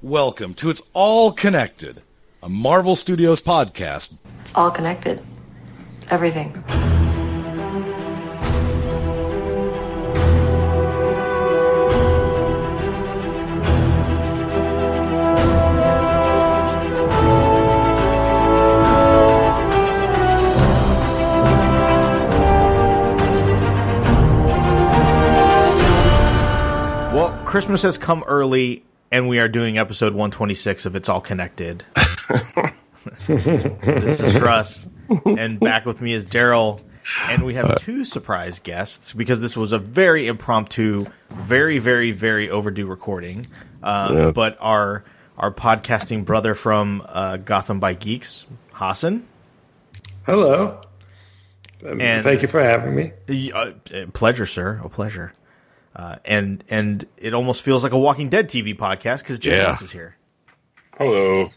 [0.00, 2.02] Welcome to It's All Connected,
[2.40, 4.14] a Marvel Studios podcast.
[4.42, 5.20] It's all connected.
[6.08, 6.52] Everything.
[27.12, 31.84] Well, Christmas has come early, and we are doing episode 126 of It's All Connected.
[33.26, 34.88] this is Russ,
[35.24, 36.84] and back with me is Daryl,
[37.28, 42.50] and we have two surprise guests because this was a very impromptu, very, very, very
[42.50, 43.46] overdue recording.
[43.82, 44.34] Uh, Yes.
[44.34, 45.04] But our
[45.36, 49.26] our podcasting brother from uh, Gotham by Geeks, Hassan,
[50.26, 50.80] Hello.
[51.86, 53.12] Um, And- Thank you for having me.
[53.52, 54.80] Uh, uh, pleasure, sir.
[54.82, 55.32] A pleasure.
[55.98, 59.76] Uh, and and it almost feels like a Walking Dead TV podcast because Jim Yeah.
[59.82, 60.14] Is here.
[60.96, 61.50] Hello.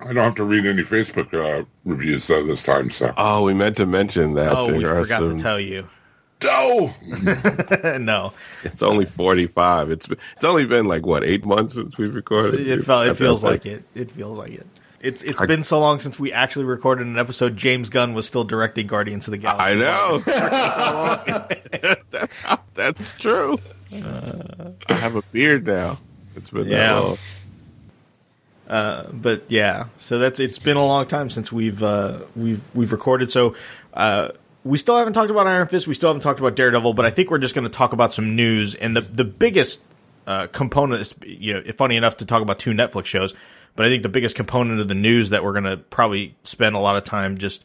[0.00, 3.12] I don't have to read any Facebook uh, reviews uh, this time, so.
[3.16, 4.54] Oh, we meant to mention that.
[4.56, 5.88] Oh, we there are forgot to tell you.
[6.44, 6.94] Oh!
[8.00, 8.32] no,
[8.62, 9.90] It's only forty-five.
[9.90, 12.64] It's it's only been like what eight months since we've recorded.
[12.64, 13.50] it felt it feels okay.
[13.50, 13.82] like it.
[13.96, 14.68] It feels like it.
[15.00, 17.56] It's it's been so long since we actually recorded an episode.
[17.56, 19.64] James Gunn was still directing Guardians of the Galaxy.
[19.64, 20.22] I know.
[22.78, 23.58] that's, true.
[23.92, 25.98] I have a beard now.
[26.36, 27.00] It's been Yeah.
[27.00, 27.18] that
[28.68, 29.20] long.
[29.20, 33.30] but yeah, so that's it's been a long time since we've uh, we've we've recorded.
[33.30, 33.54] So
[33.94, 34.28] uh,
[34.64, 35.86] we still haven't talked about Iron Fist.
[35.86, 36.94] We still haven't talked about Daredevil.
[36.94, 38.74] But I think we're just going to talk about some news.
[38.74, 39.82] And the the biggest
[40.26, 43.34] uh, component is you know funny enough to talk about two Netflix shows.
[43.76, 46.74] But I think the biggest component of the news that we're going to probably spend
[46.74, 47.64] a lot of time just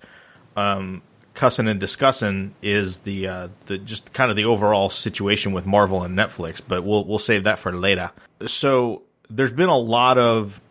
[0.56, 1.02] um,
[1.34, 6.04] cussing and discussing is the uh, the just kind of the overall situation with Marvel
[6.04, 6.62] and Netflix.
[6.66, 8.12] But we'll we'll save that for later.
[8.46, 10.62] So there's been a lot of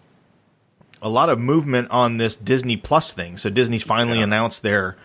[1.01, 3.37] a lot of movement on this Disney Plus thing.
[3.37, 4.97] So Disney's finally announced their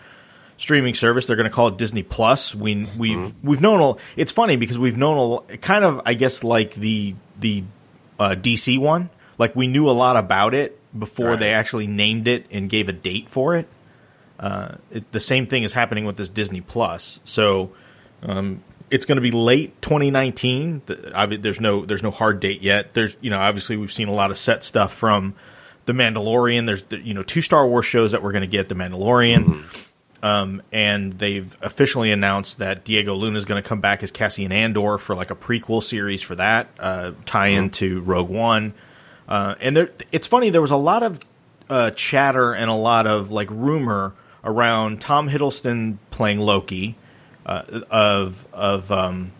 [0.56, 1.26] streaming service.
[1.26, 2.54] They're going to call it Disney Plus.
[2.54, 6.74] We we've we've known it's funny because we've known a, kind of I guess like
[6.74, 7.64] the the
[8.18, 9.10] uh, DC one.
[9.38, 12.92] Like we knew a lot about it before they actually named it and gave a
[12.92, 13.68] date for it.
[14.38, 17.18] Uh, it the same thing is happening with this Disney Plus.
[17.24, 17.72] So
[18.22, 20.82] um, it's going to be late 2019.
[20.86, 22.94] The- obvi- There's no there's no hard date yet.
[22.94, 25.34] There's you know obviously we've seen a lot of set stuff from
[25.86, 26.66] the Mandalorian.
[26.66, 28.68] There's the, you know two Star Wars shows that we're going to get.
[28.68, 29.64] The Mandalorian,
[30.22, 34.52] um, and they've officially announced that Diego Luna is going to come back as Cassian
[34.52, 38.74] Andor for like a prequel series for that uh, tie in to Rogue One.
[39.28, 40.50] Uh, and there, it's funny.
[40.50, 41.20] There was a lot of
[41.68, 46.96] uh, chatter and a lot of like rumor around Tom Hiddleston playing Loki,
[47.46, 49.32] uh, of of um,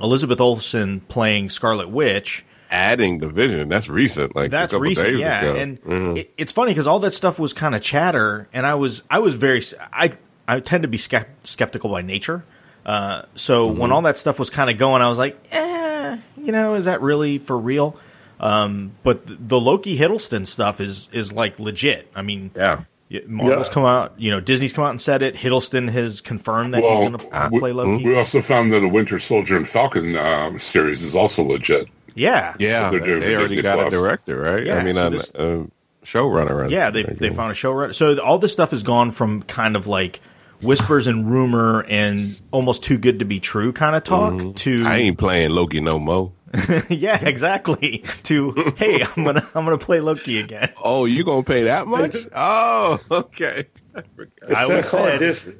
[0.00, 2.44] Elizabeth Olsen playing Scarlet Witch.
[2.70, 3.68] Adding the vision.
[3.68, 4.36] That's recent.
[4.36, 5.40] Like That's a couple recent, days yeah.
[5.42, 5.56] ago.
[5.58, 6.18] And Mhm.
[6.18, 9.18] it, it's funny because all that stuff was kind of chatter, and I was I
[9.18, 9.62] was very
[9.92, 10.12] I
[10.46, 12.44] I tend to be skept- skeptical by nature.
[12.86, 13.78] Uh, so Mm-hmm.
[13.78, 16.84] when all that stuff was kind of going, I was like, eh, you know, is
[16.86, 17.96] that really for real?
[18.38, 22.08] Um, but the, the Loki Hiddleston stuff is is like legit.
[22.14, 22.84] I mean, yeah.
[23.10, 23.72] Yeah, Marvel's Yeah.
[23.74, 25.34] come out, you know, Disney's come out and said it.
[25.36, 28.04] Hiddleston has confirmed that Well, he's going to we, play Loki.
[28.04, 31.88] we also found that a Winter Soldier and Falcon uh, series is also legit.
[32.14, 34.64] yeah, Yeah, What they're they already Disney got a director, right?
[34.64, 35.64] Yeah, I mean, so on this- uh,
[36.04, 36.64] showrunner.
[36.64, 37.94] on- Yeah, they they found a showrunner.
[37.94, 40.20] So all this stuff has gone from kind of like
[40.62, 44.86] whispers and rumor and almost too good to be true kind of talk to Mm-hmm.
[44.86, 46.32] I ain't playing Loki no more.
[46.88, 48.04] yeah, exactly.
[48.24, 50.72] To hey, I'm gonna I'm gonna play Loki again.
[50.82, 52.16] Oh, you gonna pay that much?
[52.34, 53.66] oh, okay.
[53.94, 54.32] I forgot.
[54.42, 55.54] I Instead of calling said- Disney,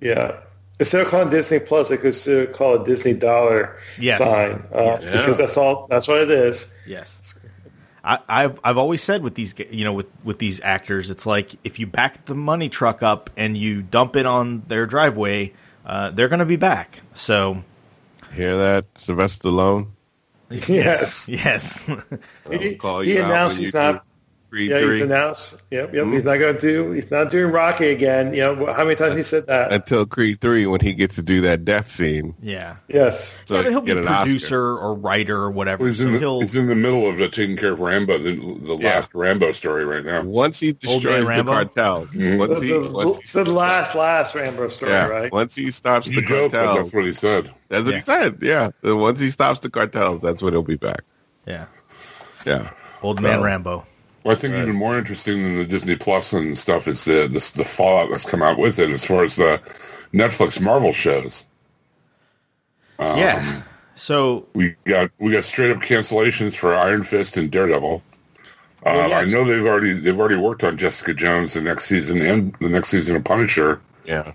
[0.00, 0.40] yeah.
[0.78, 4.18] Instead of calling Disney Plus, they could still call it Disney Dollar Yes.
[4.18, 5.10] sign uh, Yes.
[5.10, 5.86] because that's all.
[5.88, 6.70] That's what it is.
[6.86, 7.34] Yes.
[8.04, 11.56] I, I've I've always said with these you know with with these actors, it's like
[11.64, 15.54] if you back the money truck up and you dump it on their driveway,
[15.84, 17.00] uh, they're going to be back.
[17.14, 17.62] So
[18.34, 19.88] Hear that, Sylvester Stallone?
[20.50, 21.28] Yes.
[21.28, 21.90] yes,
[22.50, 24.05] He, call he you out announced he's you not.
[24.56, 25.62] Do Creed Yeah, he's three announced.
[25.70, 26.06] Yep, yep.
[26.06, 26.90] He's not going to do.
[26.92, 28.32] He's not doing Rocky again.
[28.34, 29.72] You know how many times he said that?
[29.72, 32.34] until Creed three when he gets to do that death scene.
[32.42, 32.76] yeah.
[32.88, 33.38] yes.
[33.44, 34.24] So yeah, he'll get be an Oscar.
[34.24, 35.86] producer or writer or whatever.
[35.86, 38.18] He's so in, the, he'll he's in the middle of uh, taking care of Rambo,
[38.18, 38.94] the, the Yeah.
[38.94, 40.22] last Rambo story right now.
[40.22, 41.52] Once he destroys the Rambo?
[41.52, 42.38] cartels, Mhm.
[42.38, 45.32] once The, he, the, once he, the last last Rambo story, yeah, right?
[45.32, 47.50] once he stops You the joke, cartels, that's what he said.
[47.68, 47.96] that's what Yeah.
[47.98, 48.38] he said.
[48.42, 51.02] Yeah, Then once he stops the cartels, that's when he'll be back.
[51.46, 51.66] yeah,
[52.44, 52.70] Yeah,
[53.02, 53.84] old man So- Rambo.
[54.26, 57.52] Well, I think even more interesting than the Disney Plus and stuff is the, the
[57.56, 59.60] the fallout that's come out with it as far as the
[60.12, 61.46] Netflix Marvel shows.
[62.98, 63.62] Um, yeah,
[63.94, 68.02] So We got we got straight up cancellations for Iron Fist and Daredevil.
[68.02, 71.84] Uh, Well, yeah, I know they've already they've already worked on Jessica Jones the next
[71.84, 73.80] season and the next season of Punisher.
[74.04, 74.32] Yeah.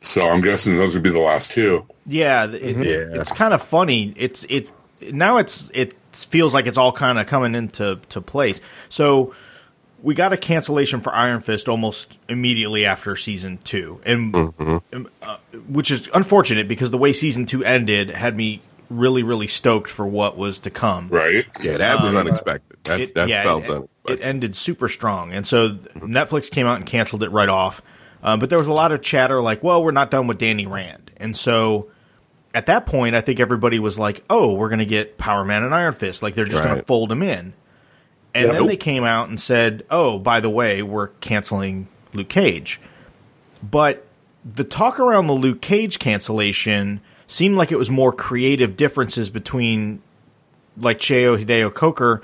[0.00, 1.86] So I'm guessing those would be the last two.
[2.06, 3.20] yeah, it, it- Yeah.
[3.20, 4.12] it's kind of funny.
[4.16, 4.70] It's it
[5.12, 8.60] now it's it feels like it's all kind of coming into to place.
[8.88, 9.34] So
[10.02, 15.36] we got a cancellation for Iron Fist almost immediately after season two, and um, uh,
[15.68, 20.06] which is unfortunate because the way season two ended had me really really stoked for
[20.06, 21.08] what was to come.
[21.08, 21.46] Right?
[21.60, 22.76] Yeah, that was unexpected.
[22.84, 24.20] That, Um, It, that yeah, felt it, unexpected.
[24.20, 27.80] it ended super strong, and so Netflix came out and canceled it right off.
[28.22, 30.66] Uh, but there was a lot of chatter like, "Well, we're not done with Danny
[30.66, 31.88] Rand," and so
[32.54, 35.64] at that point, I think everybody was like, "Oh, we're going to get Power Man
[35.64, 36.22] and Iron Fist.
[36.22, 37.52] Like they're just going to fold him in."
[38.34, 38.52] And Yeah.
[38.54, 42.80] then they came out and said, "Oh, by the way, we're canceling Luke Cage."
[43.62, 44.06] But
[44.44, 50.00] the talk around the Luke Cage cancellation seemed like it was more creative differences between
[50.76, 52.22] like Cheo Hodari Coker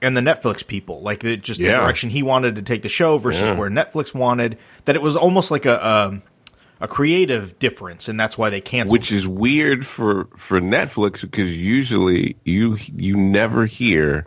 [0.00, 3.18] and the Netflix people, like the, just the direction he wanted to take the show
[3.18, 3.54] versus Yeah.
[3.56, 4.56] where Netflix wanted.
[4.86, 6.22] That it was almost like a um,
[6.80, 8.92] a creative difference, and that's why they canceled.
[8.92, 14.26] which is weird for for Netflix because usually you you never hear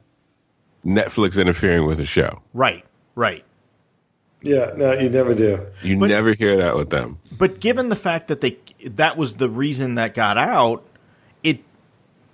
[0.86, 2.42] Netflix interfering with a show.
[2.54, 2.84] right,
[3.16, 3.44] right.
[4.44, 5.60] Yeah, no, you never do.
[5.84, 7.20] You But- never hear that with them.
[7.38, 10.84] But given the fact that they that was the reason that got out,
[11.44, 11.60] it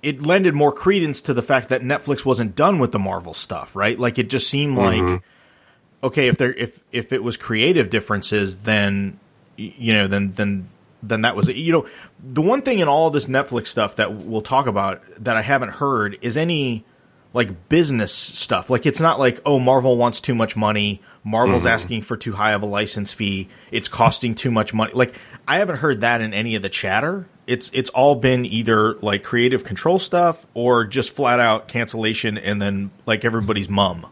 [0.01, 3.75] it lended more credence to the fact that Netflix wasn't done with the Marvel stuff,
[3.75, 3.99] right?
[3.99, 6.05] Like it just seemed like mm-hmm.
[6.05, 9.26] okay, if there if if it was creative differences, then y-
[9.57, 10.67] you know, then then
[11.03, 11.55] then that was it.
[11.55, 11.87] You know,
[12.23, 15.69] the one thing in all this Netflix stuff that we'll talk about that I haven't
[15.69, 16.85] heard is any
[17.33, 18.69] like business stuff.
[18.69, 21.69] Like it's not like oh Marvel wants too much money, Marvel's mm-hmm.
[21.69, 24.91] asking for too high of a license fee, it's costing too much money.
[24.93, 25.15] Like
[25.47, 27.27] I haven't heard that in any of the chatter.
[27.45, 32.61] It's it's all been either like creative control stuff or just flat out cancellation and
[32.61, 34.07] then like everybody's mum.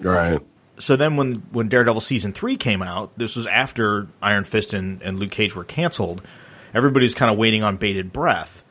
[0.00, 0.40] Right.
[0.78, 5.00] So then when when Daredevil season 3 came out, this was after Iron Fist and,
[5.02, 6.22] and Luke Cage were canceled.
[6.74, 8.62] Everybody's kind of waiting on bated breath.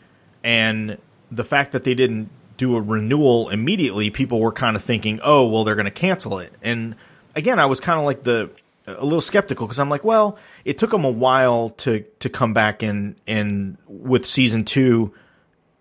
[0.43, 0.97] And
[1.31, 5.47] the fact that they didn't do a renewal immediately, people were kind of thinking, "Oh,
[5.47, 6.95] well they're going to cancel it." And
[7.35, 8.49] again, I was kind of like the
[8.87, 12.53] a little skeptical because I'm like, well, it took them a while to to come
[12.53, 15.11] back and and with season 2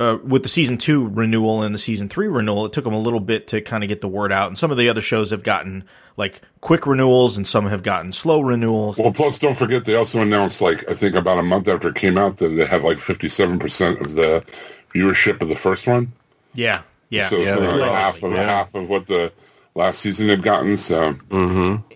[0.00, 2.98] uh, with the season two renewal and the season three renewal, it took them a
[2.98, 4.48] little bit to kind of get the word out.
[4.48, 5.84] And some of the other shows have gotten
[6.16, 8.98] like quick renewals, and some have gotten slow renewals.
[8.98, 11.94] Well, plus don't forget they also announced like I think about a month after it
[11.94, 14.44] came out that it had like 57 percent of the
[14.92, 16.12] viewership of the first one.
[16.54, 17.54] Yeah, yeah, so yeah.
[17.54, 18.42] something like half of yeah.
[18.42, 19.32] half of what the
[19.74, 20.76] last season had gotten.
[20.76, 21.16] So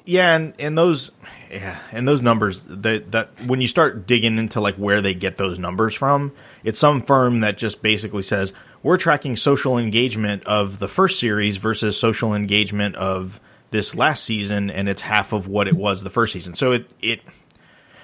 [0.05, 1.11] Yeah, and, and those,
[1.51, 5.37] yeah, and those numbers that that when you start digging into like where they get
[5.37, 6.33] those numbers from,
[6.65, 8.53] it's some firm that just basically says
[8.83, 13.41] we're tracking social engagement of the first series versus social engagement of
[13.71, 16.55] this last season, and it's half of what it was the first season.
[16.55, 17.21] So it it,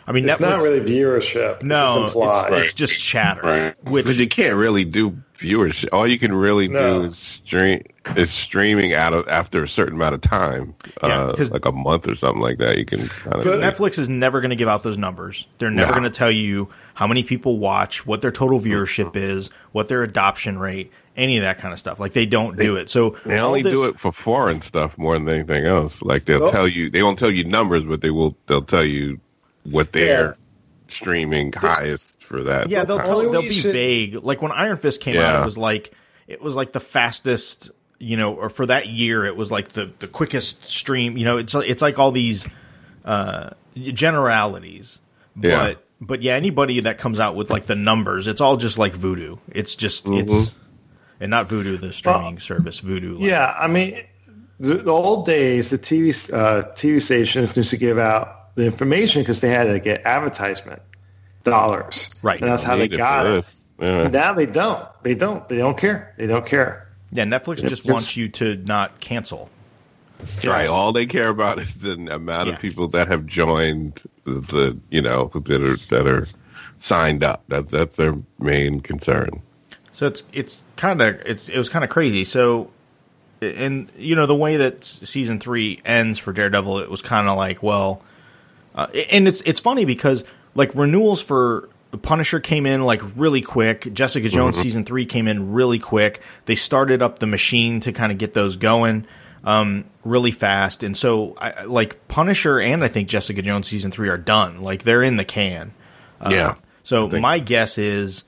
[0.06, 0.41] I mean, It's Netflix.
[0.51, 1.62] not really viewership.
[1.62, 2.53] no, it's implied.
[2.53, 3.85] it's, it's just chatter, Right.
[3.85, 5.87] which But you can't really do viewers.
[5.87, 7.01] All you can really No.
[7.01, 7.83] do is stream
[8.15, 11.73] is streaming out of after a certain amount of time, Yeah, uh, 'cause- like a
[11.73, 12.77] month or something like that.
[12.77, 15.47] You can kind of Netflix is never going to give out those numbers.
[15.59, 15.99] They're never No.
[15.99, 20.02] going to tell you how many people watch, what their total viewership is, what their
[20.02, 22.00] adoption rate, any of that kind of stuff.
[22.00, 22.88] Like they don't do it.
[22.91, 26.02] So They only this- do it for foreign stuff more than anything else.
[26.02, 26.51] Like they'll Oh.
[26.51, 28.36] tell you, they won't tell you numbers, but they will.
[28.46, 29.20] They'll tell you
[29.65, 30.36] what they're
[30.89, 32.69] streaming highest for that.
[32.70, 34.15] Yeah, they'll tell, they'll be should- vague.
[34.22, 35.93] Like when Iron Fist came out, it was like
[36.29, 39.91] it was like the fastest, you know, or for that year, it was like the
[39.98, 41.17] the quickest stream.
[41.17, 42.46] You know, it's it's like all these
[43.05, 45.01] uh, generalities,
[45.41, 45.56] Yeah.
[45.74, 48.94] but but yeah, anybody that comes out with like the numbers, it's all just like
[48.94, 49.37] voodoo.
[49.49, 50.29] It's just Mm-hmm.
[50.29, 50.53] it's
[51.20, 53.15] and not voodoo, the streaming service voodoo.
[53.15, 53.96] Like, Yeah, I mean,
[54.58, 59.23] the, the old days, the TV uh, TV stations used to give out the information
[59.23, 60.82] because they had to get advertisement
[61.44, 62.41] dollars, Right.
[62.41, 63.34] And that's how they Need it got for it.
[63.37, 63.65] this.
[63.81, 64.08] Yeah.
[64.08, 64.87] Now they don't.
[65.03, 65.46] They don't.
[65.49, 66.15] They don't care.
[66.17, 66.89] They don't care.
[67.13, 67.25] yeah.
[67.25, 69.51] Netflix just it's- wants you to not cancel.
[70.44, 70.69] Right.
[70.69, 72.55] All they care about is the amount Yeah.
[72.55, 76.27] of people that have joined the, the you know, that are that are
[76.79, 77.44] signed up.
[77.49, 79.43] That's that's their main concern.
[79.93, 82.25] So it's it's kind of it's it was kind of crazy.
[82.25, 82.71] So,
[83.41, 87.37] and you know the way that season three ends for Daredevil, it was kind of
[87.37, 88.03] like well,
[88.75, 91.69] uh, and it's it's funny because like renewals for
[92.03, 93.93] Punisher came in like really quick.
[93.94, 96.21] Jessica Jones season three came in really quick.
[96.47, 99.06] They started up the machine to kind of get those going
[99.44, 104.08] um, really fast, and so I, like Punisher and I think Jessica Jones season three
[104.08, 104.63] are done.
[104.63, 105.74] Like they're in the can.
[106.29, 106.55] yeah.
[106.82, 108.24] So my guess is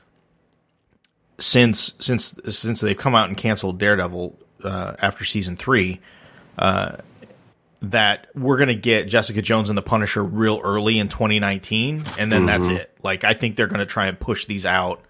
[1.38, 6.00] since since since they've come out and canceled Daredevil uh, after season three,
[6.58, 6.96] uh,
[7.82, 12.46] that we're gonna get Jessica Jones and the Punisher real early in 2019, and then
[12.46, 12.90] that's it.
[13.02, 15.02] Like I think they're gonna try and push these out,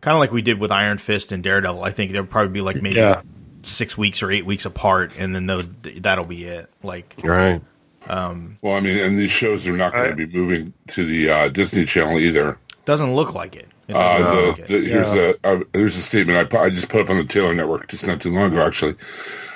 [0.00, 1.82] kind of like we did with Iron Fist and Daredevil.
[1.82, 3.22] I think there'll probably be like maybe Yeah.
[3.62, 5.68] Six weeks or eight weeks apart, and then they'll-
[6.00, 6.68] that'll be it.
[6.82, 7.60] Like Right.
[8.08, 11.48] Well, I mean, and these shows are not going to be moving to the uh,
[11.48, 12.58] Disney Channel either.
[12.86, 13.68] doesn't look like it.
[13.88, 14.86] It Uh, the, like the, it.
[14.86, 17.88] here's a uh, there's a statement I, I just put up on the Taylor Network
[17.88, 18.64] just not too long ago.
[18.66, 18.94] Actually,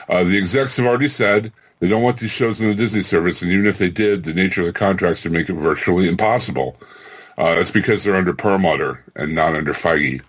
[0.08, 3.42] uh, the execs have already said they don't want these shows in the Disney service,
[3.42, 6.76] and even if they did, the nature of the contracts would make it virtually impossible.
[7.38, 10.20] Uh, it's because they're under Perlmutter and not under Feige.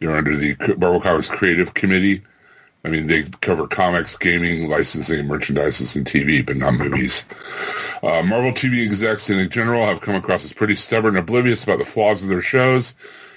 [0.00, 2.22] You're under the Marvel Comics Creative Committee.
[2.84, 7.26] I mean, they cover comics, gaming, licensing, merchandises, and TV, but not movies.
[8.02, 11.78] Uh, Marvel TV execs in general have come across as pretty stubborn and oblivious about
[11.78, 12.94] the flaws of their shows.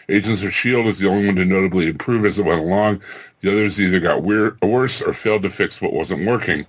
[0.07, 0.89] Agents of S.H.I.E.L.D.
[0.89, 3.01] is the only one to notably improve as it went along.
[3.41, 6.65] The others either got worse or failed to fix what wasn't working.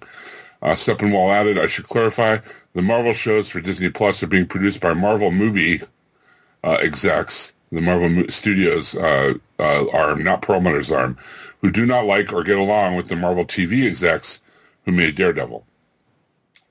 [0.62, 2.38] Uh, at it, I should clarify,
[2.72, 5.82] the Marvel shows for Disney Plus are being produced by Marvel movie
[6.64, 11.18] uh, execs, the Marvel Mo- Studios uh, uh, arm, not Perlmutter's arm,
[11.64, 14.42] who do not like or get along with the Marvel TV execs
[14.84, 15.64] who made Daredevil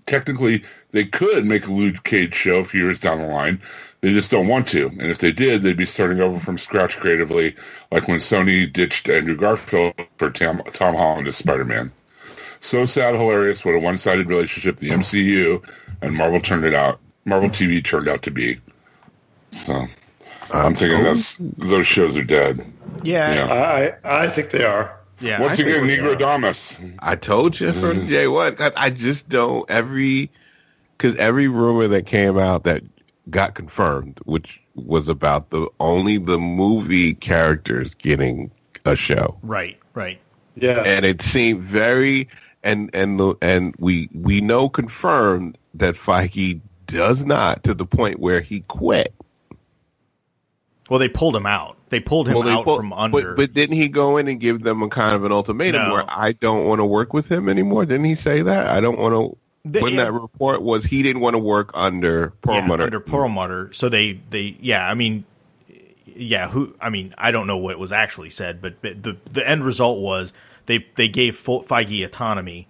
[0.06, 3.62] technically they could make a Luke Cage show a few years down the line.
[4.02, 4.88] They just don't want to.
[4.88, 7.56] And if they did, they'd be starting over from scratch creatively,
[7.92, 11.92] like when Sony ditched Andrew Garfield for Tom, Tom Holland as Spider-Man.
[12.60, 13.66] So sad, hilarious.
[13.66, 15.64] What a one-sided relationship the MCU
[16.02, 17.00] and Marvel turned it out.
[17.26, 18.60] Marvel TV turned out to be.
[19.52, 19.88] So
[20.54, 21.04] I'm thinking oh.
[21.04, 22.66] that's those shows are dead.
[23.04, 23.94] yeah, Yeah.
[24.04, 24.98] I I think they are.
[25.20, 25.42] yeah.
[25.42, 26.80] Once I- again, Negro Damas.
[27.00, 28.06] I told you from mm-hmm.
[28.08, 28.56] day one.
[28.60, 30.32] I, I just don't every
[30.98, 32.84] because every rumor that came out that
[33.30, 38.52] got confirmed, which was about the only the movie characters getting
[38.86, 40.20] a show, right, right.
[40.56, 40.84] Yeah.
[40.86, 42.28] and it seemed very
[42.64, 48.20] and and the- and we we know confirmed that Feige does not to the point
[48.20, 49.14] where he quit.
[50.90, 51.78] Well, they pulled him out.
[51.90, 53.36] They pulled him Well, out pull- from under.
[53.36, 55.94] But, but didn't he go in and give them a kind of an ultimatum No.
[55.94, 57.86] where I don't want to work with him anymore?
[57.86, 58.68] Didn't he say that?
[58.68, 59.38] I don't want to.
[59.66, 60.06] The- when yeah.
[60.06, 62.84] that report was, he didn't want to work under yeah, Perlmutter.
[62.84, 63.72] under Perlmutter.
[63.72, 64.86] So they, they, yeah.
[64.86, 65.24] I mean,
[66.06, 66.50] yeah.
[66.50, 66.76] Who?
[66.82, 70.00] I mean, I don't know what was actually said, but, but the the end result
[70.00, 70.34] was
[70.66, 72.68] they they gave Feige autonomy,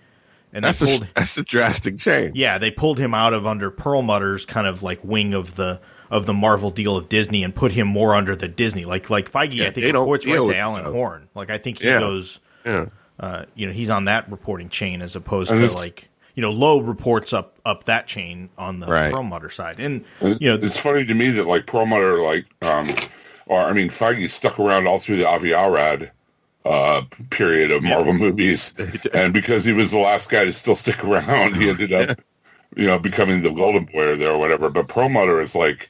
[0.54, 2.36] and that's they a that's a drastic change.
[2.38, 5.80] yeah, they pulled him out of under Perlmutter's kind of like wing of the
[6.14, 8.86] of the Marvel deal of Disney and put him more under the Disney.
[8.86, 10.92] Like like Feige, Yeah, I think they don't reports right to Alan that.
[10.92, 11.28] Horn.
[11.34, 12.00] Like I think he Yeah.
[12.00, 12.40] goes.
[12.66, 12.86] Yeah.
[13.20, 16.52] uh, you know, he's on that reporting chain as opposed And to like, you know,
[16.52, 19.12] Loeb reports up up that chain on the Right.
[19.12, 22.90] Perlmutter side, and And you know, it's funny to me that like Perlmutter, like, um,
[23.48, 26.12] or I mean, Feige stuck around all through the Avi Arad
[26.66, 27.02] uh,
[27.32, 28.74] period of Marvel movies,
[29.14, 32.22] and because he was the last guy to still stick around, he ended up,
[32.76, 34.70] you know, becoming the golden boy there or whatever.
[34.70, 35.90] But Perlmutter is like,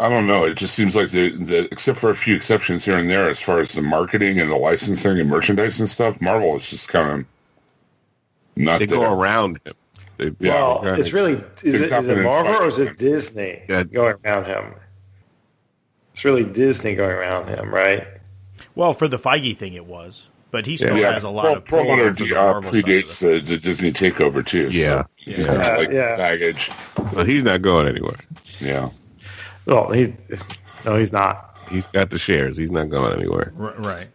[0.00, 0.44] I don't know.
[0.44, 3.40] It just seems like the, the except for a few exceptions here and there, as
[3.40, 7.20] far as the marketing and the licensing and merchandise and stuff, Marvel is just kind
[7.20, 7.26] of
[8.56, 8.98] not They there.
[8.98, 9.74] go around him.
[10.16, 11.00] They, well, okay.
[11.00, 13.84] it's really is it, is it Marvel or is it Disney Yeah.
[13.84, 14.74] going around him?
[16.12, 18.06] It's really Disney going around him, right?
[18.74, 21.56] well, for the Feige thing, it was, but he still Yeah, has a lot Pearl-
[21.56, 24.68] of pull Perlmutter over the uh, Marvel side of predates the, the Disney takeover too.
[24.70, 25.02] Yeah.
[25.02, 25.46] so he's Yeah.
[25.56, 26.16] got, like Yeah.
[26.16, 26.70] baggage.
[27.14, 28.16] But he's not going anywhere.
[28.60, 28.90] Yeah,
[29.70, 30.12] Well, he
[30.84, 31.56] no, he's not.
[31.70, 32.56] He's got the shares.
[32.58, 33.52] He's not going anywhere.
[33.58, 34.08] R- right.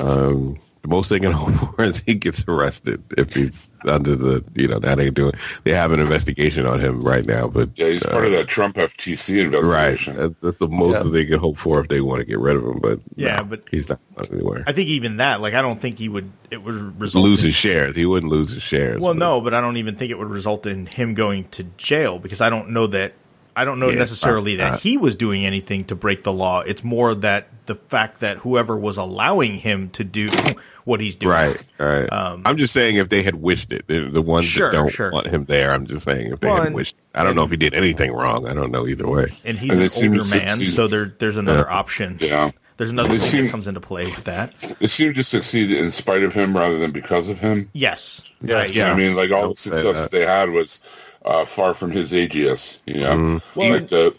[0.00, 4.44] Um, the most they can hope for is he gets arrested if he's under the,
[4.56, 5.32] you know, that ain't doing.
[5.62, 8.48] They have an investigation on him right now, but yeah, he's uh, part of that
[8.48, 9.44] Trump FTC Right,
[9.92, 10.16] investigation.
[10.16, 11.02] that's, that's the most Yeah.
[11.04, 12.80] that they can hope for if they want to get rid of him.
[12.80, 14.64] But Yeah, no, but- he's not going anywhere.
[14.66, 16.28] I think even that, like, I don't think he would.
[16.50, 17.94] It would result lose in- his shares.
[17.94, 19.00] He wouldn't lose his shares.
[19.00, 21.62] Well, but- no, but I don't even think it would result in him going to
[21.76, 23.12] jail because I don't know that.
[23.54, 24.80] I don't know Yeah, necessarily probably that not.
[24.80, 26.60] he was doing anything to break the law.
[26.60, 30.28] It's more that the fact that whoever was allowing him to do
[30.84, 31.32] what he's doing.
[31.32, 32.08] Right, right.
[32.10, 34.88] I'm just saying if they had wished it, the, the ones Um, Sure, that don't
[34.90, 35.10] sure.
[35.12, 35.70] want him there.
[35.72, 36.96] I'm just saying if they Well, had and- wished.
[37.14, 38.48] I don't know if he did anything wrong.
[38.48, 39.26] I don't know either way.
[39.44, 40.70] And he's And an seem to older man, succeed.
[40.74, 41.76] so there, there's another Yeah.
[41.76, 42.16] option.
[42.20, 42.50] Yeah.
[42.78, 44.54] There's another They thing seem- that comes into play with that.
[44.80, 47.68] It seemed to succeed in spite of him rather than because of him.
[47.74, 48.22] Yes.
[48.42, 48.74] Yes.
[48.74, 49.92] Yeah, I mean, like all I the success that.
[49.94, 50.80] that they had was
[51.24, 52.80] uh, far from his aegis.
[52.86, 53.58] You know, Mm-hmm.
[53.58, 54.16] Well, like the.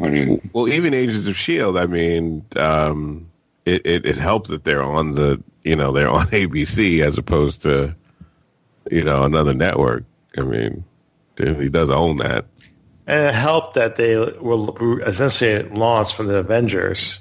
[0.00, 1.76] I mean, Well, even Agents of Shield.
[1.76, 3.28] I mean, um,
[3.64, 7.62] it, it it helps that they're on the you know they're on ABC as opposed
[7.62, 7.94] to
[8.90, 10.04] you know another network.
[10.36, 10.84] I mean,
[11.36, 12.46] he does own that.
[13.06, 17.18] And it helped that they were essentially launched from the Avengers.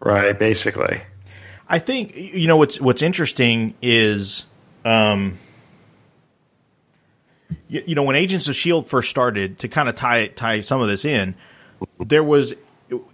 [0.00, 1.00] Right, basically.
[1.68, 4.46] I think you know what's what's interesting is,
[4.84, 5.38] um,
[7.68, 10.80] you, you know, when Agents of Shield first started, to kind of tie tie some
[10.80, 11.34] of this in,
[11.98, 12.54] there was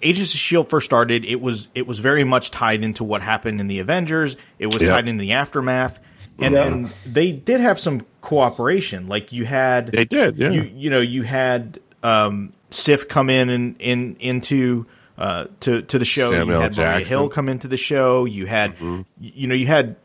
[0.02, 1.24] Agents of Shield first started.
[1.24, 4.36] It was it was very much tied into what happened in the Avengers.
[4.58, 4.90] It was Yeah.
[4.90, 5.98] tied into the aftermath,
[6.38, 6.64] and, Yeah.
[6.66, 9.08] and they did have some cooperation.
[9.08, 10.50] Like you had They did, yeah.
[10.50, 14.86] you you know you had um, Sif come in and in into
[15.18, 16.30] uh, to to the show.
[16.30, 18.24] Samuel you had Maria Hill come into the show.
[18.24, 19.02] You had Mm-hmm.
[19.20, 19.96] you know you had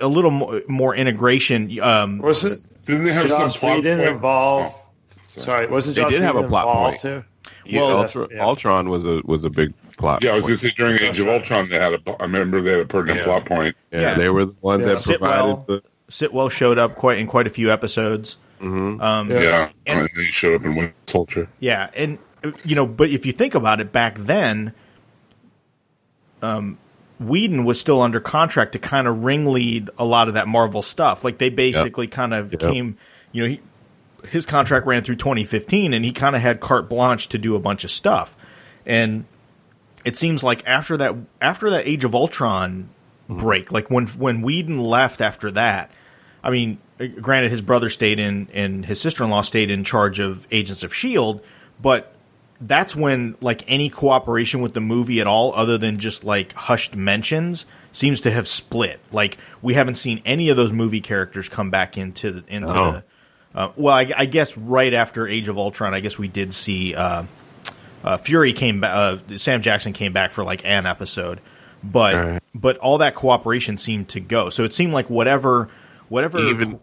[0.00, 1.78] a little more, more integration.
[1.80, 4.10] Um, Was it Didn't they have some Joss plot Whedon point?
[4.10, 4.74] involved?
[4.76, 7.00] Oh, Sorry, wasn't They Joss did have a plot point.
[7.00, 7.24] too?
[7.64, 8.44] Yeah, Well, Ultra, yeah.
[8.44, 10.20] Ultron was a was a big plot.
[10.20, 10.24] Point.
[10.24, 10.48] Yeah, I was point.
[10.48, 12.00] going to say during Age of Ultron, they had a.
[12.20, 13.24] I remember they had a pertinent Yeah.
[13.24, 13.76] plot point.
[13.92, 14.14] yeah, yeah.
[14.14, 14.94] they were the ones Yeah.
[14.94, 15.82] that provided Sitwell, the.
[16.10, 18.36] Sitwell showed up quite in quite a few episodes.
[18.60, 19.26] Um, Yeah.
[19.40, 21.48] Yeah, And- and, then he showed up in Winter Soldier.
[21.60, 24.72] Yeah, and uh, you know, but if you think about it, back then,
[26.42, 26.78] um,
[27.20, 31.24] Whedon was still under contract to kind of ringlead a lot of that Marvel stuff.
[31.24, 32.60] Like they basically kind of Yep.
[32.60, 32.96] came,
[33.32, 33.60] you know, he,
[34.28, 37.60] his contract ran through 2015, and he kind of had carte blanche to do a
[37.60, 38.36] bunch of stuff.
[38.86, 39.24] And
[40.04, 42.88] it seems like after that, after that Age of Ultron
[43.28, 45.90] break, like when when Whedon left after that,
[46.42, 49.84] I mean, uh, granted, his brother stayed in, and his sister in law stayed in
[49.84, 51.40] charge of Agents of Shield,
[51.80, 52.12] but
[52.60, 56.96] that's when like any cooperation with the movie at all, other than just like hushed
[56.96, 59.00] mentions, seems to have split.
[59.12, 62.92] Like we haven't seen any of those movie characters come back into the, into Oh.
[62.92, 63.04] the.
[63.54, 66.94] Uh, well, I, I guess right after Age of Ultron, I guess we did see
[66.94, 67.24] uh,
[68.04, 68.92] uh, Fury came back.
[69.30, 71.40] Uh, Sam Jackson came back for like an episode,
[71.82, 72.42] but Alright.
[72.54, 74.50] but all that cooperation seemed to go.
[74.50, 75.70] So it seemed like whatever
[76.08, 76.78] whatever even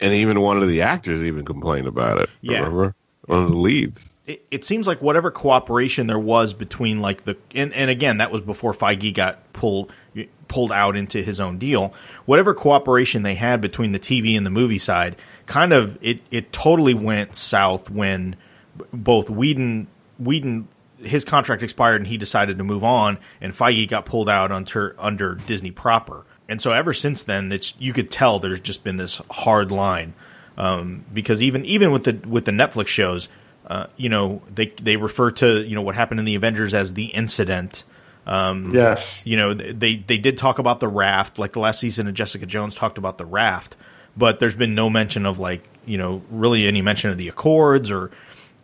[0.00, 2.30] and even one of the actors even complained about it.
[2.40, 2.58] Yeah.
[2.58, 2.94] Remember
[3.26, 4.08] one of the leads.
[4.26, 8.40] It, seems like whatever cooperation there was between like the and, and again that was
[8.40, 9.92] before Feige got pulled
[10.48, 11.92] pulled out into his own deal.
[12.24, 15.16] Whatever cooperation they had between the TV and the movie side,
[15.46, 18.36] kind of it it totally went south when
[18.92, 20.68] both Whedon Whedon
[20.98, 24.96] his contract expired and he decided to move on, and Feige got pulled out under
[24.98, 26.24] under Disney proper.
[26.48, 30.14] And so ever since then, it's you could tell there's just been this hard line
[30.56, 33.28] um, because even even with the with the Netflix shows,
[33.66, 36.94] uh, you know they they refer to you know what happened in the Avengers as
[36.94, 37.84] the incident.
[38.72, 39.24] Yes.
[39.26, 42.46] You know they they did talk about the raft, like the last season of Jessica
[42.46, 43.76] Jones talked about the raft,
[44.16, 47.90] but there's been no mention of like you know really any mention of the Accords
[47.90, 48.10] or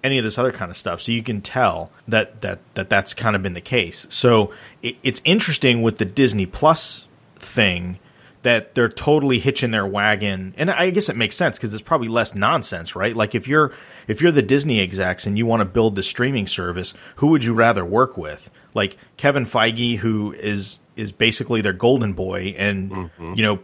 [0.03, 1.01] any of this other kind of stuff.
[1.01, 4.07] So you can tell that that that that's kind of been the case.
[4.11, 7.99] So it, it's interesting with the Disney Plus thing
[8.43, 12.09] that they're totally hitching their wagon, and I guess it makes sense because it's probably
[12.09, 13.15] less nonsense, right?
[13.15, 13.73] Like if you're
[14.09, 17.45] if you're the Disney execs and you want to build the streaming service, who would
[17.45, 18.51] you rather work with?
[18.75, 23.59] Like Kevin Feige, who is is basically their golden boy, and you know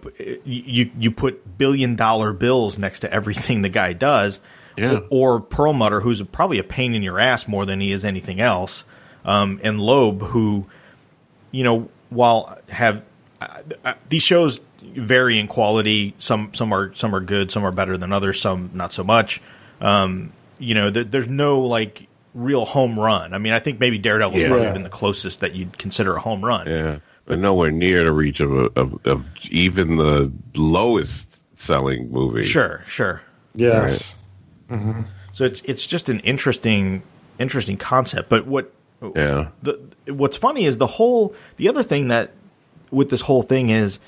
[0.44, 4.40] you you put billion dollar bills next to everything the guy does,
[4.76, 5.00] Yeah.
[5.10, 8.84] or Perlmutter, who's probably a pain in your ass more than he is anything else,
[9.24, 10.66] um, and Loeb, who,
[11.52, 13.02] you know, while have
[13.40, 16.14] uh, uh, these shows vary in quality.
[16.18, 19.40] Some some are some are good, some are better than others, some not so much.
[19.80, 23.32] Um, you know, th- there's no like real home run.
[23.34, 24.48] I mean, I think maybe Daredevil's Yeah.
[24.48, 26.66] probably been the closest that you'd consider a home run.
[26.66, 32.44] Yeah, but nowhere near the reach of a, of, of even the lowest selling movie.
[32.44, 33.22] Sure, sure.
[33.54, 34.14] Yes.
[35.32, 37.02] So it's it's just an interesting
[37.38, 38.28] interesting concept.
[38.28, 38.72] But what
[39.14, 39.48] Yeah.
[39.62, 42.32] the what's funny is the whole the other thing that
[42.90, 43.98] with this whole thing is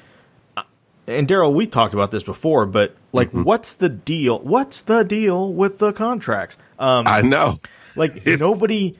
[1.08, 5.52] and Daryl we've talked about this before but like what's the deal what's the deal
[5.52, 6.58] with the contracts?
[6.78, 7.58] Um I know.
[7.96, 8.98] like nobody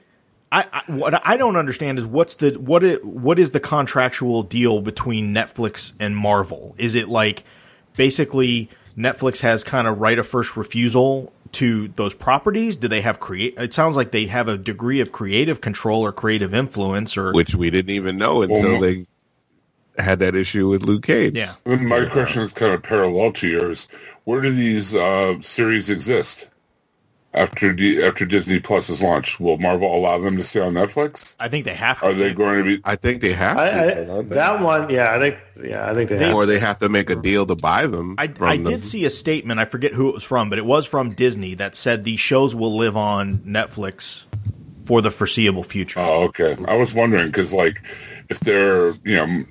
[0.51, 4.43] I, I what I don't understand is what's the what it, what is the contractual
[4.43, 6.75] deal between Netflix and Marvel?
[6.77, 7.43] Is it like
[7.95, 12.75] basically Netflix has kind of right of first refusal to those properties?
[12.75, 16.11] Do they have create it sounds like they have a degree of creative control or
[16.11, 19.05] creative influence or Which we didn't even know until Well, they
[20.01, 21.35] had that issue with Luke Cage.
[21.35, 23.87] yeah And my question is kind of parallel to yours.
[24.25, 26.47] Where do these uh, series exist
[27.33, 29.39] after D- after Disney Plus is launched?
[29.39, 31.35] Will Marvel allow them to stay on Netflix?
[31.39, 32.81] I think they have to Are they going to be?
[32.83, 34.01] I think they have I, to.
[34.01, 34.35] I, don't they?
[34.35, 36.35] that one, yeah, I think, yeah, I think they, have.
[36.35, 38.15] or they have to make a deal to buy them.
[38.17, 38.63] I, I them.
[38.65, 39.59] did see a statement.
[39.59, 42.53] I forget who it was from, but it was from Disney that said these shows
[42.55, 44.23] will live on Netflix
[44.85, 45.99] for the foreseeable future.
[45.99, 46.57] Oh, okay.
[46.67, 47.81] I was wondering because, like,
[48.29, 49.45] if they're you know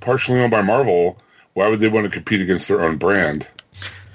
[0.00, 1.18] partially owned by Marvel,
[1.54, 3.46] why would they want to compete against their own brand?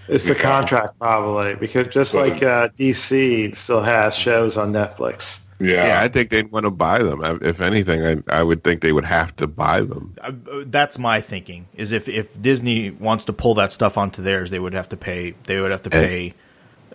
[0.07, 5.43] It's the contract probably because just like uh, DC still has shows on Netflix.
[5.59, 5.87] Yeah.
[5.87, 7.39] Yeah, I think they'd want to buy them.
[7.41, 10.15] If anything, I, I would think they would have to buy them.
[10.21, 10.31] Uh,
[10.65, 11.67] That's my thinking.
[11.73, 14.97] Is if if Disney wants to pull that stuff onto theirs, they would have to
[14.97, 15.31] pay.
[15.43, 16.35] They would have to pay.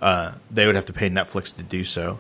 [0.00, 2.18] Uh, they would have to pay Netflix to do so.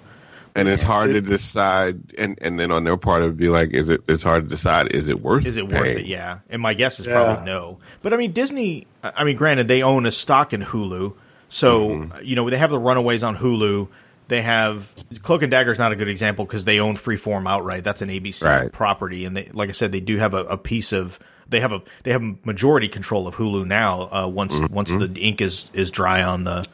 [0.54, 2.12] And it's hard to decide.
[2.18, 4.02] And, and then on their part, it would be like, is it?
[4.06, 4.92] It's hard to decide.
[4.92, 5.46] Is it worth?
[5.46, 6.06] Is it worth it?
[6.06, 6.40] Yeah.
[6.50, 7.14] And my guess is Yeah.
[7.24, 7.78] probably no.
[8.02, 8.86] But I mean, Disney.
[9.02, 11.14] I mean, granted, they own a stock in Hulu,
[11.48, 12.24] so Mm-hmm.
[12.24, 13.88] you know they have the Runaways on Hulu.
[14.28, 17.82] They have Cloak and Dagger is not a good example because they own Freeform outright.
[17.84, 18.72] That's an ABC Right.
[18.72, 21.18] property, and they, like I said, they do have a, a piece of.
[21.48, 24.08] They have a they have majority control of Hulu now.
[24.12, 24.72] Uh, once Mm-hmm.
[24.72, 26.66] once the ink is is dry on the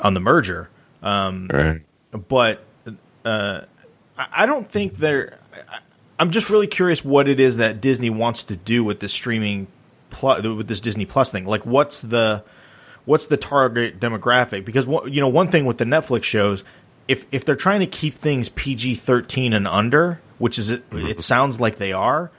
[0.00, 0.68] on the merger,
[1.02, 1.80] Right.
[2.28, 2.62] but
[3.24, 3.62] uh,
[4.16, 5.38] I I don't think they're.
[5.68, 5.80] I-
[6.18, 9.68] I'm just really curious what it is that Disney wants to do with this streaming,
[10.10, 11.46] plu- with this Disney Plus thing.
[11.46, 12.44] Like, what's the
[13.06, 14.66] what's the target demographic?
[14.66, 16.62] Because one- you know, one thing with the Netflix shows,
[17.08, 21.18] if if they're trying to keep things PG-13 and under, which is it, it mm-hmm.
[21.20, 22.30] sounds like they are,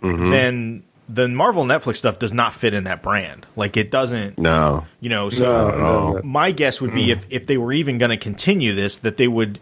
[0.00, 0.30] mm-hmm.
[0.30, 3.46] then the Marvel Netflix stuff does not fit in that brand.
[3.56, 4.38] Like, it doesn't.
[4.38, 4.86] No.
[5.00, 6.22] You know, so No, no, no.
[6.22, 7.12] my guess would be mm.
[7.12, 9.58] if, if they were even going to continue this, that they would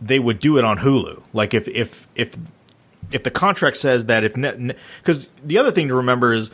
[0.00, 1.22] they would do it on Hulu.
[1.32, 2.36] Like if if if
[3.12, 6.50] if the contract says that if because the other thing to remember is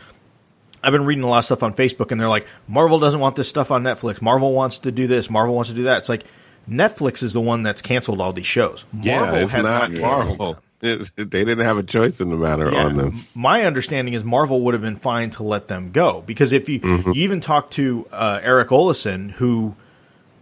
[0.82, 3.36] I've been reading a lot of stuff on Facebook and they're like Marvel doesn't want
[3.36, 4.22] this stuff on Netflix.
[4.22, 5.28] Marvel wants to do this.
[5.30, 5.98] Marvel wants to do that.
[5.98, 6.24] It's like
[6.68, 8.84] Netflix is the one that's canceled all these shows.
[8.92, 9.06] Marvel
[9.38, 10.58] Yeah, it's has not not, Marvel.
[10.82, 12.86] It, they didn't have a choice in the matter Yeah.
[12.86, 13.36] on this.
[13.36, 16.80] My understanding is Marvel would have been fine to let them go because if you,
[16.82, 19.74] you even talk to uh, Erik Oleson, who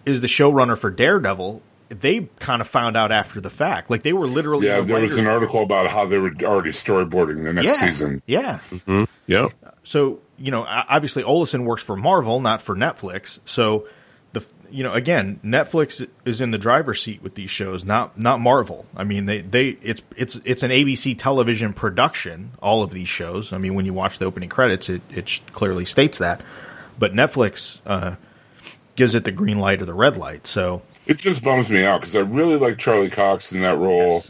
[0.07, 3.90] is the showrunner for Daredevil, they kind of found out after the fact.
[3.90, 6.70] Like they were literally Yeah, there was writers- an article about how they were already
[6.70, 8.22] storyboarding the next yeah, season.
[8.27, 8.61] Yeah.
[9.27, 9.53] Yep.
[9.85, 13.38] So you know, obviously Oleson works for Marvel, not for Netflix.
[13.44, 13.88] So
[14.33, 18.40] the you know again, Netflix is in the driver's seat with these shows, not not
[18.40, 18.87] Marvel.
[18.94, 22.51] I mean, they they it's it's it's an ABC television production.
[22.62, 23.53] All of these shows.
[23.53, 26.42] I mean, when you watch the opening credits, it it clearly states that.
[26.98, 28.16] But Netflix uh,
[28.96, 30.46] gives it the green light or the red light.
[30.46, 34.23] So It just bums me out because I really like Charlie Cox in that role.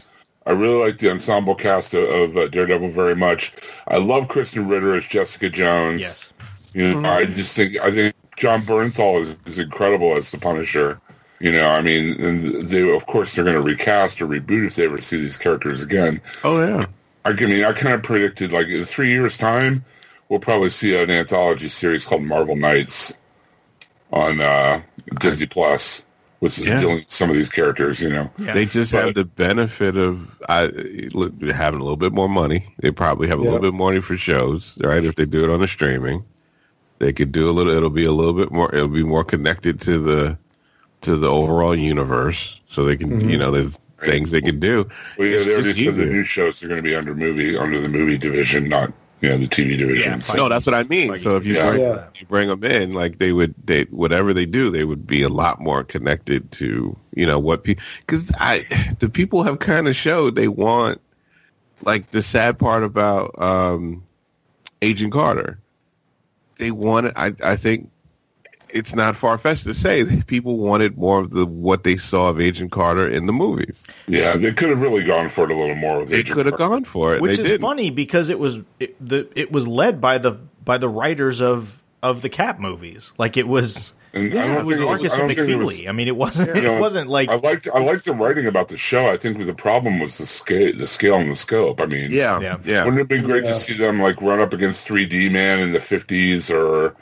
[0.45, 3.53] I really like the ensemble cast of, of uh, Daredevil very much.
[3.87, 6.01] I love Krysten Ritter as Jessica Jones.
[6.01, 6.33] yes,
[6.73, 11.01] You know, I just think I think Jon Bernthal is, is incredible as the Punisher.
[11.41, 14.75] You know, I mean, and they of course they're going to recast or reboot if
[14.75, 16.21] they ever see these characters again.
[16.45, 16.85] Oh yeah.
[17.25, 19.83] I mean, I kind of predicted like in three years' time,
[20.29, 23.13] we'll probably see an anthology series called Marvel Knights
[24.11, 24.81] on uh,
[25.19, 26.03] Disney Plus
[26.41, 26.79] with Yeah.
[26.79, 28.01] dealing with some of these characters.
[28.01, 28.53] You know, yeah.
[28.53, 30.63] They just But- have the benefit of I,
[31.53, 32.65] having a little bit more money.
[32.79, 33.51] They probably have a Yeah.
[33.51, 35.03] little bit more money for shows, right?
[35.03, 36.23] If they do it on the streaming,
[36.99, 37.71] they could do a little.
[37.73, 38.73] It'll be a little bit more.
[38.73, 40.37] It'll be more connected to the
[41.01, 43.39] to the overall universe, so they can, you mm-hmm.
[43.39, 44.85] know, there's things they can do.
[45.17, 46.13] well, yeah, It's they already just said the easier.
[46.13, 49.37] new shows are going to be under movie under the movie division, not you know
[49.37, 50.19] the TV division.
[50.19, 51.09] Yeah, No, that's what I mean.
[51.09, 51.69] Like So if you Yeah.
[51.69, 52.03] bring, Yeah.
[52.19, 55.29] you bring them in, like they would, they whatever they do, they would be a
[55.29, 58.65] lot more connected to you know what people because I
[58.99, 61.01] the people have kind of showed they want
[61.83, 64.03] like the sad part about um,
[64.81, 65.59] Agent Carter.
[66.57, 67.13] They wanted.
[67.15, 67.89] I I think
[68.71, 72.29] it's not far fetched to say that people wanted more of the what they saw
[72.29, 73.83] of Agent Carter in the movies.
[74.07, 75.99] yeah, they could have really gone for it a little more.
[75.99, 76.75] With They Agent could have Carter.
[76.75, 77.21] gone for it.
[77.21, 77.61] which they is didn't.
[77.61, 81.83] funny because it was it, the it was led by the by the writers of
[82.03, 83.11] of the Cap movies.
[83.17, 83.93] Like it was.
[84.11, 85.77] And Yeah, I it don't was think it was, Markus I don't and think was,
[85.77, 85.87] McFeely.
[85.87, 86.55] I mean, it wasn't.
[86.55, 89.07] you know, it wasn't like I liked I liked the writing about the show.
[89.07, 91.79] I think the problem was the scale, the scale and the scope.
[91.79, 92.57] I mean, Yeah, Yeah.
[92.65, 92.85] yeah.
[92.85, 93.51] Wouldn't it be great Yeah.
[93.51, 96.95] to see them like run up against 3D Man in the 50s or,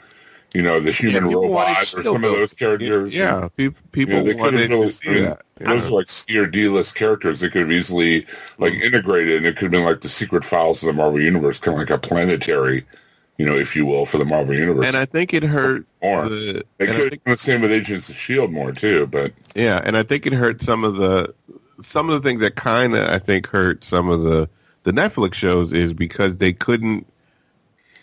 [0.54, 3.14] you know, the human people wanted robot or some of those characters?
[3.14, 5.42] Yeah, pe- You people know, they could wanted have to see that.
[5.58, 7.40] those are like C or D list characters.
[7.40, 8.26] They could have easily
[8.58, 8.82] like mm.
[8.82, 11.74] integrated and it could have been like the secret files of the Marvel Universe, kind
[11.74, 12.86] of like a planetary,
[13.36, 14.86] you know, if you will, for the Marvel Universe.
[14.86, 16.28] and I think it hurt More.
[16.28, 19.06] the they and I could have think- the same with Agents of Shield more too,
[19.06, 21.34] but yeah, and I think it hurt some of the
[21.82, 24.48] some of the things that kind of I think hurt some of the
[24.84, 27.06] the Netflix shows is because they couldn't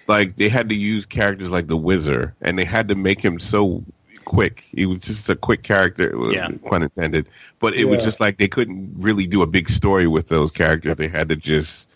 [0.07, 3.39] like they had to use characters like the Wizard and they had to make him
[3.39, 3.83] so
[4.25, 4.59] quick.
[4.61, 6.49] He was just a quick character, uh, Yeah.
[6.65, 7.27] pun intended.
[7.59, 10.95] But it was just like they couldn't really do a big story with those characters.
[10.97, 11.89] They had to just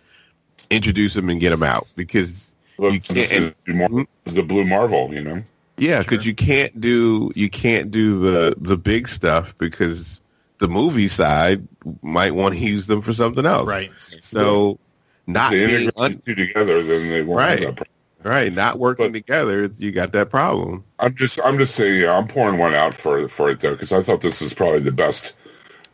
[0.70, 3.56] introduce them and get them out because look, you can't.
[3.66, 3.72] Hmm?
[3.72, 5.44] is more is the Blue Marvel, you know.
[5.78, 10.22] Yeah, because you can't do you can't do the the big stuff because
[10.58, 11.66] the movie side
[12.02, 13.68] might want to use them for something else.
[13.68, 13.90] right.
[14.20, 14.78] So
[15.26, 17.66] not They being integrate un, the two together, then they won't have Right.
[17.66, 17.96] that problem.
[18.24, 20.84] Right, not working But- together, you got that problem.
[21.00, 23.92] I'm just I'm just saying, yeah, I'm pouring one out for for it though because
[23.92, 25.34] I thought this is probably the best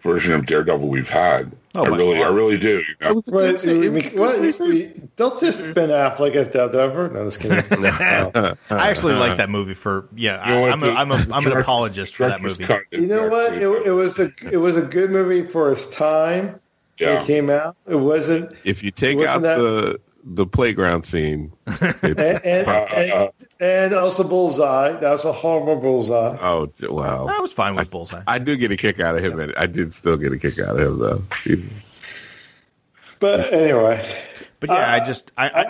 [0.02, 1.52] version of Daredevil we've had.
[1.74, 2.32] Oh, I really, God.
[2.32, 2.78] I really do.
[2.78, 3.22] You know?
[3.26, 7.12] What, I mean, what, we- don't just spin Affleck as Daredevil.
[7.12, 7.82] No, just kidding.
[7.82, 8.56] No.
[8.70, 10.48] I actually like that movie for yeah.
[10.48, 12.64] You know I, what, I'm, the- I'm, a, the I'm an apologist for that movie.
[12.64, 13.54] cut You know what?
[13.54, 16.46] It, it was a it was a good movie for its time.
[16.46, 16.60] when
[17.00, 17.22] Yeah.
[17.22, 17.76] It came out.
[17.88, 18.56] It wasn't.
[18.64, 21.54] If you take out that- the the playground scene,
[22.02, 24.94] And, and, uh, and, and also Bullseye.
[25.00, 26.38] That was a horrible Bullseye.
[26.42, 27.28] oh wow.
[27.28, 28.24] I was fine with Bullseye.
[28.28, 30.58] I do get a kick out of him, and I did still get a kick
[30.60, 31.22] out of him though.
[33.20, 34.06] But anyway,
[34.60, 35.64] But yeah, I uh, just I, I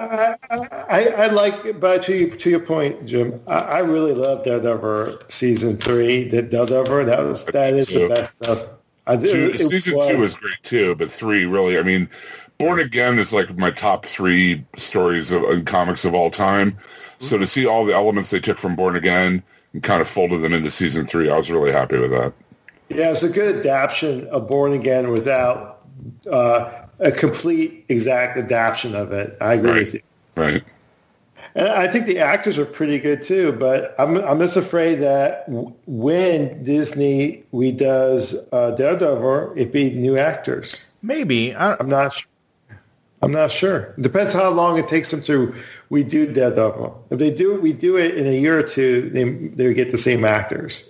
[0.50, 4.44] I, I, I like, but to you, to your point, Jim, I, I really love
[4.44, 6.28] Daredevil season three.
[6.28, 8.65] The Daredevil that was that is the best stuff.
[9.08, 9.32] I did.
[9.32, 11.78] Two, it- it season two was great too, but three really.
[11.78, 12.10] I mean,
[12.58, 16.78] Born Again is like my top three stories of in comics of all time.
[17.20, 19.41] So to see all the elements they took from Born Again
[19.74, 22.34] and kind of folded them into season three, I was really happy with that.
[22.89, 25.82] Yeah, it's a good adaptation of Born Again without
[26.32, 29.38] uh, a complete exact adaptation of it.
[29.41, 29.80] I agree Right.
[29.80, 30.02] with you.
[30.36, 30.63] Right.
[31.56, 35.46] And I think the actors are pretty good too, but I'm I'm just afraid that
[35.48, 40.76] when Disney redoes uh, Daredevil, it be new actors.
[41.02, 42.13] maybe I, I'm not.
[43.26, 43.94] Sh- I'm not sure.
[43.98, 45.54] It Depends how long it takes them to
[45.90, 47.06] we redo Daredevil.
[47.12, 49.92] If they do it we do it in a year or two, they they get
[49.92, 50.84] the same actors.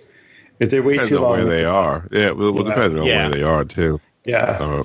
[0.58, 2.06] If they wait Depends too on long, where they are.
[2.10, 2.74] Yeah, well, well Yeah.
[2.74, 3.28] depends on Yeah.
[3.28, 4.00] where they are too.
[4.24, 4.56] yeah.
[4.60, 4.84] Uh,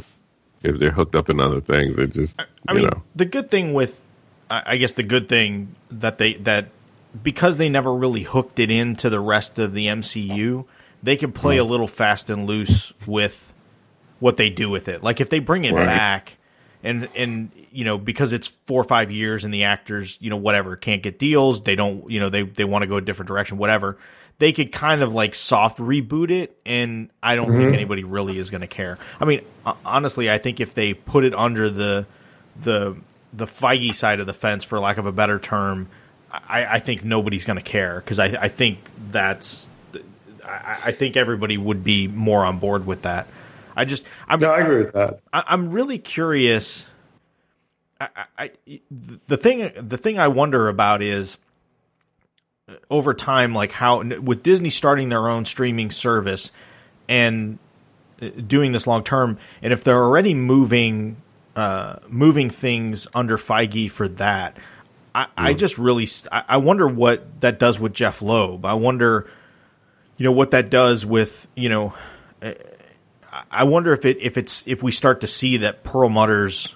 [0.64, 3.02] if they're hooked up in other things, they just I you mean, know.
[3.16, 4.04] the good thing with,
[4.50, 6.68] I I guess the good thing that they that
[7.24, 10.66] because they never really hooked it into the rest of the MCU,
[11.04, 11.62] they can play Hmm.
[11.62, 13.52] a little fast and loose with
[14.20, 15.02] what they do with it.
[15.04, 15.86] Like if they bring it Right.
[15.86, 16.38] back,
[16.84, 20.38] and and you know because it's four or five years and the actors you know
[20.38, 23.28] whatever can't get deals, they don't you know they they want to go a different
[23.28, 23.98] direction, whatever.
[24.39, 27.74] They could kind of like soft reboot it, and I don't think mm-hmm.
[27.76, 28.98] anybody really is going to care.
[29.20, 29.41] I mean,
[29.86, 32.08] honestly, I think if they put it under the
[32.60, 32.98] the
[33.34, 35.89] the Feige side of the fence, for lack of a better term,
[36.32, 39.67] I, I think nobody's going to care because I, I think that's
[40.44, 43.28] I, I think everybody would be more on board with that.
[43.75, 45.19] I just I'm No, I agree with that.
[45.31, 46.86] I, I'm really curious.
[47.99, 48.51] I, I,
[49.27, 51.38] the thing the thing I wonder about is
[52.67, 56.51] uh, over time, like how with Disney starting their own streaming service
[57.07, 57.60] and
[58.21, 61.17] uh, doing this long term, and if they're already moving
[61.55, 64.57] uh, moving things under Feige for that,
[65.13, 68.65] I, I just really I, I wonder what that does with Jeph Loeb.
[68.65, 69.29] I wonder,
[70.17, 71.93] you know, what that does with you know.
[73.50, 76.76] I wonder if it if it's if we start to see that Perlmutter's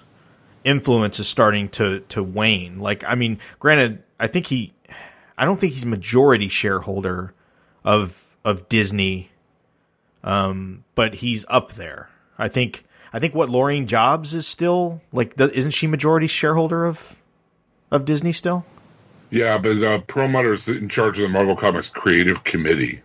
[0.64, 2.78] influence is starting to to wane.
[2.80, 4.72] Like, I mean, granted, I think he,
[5.36, 7.34] I don't think he's majority shareholder
[7.84, 9.30] of of Disney,
[10.24, 12.08] um, but he's up there.
[12.38, 17.16] I think I think what Laurene Jobs is still like, isn't she majority shareholder of
[17.90, 18.64] of Disney still?
[19.30, 23.02] Yeah, but uh, is in charge of the Marvel Comics Creative Committee,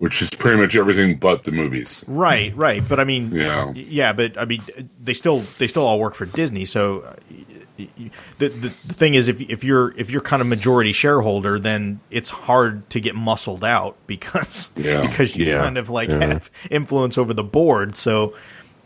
[0.00, 2.04] which is pretty much everything but the movies.
[2.08, 2.86] Right, right.
[2.86, 3.70] But I mean, Yeah.
[3.74, 4.12] yeah.
[4.14, 4.62] But I mean,
[5.00, 6.64] they still they still all work for Disney.
[6.64, 7.14] So uh,
[7.78, 10.92] y- y- the, the the thing is, if if you're if you're kind of majority
[10.92, 15.02] shareholder, then it's hard to get muscled out because Yeah.
[15.06, 15.58] because you Yeah.
[15.60, 16.24] kind of like Yeah.
[16.24, 17.94] have influence over the board.
[17.96, 18.34] So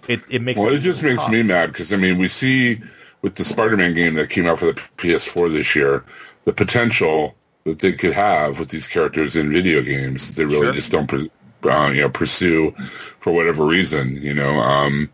[0.08, 1.32] it it makes Well, it it just makes tough.
[1.32, 2.80] me mad because I mean, we see
[3.22, 6.04] with the Spider-Man game that came out for the PS4 this year,
[6.44, 10.28] the potential that they could have with these characters in video games.
[10.28, 10.72] that They really Sure.
[10.72, 12.74] just don't, uh, you know, pursue
[13.20, 14.20] for whatever reason.
[14.22, 15.10] You know, um,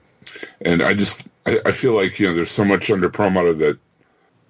[0.61, 3.79] and I just I, I feel like you know there's so much under Perlmutter that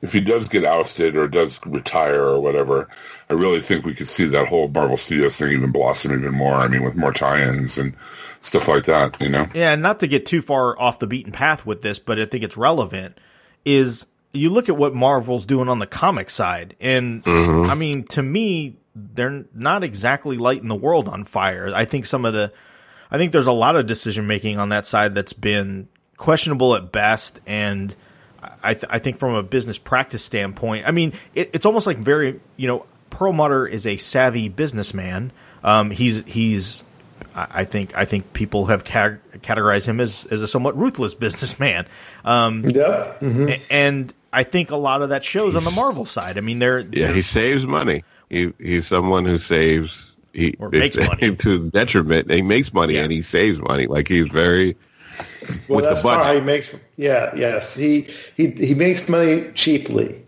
[0.02, 2.88] if he does get ousted or does retire or whatever,
[3.28, 6.54] I really think we could see that whole Marvel Studios thing even blossom even more.
[6.54, 7.94] I mean, with more tie-ins and
[8.40, 9.20] stuff like that.
[9.20, 9.46] You know.
[9.54, 12.24] Yeah, and not to get too far off the beaten path with this, but I
[12.24, 13.18] think it's relevant.
[13.66, 18.22] Is you look at what Marvel's doing on the comic side, and I mean, to
[18.22, 21.70] me, they're not exactly lighting the world on fire.
[21.74, 22.52] I think some of the,
[23.10, 26.92] I think there's a lot of decision making on that side that's been questionable at
[26.92, 27.94] best, and
[28.62, 31.98] I, th- I think from a business practice standpoint, I mean, it, it's almost like
[31.98, 35.32] very, you know, Perlmutter is a savvy businessman.
[35.64, 36.82] Um, he's he's
[37.34, 41.86] I think I think people have categorized him as, as a somewhat ruthless businessman,
[42.24, 43.22] um, Yep.
[43.22, 46.38] a- and I think a lot of that shows on the Marvel side.
[46.38, 48.04] I mean, they're, Yeah, they're- he saves money.
[48.28, 51.34] He he's someone who saves he Or makes money.
[51.44, 52.30] to detriment.
[52.30, 53.02] He makes money Yeah.
[53.02, 53.86] and he saves money.
[53.88, 54.76] Like he's very
[55.68, 56.72] Well, with that's part how he makes.
[56.96, 57.32] Yeah.
[57.34, 57.74] Yes.
[57.74, 60.22] He he he makes money cheaply.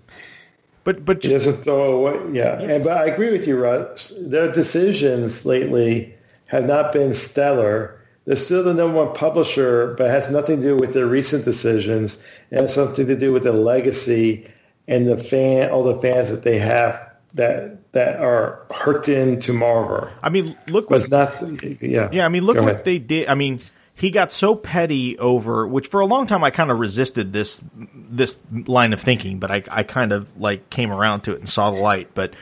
[0.83, 2.33] but but He just, doesn't throw away.
[2.33, 2.59] Yeah.
[2.61, 4.13] And but I agree with you, Russ.
[4.21, 6.13] Their decisions lately
[6.47, 7.97] have not been stellar.
[8.25, 11.45] They're still the number one publisher, but it has nothing to do with their recent
[11.45, 12.23] decisions.
[12.51, 14.49] It has something to do with the legacy
[14.87, 20.09] and the fan, all the fans that they have that that are hooked into Marvel.
[20.23, 22.85] I mean, look Was what not, yeah, Yeah, I mean, look Go what ahead.
[22.85, 23.29] they did.
[23.29, 23.61] I mean,
[23.95, 27.61] he got so petty over, which for a long time I kind of resisted this
[27.95, 31.49] this line of thinking, but I I kind of like came around to it and
[31.49, 32.11] saw the light.
[32.15, 32.35] But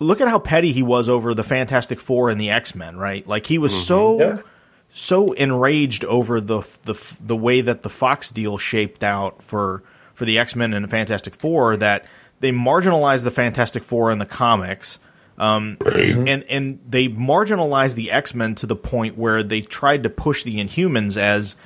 [0.00, 3.26] look at how petty he was over the Fantastic Four and the X Men, right?
[3.26, 3.82] Like he was mm-hmm.
[3.82, 4.38] so Yeah.
[4.96, 9.82] So enraged over the the the way that the Fox deal shaped out for
[10.14, 12.06] for the X Men and the Fantastic Four that
[12.38, 15.00] they marginalized the Fantastic Four in the comics.
[15.36, 20.10] Um, and and they marginalized the X Men to the point where they tried to
[20.10, 21.56] push the Inhumans as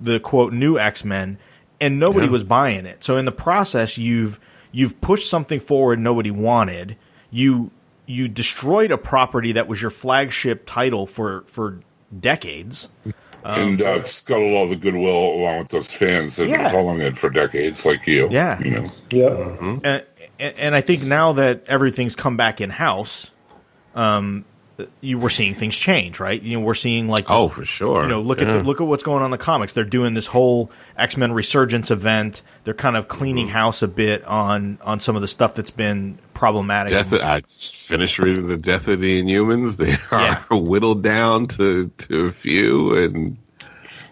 [0.00, 1.38] the quote new X Men,
[1.80, 3.04] and nobody was buying it.
[3.04, 4.40] So in the process, you've
[4.72, 6.96] you've pushed something forward nobody wanted.
[7.30, 7.70] You
[8.06, 11.78] you destroyed a property that was your flagship title for for
[12.20, 12.88] decades.
[13.44, 16.62] and uh, scuttled all the goodwill along with those fans that have Yeah.
[16.64, 18.28] been following it for decades, like you.
[18.30, 18.60] Yeah.
[18.60, 18.84] you know.
[19.10, 19.60] Yep.
[19.60, 20.04] and, and-
[20.58, 23.30] and I think now that everything's come back in house,
[23.94, 24.44] um,
[25.00, 26.40] you were seeing things change, right?
[26.40, 28.02] You know, we're seeing like Oh, for sure.
[28.02, 29.72] You know, look at the, look at what's going on in the comics.
[29.72, 32.42] They're doing this whole X Men Resurgence event.
[32.64, 33.54] They're kind of cleaning Mm-hmm.
[33.56, 36.92] house a bit on on some of the stuff that's been problematic.
[36.92, 39.76] Death, I finished reading the Death of the Inhumans.
[39.76, 40.42] They are Yeah.
[40.50, 43.36] whittled down to, to a few, and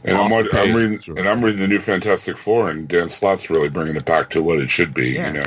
[0.04, 3.68] And I'm, I'm reading, and I'm reading the new Fantastic Four, and Dan Slott's really
[3.68, 5.10] bringing it back to what it should be.
[5.10, 5.26] Yeah.
[5.26, 5.46] You know,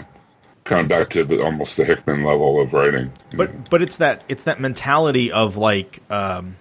[0.64, 3.12] kind of back to the- almost the Hickman level of writing.
[3.34, 6.56] but but it's that it's that mentality of like um,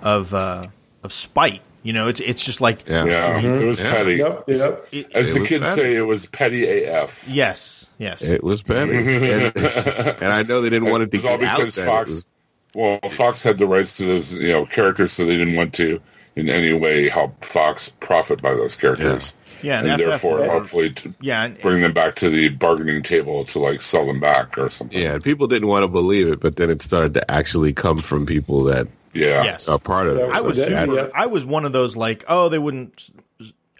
[0.00, 0.66] of uh,
[1.02, 1.62] of spite.
[1.84, 3.92] You know, it's it's just like yeah, yeah, it was Yeah.
[3.92, 4.14] petty.
[4.16, 4.44] Yep.
[4.46, 4.88] Yep.
[4.92, 5.80] it- As It the kids petty.
[5.80, 7.26] say, it was petty AF.
[7.28, 8.22] yes, yes.
[8.22, 8.96] it was petty.
[8.96, 11.74] and, and I know they didn't want it to It was all get out because
[11.76, 12.10] that Fox.
[12.10, 12.26] was-
[12.74, 16.00] well, Fox had the rights to those, you know, characters, so they didn't want to
[16.36, 19.34] in any way help Fox profit by those characters.
[19.41, 20.48] Yeah, and and, therefore, yeah.
[20.48, 24.20] hopefully, to yeah, and, bring them back to the bargaining table to like sell them
[24.20, 24.98] back or something.
[24.98, 28.26] yeah, people didn't want to believe it, but then it started to actually come from
[28.26, 29.42] people that yeah.
[29.44, 29.68] yes.
[29.68, 30.30] are part of it.
[30.30, 31.08] I was super, yeah.
[31.14, 33.10] I was one of those like, oh, they wouldn't.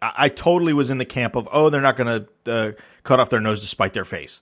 [0.00, 3.20] I, I totally was in the camp of, oh, they're not going to uh, cut
[3.20, 4.40] off their nose to spite their face,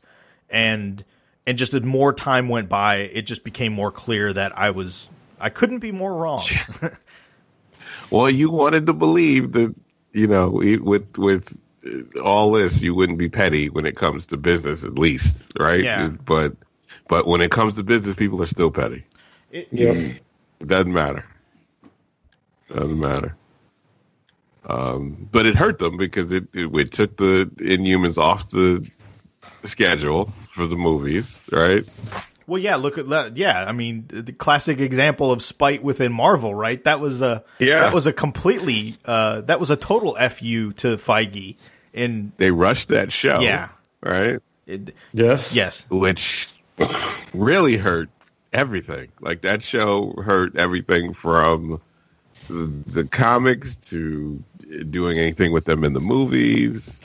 [0.48, 1.05] and
[1.46, 5.09] and just as more time went by, it just became more clear that I was
[5.40, 6.44] I couldn't be more wrong.
[8.11, 9.74] Well, you wanted to believe that
[10.12, 14.37] you know with with uh, all this, you wouldn't be petty when it comes to
[14.37, 15.83] business, at least, right?
[15.83, 16.09] Yeah.
[16.09, 16.57] But
[17.09, 19.05] but when it comes to business, people are still petty.
[19.51, 19.96] It- Yep.
[20.61, 21.25] It doesn't matter.
[22.68, 23.35] Doesn't matter.
[24.66, 28.88] Um, but it hurt them because it, it it took the Inhumans off the
[29.64, 31.85] schedule for the movies, right?
[32.51, 33.37] Well, yeah, look at that.
[33.37, 36.83] Yeah, I mean, the, the classic example of spite within Marvel, right?
[36.85, 37.81] That was a Yeah.
[37.81, 41.57] that was a completely uh, that was a total fu to Feige.
[41.95, 43.69] And They rushed that show, Yeah.
[44.03, 44.41] right?
[44.67, 45.55] it, Yes.
[45.55, 46.61] yes, which
[47.33, 48.09] really hurt
[48.53, 49.09] everything.
[49.21, 51.81] Like that show hurt everything from
[52.49, 54.43] the, the comics to
[54.91, 57.01] doing anything with them in the movies.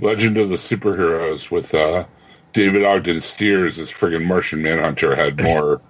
[0.00, 2.04] Legend of the Superheroes with uh,
[2.52, 5.80] David Ogden Stiers as friggin' Martian Manhunter had more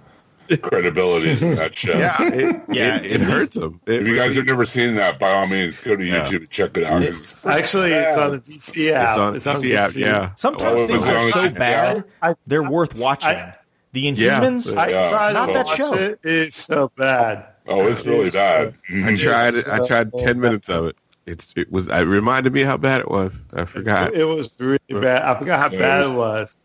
[0.61, 1.91] credibility than that show.
[1.93, 3.79] it, Yeah, it, it at hurts them.
[3.85, 6.25] It If you guys have never seen that, by all means, go to Yeah.
[6.25, 7.01] YouTube and check it out.
[7.01, 9.35] It's- Actually, it's on the DC app.
[9.35, 10.31] it's on DC app, yeah.
[10.35, 13.29] sometimes oh, things are so the- bad I- they're worth watching.
[13.29, 13.55] I-
[13.93, 14.39] the Yeah.
[14.41, 15.09] Inhumans, I Yeah.
[15.11, 15.93] tried Not to that watch show.
[15.93, 16.19] it.
[16.23, 17.45] It's so bad.
[17.67, 18.73] oh, it's really It's, bad.
[18.91, 19.67] I tried it.
[19.67, 20.97] I so tried ten minutes of it.
[21.25, 21.87] It's it was.
[21.87, 23.39] It reminded me how bad it was.
[23.53, 24.13] I forgot.
[24.13, 25.21] It was really bad.
[25.23, 26.57] I forgot how It bad was- it was.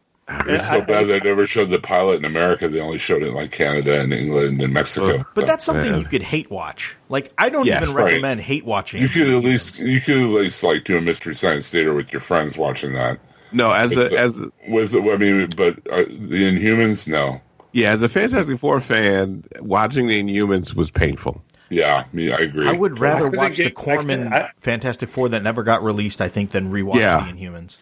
[0.47, 2.69] It's so bad they never showed the pilot in America.
[2.69, 5.25] They only showed it in like Canada and England and Mexico.
[5.35, 5.97] but that's something Yeah.
[5.97, 6.95] you could hate watch.
[7.09, 8.05] Like I don't Yes, even right.
[8.13, 9.01] recommend hate watching.
[9.01, 12.13] you could at least you could at least like do a mystery science theater with
[12.13, 13.19] your friends watching that.
[13.53, 17.41] No, as It's a a- as a, Was I mean, but uh, the Inhumans, no.
[17.73, 21.43] yeah, as a Fantastic Four fan, watching the Inhumans was painful.
[21.71, 22.67] Yeah, me, I agree.
[22.67, 26.21] I would rather couldn't watch the Corman I- Fantastic Four that never got released.
[26.21, 27.25] I think than rewatch Yeah.
[27.25, 27.77] the Inhumans.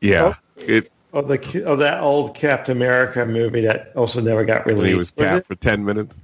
[0.00, 4.88] Yeah, it Oh, the oh that old Captain America movie that also never got released.
[4.88, 6.14] he was was, capped for ten minutes.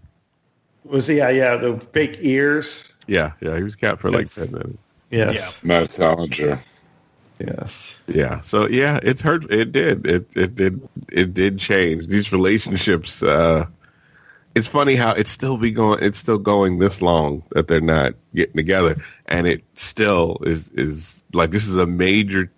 [0.84, 1.16] was he?
[1.18, 2.88] Yeah, yeah, the fake ears.
[3.06, 4.78] Yeah, yeah, he was capped for like ten minutes.
[5.10, 6.62] Yes, Matt Salinger.
[7.38, 8.02] yes.
[8.06, 8.40] Yeah.
[8.40, 9.50] So yeah, it's hurt.
[9.50, 10.06] It did.
[10.06, 10.86] It it did.
[11.10, 13.22] It did change these relationships.
[13.22, 13.66] Uh,
[14.54, 16.02] it's funny how it's still be going.
[16.02, 18.96] It's still going this long that they're not getting together,
[19.26, 22.50] and it still is is like this is a major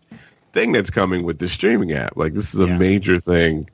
[0.53, 2.17] thing that's coming with the streaming app.
[2.17, 2.79] Like this is a Yeah.
[2.79, 3.69] major thing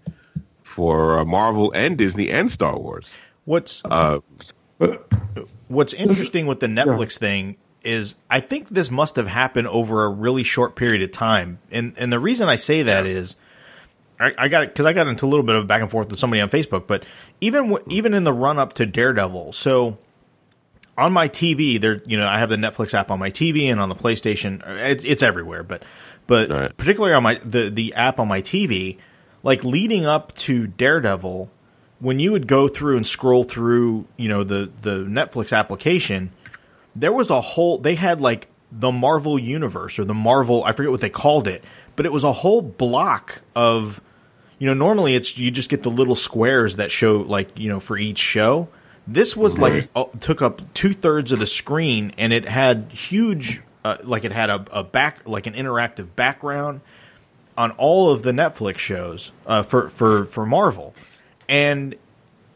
[0.63, 3.09] for uh, Marvel and Disney and Star Wars.
[3.45, 4.21] What's Uh,
[5.69, 10.09] what's interesting with the Netflix thing is I think this must have happened over a
[10.09, 13.37] really short period of time, and and the reason I say that is.
[14.21, 16.11] I, I got it because I got into a little bit of back and forth
[16.11, 17.05] with somebody on Facebook, but
[17.41, 19.99] even w- even in the run up to Daredevil, so
[20.99, 23.81] on my TV, there, you know, I have the Netflix app on my TV and
[23.81, 24.63] on the PlayStation.
[24.67, 25.83] It's, it's everywhere, but
[26.27, 26.77] but Right.
[26.77, 28.99] particularly on my the the app on my TV,
[29.43, 31.51] like leading up to Daredevil,
[32.01, 36.33] when you would go through and scroll through, you know, the the Netflix application,
[36.95, 37.79] there was a whole.
[37.79, 40.63] They had like the Marvel universe or the Marvel.
[40.65, 41.65] I forget what they called it,
[41.97, 44.03] but it was a whole block of.
[44.61, 47.81] You know, normally it's you just get the little squares that show like you know
[47.81, 48.69] for each show.
[49.07, 53.63] This was like uh, took up two thirds of the screen, and it had huge,
[53.83, 56.83] uh, like it had a, a back, like an interactive background
[57.57, 60.95] on all of the Netflix shows uh, for for for Marvel,
[61.49, 61.97] and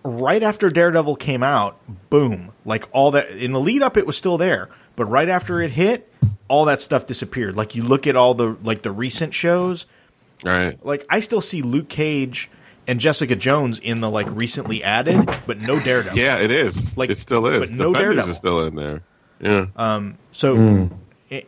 [0.04, 1.78] right after Daredevil came out,
[2.10, 5.62] boom, like all that in the lead up, it was still there, but right after
[5.62, 6.12] it hit,
[6.48, 7.56] all that stuff disappeared.
[7.56, 9.86] Like you look at all the like the recent shows,
[10.42, 10.84] Right.
[10.84, 12.50] like I still see Luke Cage
[12.86, 16.18] and Jessica Jones in the like recently added, but no Daredevil.
[16.18, 16.96] Yeah, it is.
[16.96, 17.60] Like, it still is.
[17.60, 18.30] but no Defenders Daredevil.
[18.32, 19.02] is still in there.
[19.40, 19.66] Yeah.
[19.76, 20.18] Um.
[20.32, 20.92] So, and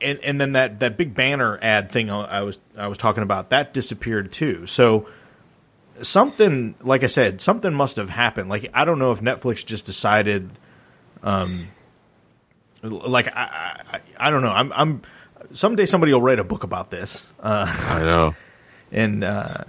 [0.02, 3.74] and then that that big banner ad thing I was I was talking about that
[3.74, 4.66] disappeared too.
[4.66, 5.08] So
[6.02, 8.48] something like I said, something must have happened.
[8.48, 10.50] Like I don't know if Netflix just decided,
[11.22, 11.68] um,
[12.82, 14.52] like I I, I don't know.
[14.52, 15.02] I'm I'm
[15.52, 18.34] someday somebody will write a book about this, uh, I know.
[18.92, 19.64] And uh,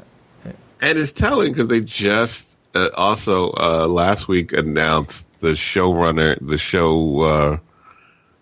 [0.81, 6.57] And it's telling because they just uh, also uh, last week announced the showrunner, the
[6.57, 7.57] show uh,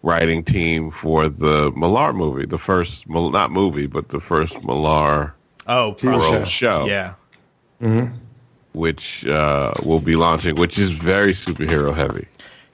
[0.04, 5.34] writing team for the Millar movie, the first not movie, but the first Millar
[5.68, 6.46] oh show.
[6.46, 7.14] show, yeah.
[8.74, 12.28] which uh, will be launching, which is very superhero heavy.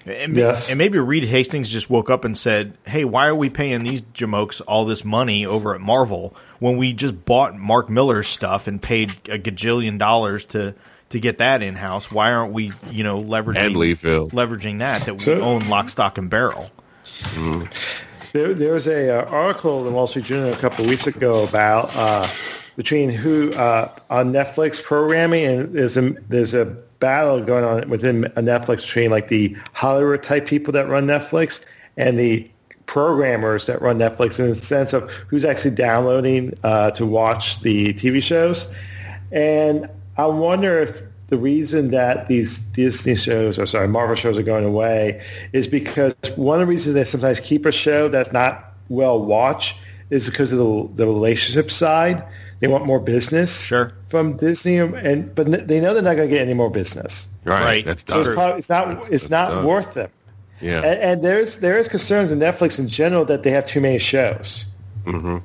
[0.05, 0.69] And, Yes.
[0.69, 4.01] and maybe Reed Hastings just woke up and said, "Hey, why are we paying these
[4.01, 8.81] jamokes all this money over at Marvel when we just bought Mark Millar's stuff and
[8.81, 10.73] paid a gajillion dollars to
[11.09, 12.09] to get that in house?
[12.11, 13.75] Why aren't we, you know, leveraging
[14.31, 16.69] leveraging that that we So- own lock, stock, and barrel?"
[18.33, 21.43] There, there was a uh, article in Wall Street Journal a couple of weeks ago
[21.43, 22.25] about uh,
[22.77, 28.25] between who uh, on Netflix programming and there's a there's a battle going on within
[28.25, 31.65] a Netflix between like the Hollywood type people that run Netflix
[31.97, 32.49] and the
[32.85, 37.93] programmers that run Netflix in the sense of who's actually downloading uh, to watch the
[37.93, 38.69] TV shows.
[39.33, 44.43] And I wonder if the reason that these Disney shows, or sorry, Marvel shows are
[44.43, 48.73] going away is because one of the reasons they sometimes keep a show that's not
[48.89, 49.77] well watched
[50.09, 52.23] is because of the, the relationship side.
[52.61, 53.91] They want more business Sure.
[54.07, 57.27] from Disney, and but they know they're not going to get any more business.
[57.43, 57.63] Right.
[57.63, 57.85] Right.
[57.85, 59.65] That's So it's, probably, it's not it's not done.
[59.65, 60.09] worth them.
[60.61, 60.77] Yeah.
[60.77, 63.97] And, and there's there is concerns in Netflix in general that they have too many
[63.97, 64.65] shows.
[65.05, 65.39] Mm-hmm.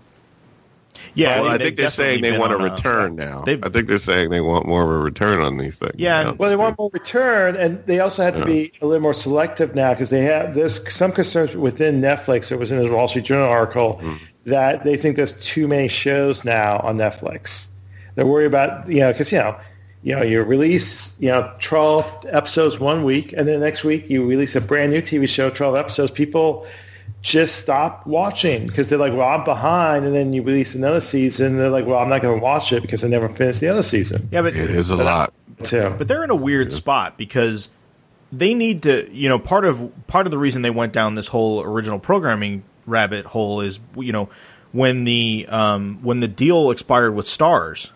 [1.14, 3.42] Yeah, well, I they've think they're saying they want a on return now.
[3.46, 5.94] I think they're saying they want more of a return on these things.
[5.96, 6.30] Yeah, you know?
[6.32, 9.14] and- Well, they want more return, and they also have to be a little more
[9.14, 12.52] selective now because they have there's some concerns within Netflix.
[12.52, 14.24] It was in the Wall Street Journal article mm-hmm.
[14.47, 17.66] That they think there's too many shows now on Netflix.
[18.14, 19.59] They're worried about you know because you know
[20.03, 24.26] you know you release you know 12 episodes one week, and then next week you
[24.26, 26.11] release a brand new TV show, 12 episodes.
[26.12, 26.66] People
[27.22, 31.47] just stop watching because they're like, well, I'm behind, and then you release another season,
[31.47, 33.68] and they're like, well, I'm not going to watch it because I never finished the
[33.68, 34.28] other season.
[34.30, 35.32] yeah, but it is a lot.
[35.64, 35.94] Too.
[35.97, 37.68] But they're in a weird spot because
[38.30, 41.28] they need to, you know, part of part of the reason they went down this
[41.28, 44.28] whole original programming rabbit hole is, you know,
[44.72, 47.91] when the um, when the deal expired with Starz,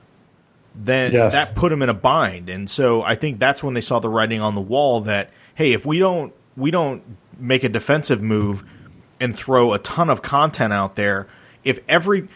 [0.74, 1.32] then Yes.
[1.32, 4.08] that put them in a bind, and so I think that's when they saw the
[4.08, 7.02] writing on the wall that hey, if we don't we don't
[7.38, 8.64] make a defensive move
[9.18, 11.26] and throw a ton of content out there,
[11.64, 12.26] if every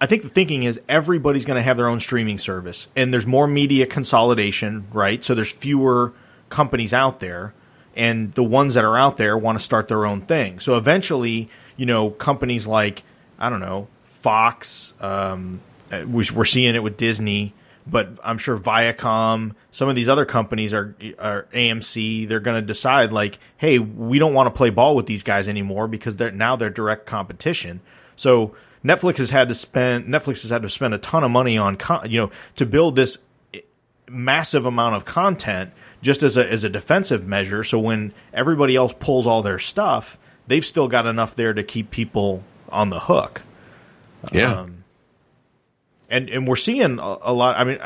[0.00, 3.26] I think the thinking is everybody's going to have their own streaming service, and there's
[3.26, 5.22] more media consolidation, right?
[5.22, 6.12] So there's fewer
[6.50, 7.54] companies out there,
[7.96, 10.58] and the ones that are out there want to start their own thing.
[10.58, 13.02] So eventually, you know, companies like
[13.38, 15.60] I don't know Fox, um,
[15.92, 17.52] uh, we- we're seeing it with Disney,
[17.86, 22.26] but I'm sure Viacom, some of these other companies are, are AMC.
[22.26, 25.46] They're going to decide like, hey, we don't want to play ball with these guys
[25.48, 27.80] anymore because they're now they're direct competition.
[28.16, 31.58] So Netflix has had to spend Netflix has had to spend a ton of money
[31.58, 33.18] on con- you know to build this
[34.08, 35.72] massive amount of content
[36.04, 37.64] just as a as a defensive measure.
[37.64, 41.90] So when everybody else pulls all their stuff, they've still got enough there to keep
[41.90, 43.42] people on the hook.
[44.30, 44.60] Yeah.
[44.60, 44.84] Um,
[46.10, 47.56] and and we're seeing a, a lot.
[47.58, 47.78] I mean,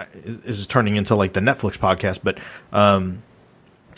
[0.45, 2.41] this is turning into like the Netflix podcast, but
[2.73, 3.23] um,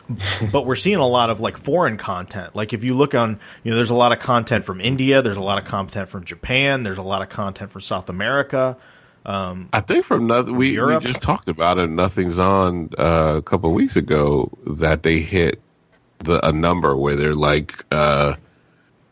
[0.52, 2.54] but we're seeing a lot of like foreign content.
[2.54, 5.38] Like if you look on, you know, there's a lot of content from India, there's
[5.38, 8.76] a lot of content from Japan, there's a lot of content from South America.
[9.26, 11.88] I think from nothing we, we just talked about it.
[11.90, 15.60] Nothing's on uh, a couple of weeks ago that they hit
[16.18, 18.34] the a number where they're like uh,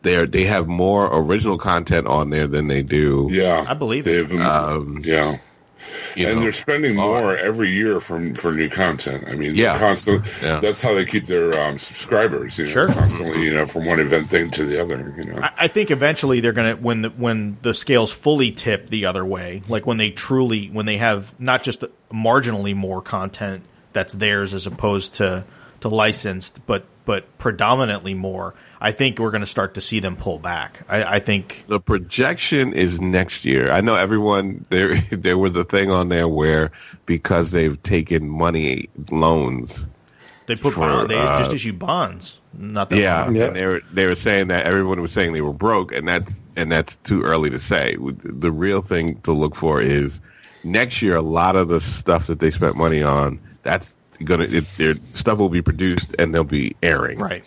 [0.01, 3.27] they're they have more original content on there than they do.
[3.31, 4.29] Yeah, I believe they it.
[4.31, 5.37] have, Um, yeah,
[6.19, 6.41] you and know.
[6.43, 9.23] they're spending more every year for for new content.
[9.27, 9.71] I mean, Yeah.
[9.71, 10.25] they're constant.
[10.41, 10.59] Yeah.
[10.59, 12.57] That's how they keep their um, subscribers.
[12.59, 12.87] You know, Sure.
[12.87, 13.43] constantly.
[13.43, 15.13] You know, from one event thing to the other.
[15.17, 18.89] You know, I, I think eventually they're gonna when the when the scales fully tip
[18.89, 23.63] the other way, like when they truly when they have not just marginally more content
[23.93, 25.45] that's theirs as opposed to
[25.81, 28.53] to licensed, but but predominantly more.
[28.81, 30.81] I think we're going to start to see them pull back.
[30.87, 33.71] I, I think the projection is next year.
[33.71, 34.95] I know everyone there.
[35.11, 36.71] There was a thing on there where
[37.05, 39.87] because they've taken money loans.
[40.45, 42.37] they put For, bond, they uh, just issue bonds.
[42.53, 45.53] Not that Yeah, and they were they were saying that everyone was saying they were
[45.53, 47.97] broke, and that and that's too early to say.
[47.99, 50.21] The real thing to look for is
[50.63, 51.15] next year.
[51.15, 55.37] A lot of the stuff that they spent money on, that's gonna it, their stuff
[55.37, 57.43] will be produced and they'll be airing right.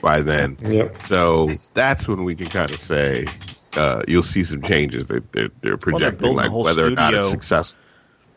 [0.00, 0.56] By then.
[0.62, 1.02] Yep.
[1.02, 3.26] So that's when we can kind of say
[3.76, 5.06] uh, you'll see some changes.
[5.06, 7.84] They, they're, they're projecting building a like whole whether or not it's studio successful.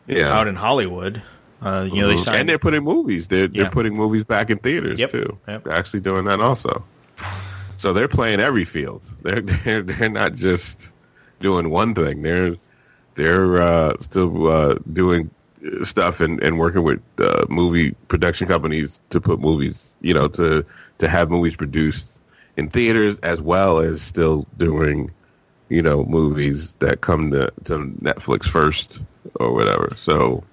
[0.06, 1.22] Yeah, Out in Hollywood,
[1.62, 2.24] uh, you know they Mhm.
[2.24, 3.26] signed and they're putting movies.
[3.28, 3.62] They're Yeah.
[3.62, 5.10] they're putting movies back in theaters Yep.
[5.10, 5.38] too.
[5.48, 5.64] Yep.
[5.64, 6.84] They're actually doing that also.
[7.78, 9.02] So they're playing every field.
[9.22, 10.90] They're they're they're not just
[11.40, 12.22] doing one thing.
[12.22, 12.56] They're
[13.14, 15.30] they're uh, still uh, doing
[15.82, 20.64] stuff and, and working with uh, movie production companies to put movies, you know, to
[20.98, 22.06] to have movies produced
[22.56, 25.10] in theaters as well as still doing,
[25.68, 29.00] you know, movies that come to, to Netflix first
[29.40, 29.92] or whatever.
[29.96, 30.44] So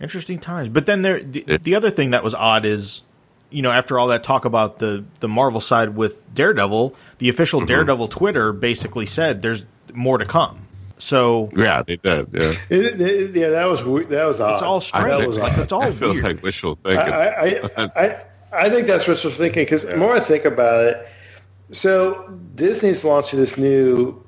[0.00, 0.70] Interesting times.
[0.70, 3.02] But then there, the, the other thing that was odd is,
[3.50, 7.60] you know, after all that talk about the the Marvel side with Daredevil, the official
[7.60, 7.66] mm-hmm.
[7.66, 10.66] Daredevil Twitter basically said there's more to come.
[10.96, 12.28] So yeah, they did.
[12.32, 12.52] Yeah.
[12.70, 14.54] It, it- yeah, that was that was odd.
[14.54, 15.26] it's all That strange.
[15.26, 16.24] was Like it's all That feels weird.
[16.24, 16.98] like wishful thinking.
[17.12, 20.84] I, I, I, I think that's what we're thinking because the more I think about
[20.84, 21.08] it,
[21.72, 24.20] so Disney's launching this new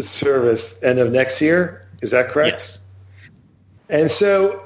[0.00, 1.88] service end of next year.
[2.02, 2.52] Is that correct?
[2.52, 2.78] yes.
[3.88, 4.62] And so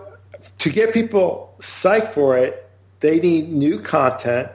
[0.58, 2.68] to get people psyched for it,
[3.00, 4.50] they need new content.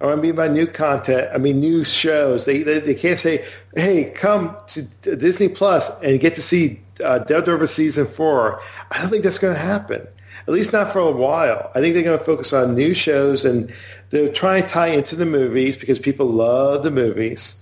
[0.00, 2.44] And what I mean by new content, I mean new shows.
[2.44, 3.44] They they, they can't say,
[3.74, 4.82] "Hey, come to
[5.16, 8.60] Disney Plus and get to see uh, Daredevil season four.
[8.90, 10.06] I don't think that's going to happen.
[10.46, 11.70] At least not for a while.
[11.74, 13.72] I think they're going to focus on new shows and
[14.10, 17.54] they're trying to tie into the movies because people love the movies.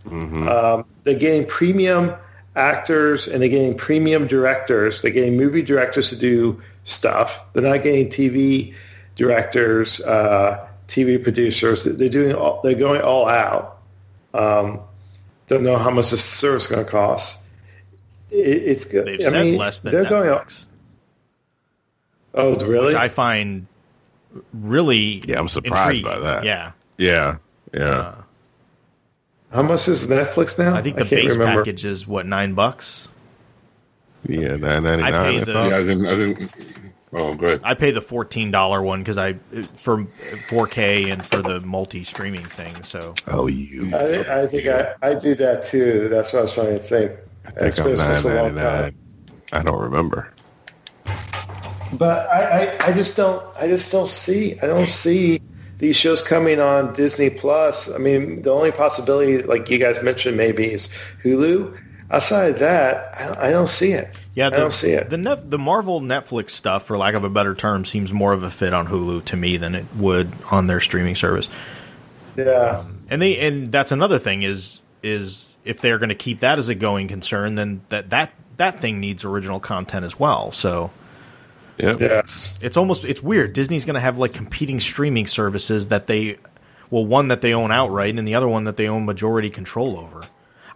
[0.49, 2.15] Um, they're getting premium
[2.57, 5.01] actors and they're getting premium directors.
[5.01, 7.45] They're getting movie directors to do stuff.
[7.53, 8.75] They're not getting TV
[9.17, 11.85] directors, uh, TV producers.
[11.85, 12.35] They're doing.
[12.35, 13.79] All, they're going all out.
[14.35, 14.81] Um,
[15.47, 17.45] don't know how much the service is going to cost.
[18.31, 19.07] It, it's good.
[19.07, 20.45] They've I said mean, less than they're going.
[22.35, 22.87] All, Netflix, oh, really?
[22.87, 23.67] which I find
[24.55, 26.05] really Yeah, I'm surprised intriguing.
[26.05, 26.45] by that.
[26.45, 27.37] Yeah, yeah,
[27.75, 27.81] yeah.
[27.83, 28.15] Uh,
[29.53, 30.75] how much is Netflix now?
[30.75, 31.61] I think the can't base remember.
[31.63, 33.07] package is what nine bucks.
[34.27, 35.33] yeah, nine ninety I nine.
[35.39, 36.73] paid the- yeah, I think I think.
[37.15, 37.61] Oh, good.
[37.63, 39.35] I pay the fourteen dollar one because I
[39.75, 40.07] for
[40.49, 42.73] 4K and for the multi streaming thing.
[42.85, 43.95] So Oh, you.
[43.95, 46.09] I, I think I, I do that too.
[46.09, 47.13] That's what I was trying to think.
[47.45, 48.95] I think It's I'm been nine since a long time.
[49.53, 50.32] I don't remember.
[51.93, 55.41] But I, I, I just don't I just don't see I don't see
[55.79, 57.93] these shows coming on Disney Plus.
[57.93, 60.89] I mean, the only possibility, like you guys mentioned, maybe is
[61.25, 61.79] Hulu.
[62.11, 64.15] Outside of that, I, I don't see it.
[64.35, 65.11] yeah, I the, don't see it.
[65.11, 68.43] The Nef- the Marvel Netflix stuff, for lack of a better term, seems more of
[68.43, 71.49] a fit on Hulu to me than it would on their streaming service.
[72.37, 76.59] yeah, And they and that's another thing is is if they're going to keep that
[76.59, 80.53] as a going concern, then that that that thing needs original content as well.
[80.53, 80.91] So
[81.79, 82.01] Yep.
[82.01, 83.53] yes, it's almost it's weird.
[83.53, 86.39] Disney's going to have like competing streaming services that they
[86.91, 89.99] well one that they own outright and the other one that they own majority control
[89.99, 90.21] over.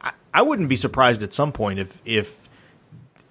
[0.01, 2.49] I, I wouldn't be surprised at some point if if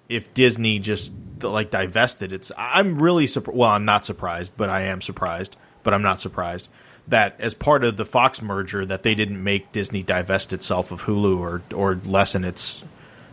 [0.08, 1.12] if Disney just
[1.42, 2.32] like divested.
[2.32, 3.58] It's I'm really surprised.
[3.58, 5.56] Well, I'm not surprised, but I am surprised.
[5.82, 6.68] But I'm not surprised
[7.08, 11.02] that as part of the Fox merger that they didn't make Disney divest itself of
[11.02, 12.82] Hulu or or lessen its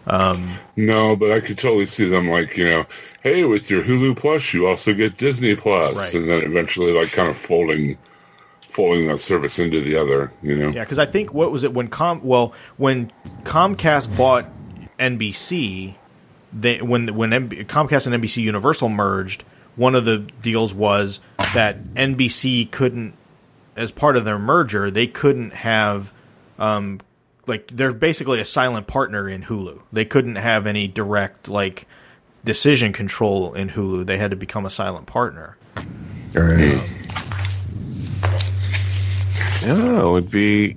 [0.07, 2.85] No, but I could totally see them like, you know,
[3.21, 6.13] hey, with your Hulu Plus, you also get Disney Plus, Right.
[6.13, 7.97] and then eventually like kind of folding,
[8.69, 10.69] folding that service into the other, you know.
[10.69, 13.11] Yeah, because I think what was it when Com well when
[13.43, 14.45] Comcast bought
[14.99, 15.95] NBC,
[16.51, 19.43] they when when MB, Comcast and NBC Universal merged,
[19.75, 21.19] one of the deals was
[21.53, 23.13] that NBC couldn't
[23.75, 26.13] as part of their merger, they couldn't have,
[26.59, 26.99] um,
[27.47, 29.81] like they're basically a silent partner in Hulu.
[29.91, 31.87] They couldn't have any direct like
[32.43, 34.05] decision control in Hulu.
[34.05, 35.57] They had to become a silent partner.
[36.33, 36.81] Right.
[36.81, 36.99] Hmm.
[39.65, 40.75] Yeah, it would be.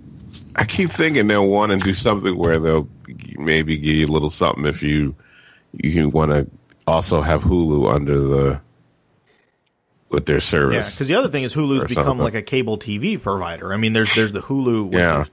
[0.55, 2.89] I keep thinking they'll want to do something where they'll
[3.37, 5.14] maybe give you a little something if you
[5.73, 6.49] you want to
[6.87, 8.61] also have Hulu under the
[10.09, 10.87] with their service.
[10.87, 12.25] Yeah, because the other thing is Hulu's become something.
[12.25, 13.73] like a cable TV provider.
[13.73, 15.25] I mean, there's there's the Hulu, what's Yeah.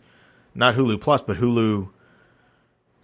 [0.53, 0.57] It?
[0.57, 1.89] not Hulu Plus, but Hulu.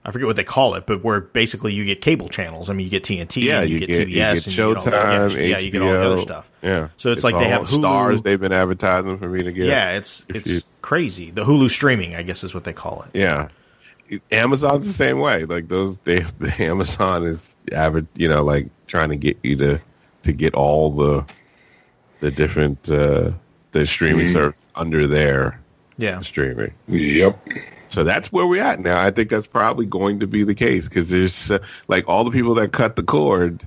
[0.05, 2.69] I forget what they call it, but where basically you get cable channels.
[2.69, 4.55] I mean, you get TNT, yeah, you, you get, get, TBS, you get and you
[4.55, 6.51] get all the- Showtime, yeah, yeah, you get all the other stuff.
[6.63, 8.21] Yeah, So it's like they have Hulu- stars.
[8.21, 9.67] They've been advertising for me to get.
[9.67, 11.31] Yeah, it's it's you- crazy.
[11.31, 13.17] The Hulu streaming, I guess, is what they call it.
[13.17, 13.49] Yeah.
[14.31, 15.45] Amazon's the same way.
[15.45, 19.81] Like those, they the Amazon is avid, you know, like trying to get you to
[20.23, 21.25] to get all the
[22.21, 23.31] the different uh
[23.73, 25.59] the streaming service under their
[25.99, 26.73] Yeah, streaming.
[26.87, 27.37] Yep.
[27.89, 29.01] So that's where we're at now.
[29.01, 32.31] I think that's probably going to be the case because there's uh, like all the
[32.31, 33.65] people that cut the cord.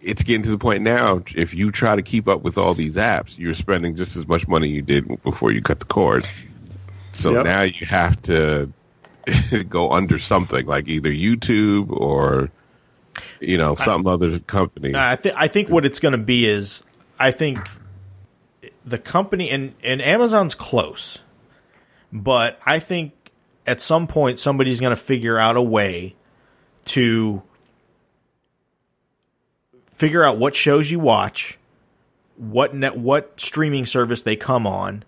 [0.00, 1.22] It's getting to the point now.
[1.34, 4.46] If you try to keep up with all these apps, you're spending just as much
[4.46, 6.24] money you did before you cut the cord.
[7.12, 7.44] So Yep.
[7.44, 8.72] now you have to
[9.68, 12.50] go under something like either YouTube or
[13.40, 14.94] you know some other company.
[14.94, 16.82] I think I think what it's going to be is
[17.18, 17.58] I think
[18.84, 21.18] the company and and Amazon's close,
[22.12, 23.12] but I think
[23.66, 26.16] at some point somebody's going to figure out a way
[26.86, 27.42] to
[29.92, 31.58] figure out what shows you watch,
[32.36, 35.04] what net what streaming service they come on,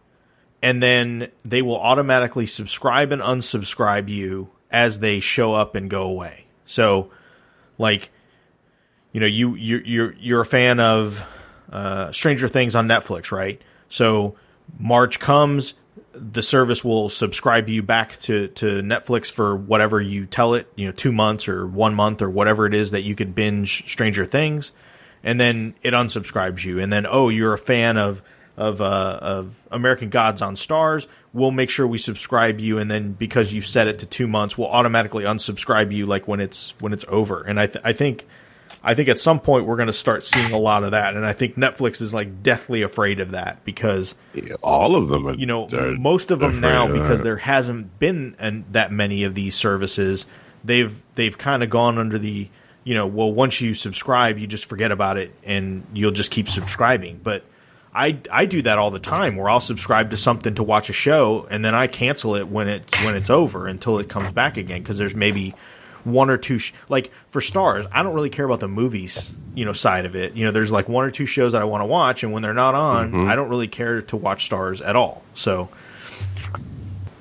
[0.63, 6.03] and then they will automatically subscribe and unsubscribe you as they show up and go
[6.03, 6.45] away.
[6.67, 7.11] So
[7.79, 8.11] like
[9.13, 11.25] you know you you you're you're a fan of
[11.73, 13.63] uh, Stranger Things on Netflix, right?
[13.89, 14.37] So
[14.79, 15.75] March comes,
[16.21, 20.87] the service will subscribe you back to to Netflix for whatever you tell it, you
[20.87, 24.25] know, two months or one month or whatever it is that you could binge Stranger
[24.25, 24.73] Things,
[25.25, 28.23] and then it unsubscribes you, and then oh, you're a fan of
[28.57, 33.13] of uh, of American Gods on Starz, we'll make sure we subscribe you, and then
[33.13, 36.93] because you set it to two months, we'll automatically unsubscribe you like when it's when
[36.93, 37.43] it's over.
[37.43, 38.27] And I th- I think
[38.83, 41.27] I think at some point we're going to start seeing a lot of that, and
[41.27, 44.15] I think Netflix is like deathly afraid of that because
[44.63, 47.99] all of them, are, you know are most of them now of because there hasn't
[47.99, 50.27] been an, that many of these services.
[50.65, 52.49] They've they've kind of gone under the
[52.85, 56.49] you know well once you subscribe you just forget about it and you'll just keep
[56.49, 57.21] subscribing.
[57.23, 57.45] But
[57.95, 60.95] I I do that all the time where I'll subscribe to something to watch a
[60.95, 64.57] show and then I cancel it when it when it's over until it comes back
[64.57, 65.55] again because there's maybe
[66.05, 69.65] one or two sh- like for Starz i don't really care about the movies you
[69.65, 71.81] know side of it you know there's like one or two shows that i want
[71.83, 73.29] to watch and when they're not on Mm-hmm.
[73.29, 75.69] i don't really care to watch Starz at all so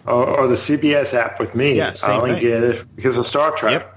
[0.06, 1.74] Or, or the CBS app with me.
[1.76, 2.42] Yeah, I same only thing.
[2.42, 3.74] get it because of Star Trek.
[3.84, 3.96] Yep.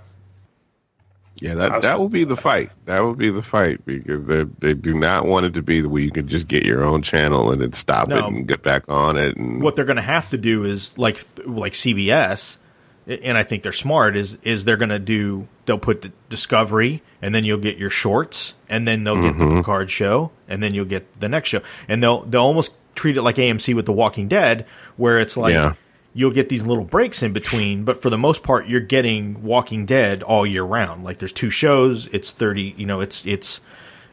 [1.36, 2.70] Yeah, that that will be the fight.
[2.84, 6.02] That will be the fight because they they do not want it to be where
[6.02, 8.16] you can just get your own channel and then stop No.
[8.18, 9.36] it and get back on it.
[9.36, 12.58] And what they're going to have to do is like like cbs
[13.06, 17.02] and i think they're smart is is they're going to do they'll put the discovery
[17.20, 19.58] and then you'll get your shorts and then they'll get the Mm-hmm.
[19.58, 23.22] picard show and then you'll get the next show and they'll they'll almost treat it
[23.22, 25.74] like amc with the walking dead where it's like Yeah.
[26.14, 29.86] you'll get these little breaks in between, but for the most part, you're getting Walking
[29.86, 31.04] Dead all year round.
[31.04, 33.60] Like there's two shows, it's thirty, you know, it's it's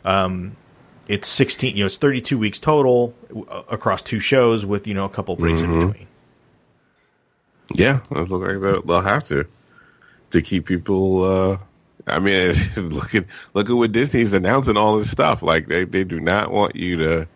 [0.05, 0.55] um,
[1.09, 3.13] it's sixteen, you know, it's thirty two weeks total
[3.49, 5.73] uh, across two shows with you know a couple breaks Mm-hmm.
[5.81, 6.07] in between.
[7.75, 9.45] Yeah, it looks like they'll, they'll have to
[10.31, 11.23] to keep people.
[11.23, 11.57] Uh,
[12.07, 15.41] I mean, look at look at what Disney's announcing all this stuff.
[15.41, 17.27] Like they, they do not want you to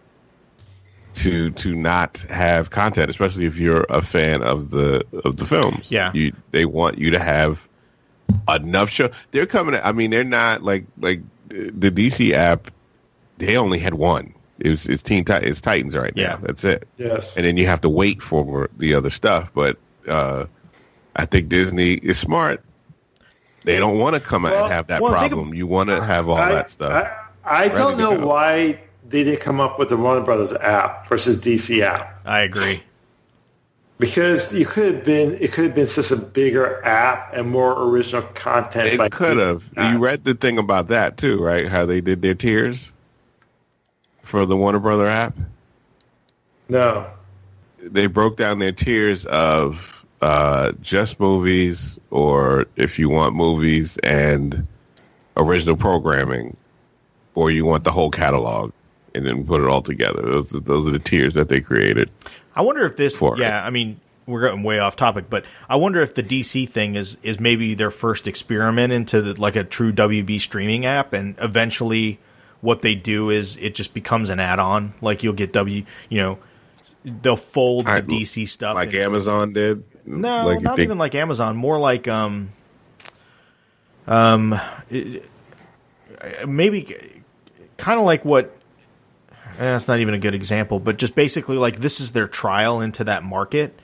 [1.15, 5.91] to to not have content, especially if you're a fan of the of the films.
[5.91, 6.11] Yeah.
[6.13, 7.67] you they want you to have
[8.49, 9.09] enough show.
[9.31, 9.79] They're coming.
[9.81, 12.71] I mean, they're not like like the DC app.
[13.37, 14.33] They only had one.
[14.59, 16.21] It was it's Teen Tit- it's Titans right now.
[16.21, 16.37] Yeah.
[16.41, 16.87] That's it.
[16.97, 17.35] Yes.
[17.35, 19.51] And then you have to wait for the other stuff.
[19.53, 19.77] But
[20.07, 20.45] uh,
[21.15, 22.63] I think Disney is smart.
[23.63, 25.53] They don't want to come out Well- and have that well, think of- problem.
[25.53, 27.07] you want to have all I, that stuff.
[27.45, 28.27] I, I don't know go.
[28.27, 32.19] why they didn't come up with the Warner Brothers app versus DC app.
[32.25, 32.83] I agree.
[33.99, 37.79] Because you could have been, it could have been just a bigger app and more
[37.89, 38.97] original content.
[38.97, 39.69] They could have.
[39.77, 39.93] app.
[39.93, 41.67] You read the thing about that too, right?
[41.67, 42.91] How they did their tiers
[44.23, 45.37] for the Warner Brother app.
[46.69, 47.05] No.
[47.81, 49.92] They broke down their tiers of
[50.23, 54.65] uh, just movies, or if you want movies and
[55.35, 56.55] original programming,
[57.35, 58.71] or you want the whole catalog,
[59.13, 60.21] and then put it all together.
[60.21, 62.09] Those those are the tiers that they created.
[62.55, 63.17] I wonder if this.
[63.17, 63.41] for it.
[63.41, 66.95] yeah, I mean, we're getting way off topic, but I wonder if the DC thing
[66.95, 71.35] is is maybe their first experiment into the, like a true WB streaming app, and
[71.39, 72.17] eventually,
[72.61, 74.93] what they do is it just becomes an add-on.
[75.01, 76.39] Like you'll get W, you know,
[77.03, 79.83] they'll fold I- the DC stuff like Amazon did.
[80.05, 81.55] No, like not they- even like Amazon.
[81.55, 82.49] More like um,
[84.07, 85.29] um, it-
[86.47, 87.21] maybe
[87.77, 88.45] kind of like what.
[89.31, 92.81] eh, That's not even a good example, but just basically like this is their trial
[92.81, 93.77] into that market,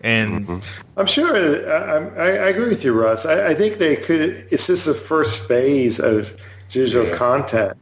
[0.00, 0.98] and Mm-hmm.
[0.98, 1.34] I'm sure.
[1.70, 3.24] I, I, I agree with you, Russ.
[3.24, 4.20] I, I think they could.
[4.50, 6.34] It's just the first phase of
[6.68, 7.16] digital Yeah.
[7.16, 7.76] content.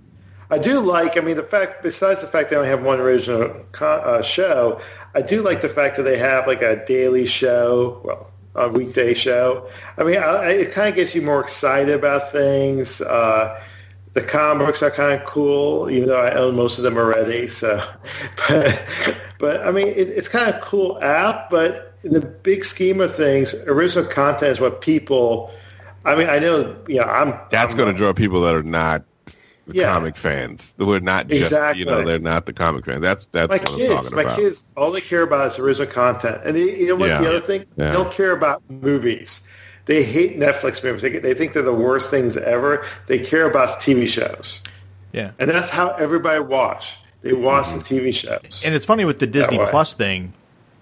[0.51, 1.17] I do like.
[1.19, 1.83] I mean, the fact.
[1.83, 4.81] Besides the fact they only have one original con, uh, show,
[5.19, 8.01] I do like the fact that they have like a daily show.
[8.05, 9.69] Well, a weekday show.
[9.97, 13.01] I mean, I, it kind of gets you more excited about things.
[13.01, 13.61] Uh,
[14.15, 17.49] the comic books are kind of cool, even though I own most of them already.
[17.49, 17.81] So,
[18.49, 18.87] but,
[19.39, 21.51] but I mean, it, it's kind of cool app.
[21.51, 25.51] But in the big scheme of things, original content is what people.
[26.05, 27.39] I mean, I know, you know, I'm.
[27.51, 29.05] That's going to draw people that are not
[29.69, 29.93] the Yeah.
[29.93, 30.75] comic fans.
[30.79, 33.03] Who are not just you know they're not the comic fans.
[33.03, 34.37] That's that's my what I'm kids, talking my about.
[34.39, 36.41] kids, all they care about is original content.
[36.45, 37.21] And they, you know what's Yeah.
[37.21, 37.65] the other thing?
[37.77, 37.87] Yeah.
[37.91, 39.41] They don't care about movies.
[39.87, 41.01] They hate Netflix movies.
[41.03, 42.85] They, they think they're the worst things ever.
[43.07, 44.63] They care about TV shows.
[45.13, 45.31] yeah.
[45.39, 46.97] And that's how everybody watch.
[47.23, 47.79] They watch Mm-hmm.
[47.97, 48.63] the TV shows.
[48.65, 49.59] And it's funny with the Disney.
[49.59, 50.35] Plus thing.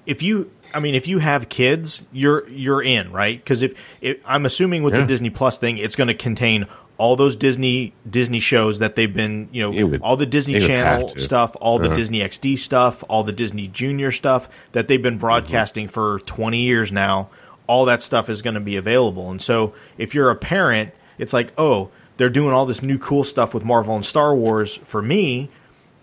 [0.07, 4.19] If you, I mean, if you have kids, you're you're in right because if, if
[4.27, 5.01] I'm assuming with Yeah.
[5.03, 6.67] the Disney Plus thing, it's going to contain
[6.99, 11.09] all those Disney Disney shows that they've been, you know, would- all the Disney Channel
[11.19, 11.97] stuff, all the Uh-huh.
[11.97, 16.91] Disney XD stuff, all the Disney Junior stuff that they've been broadcasting for 20 years
[16.91, 17.29] now.
[17.67, 21.33] All that stuff is going to be available, and so if you're a parent, it's
[21.33, 25.03] like, oh, they're doing all this new cool stuff with Marvel and Star Wars for
[25.03, 25.51] me,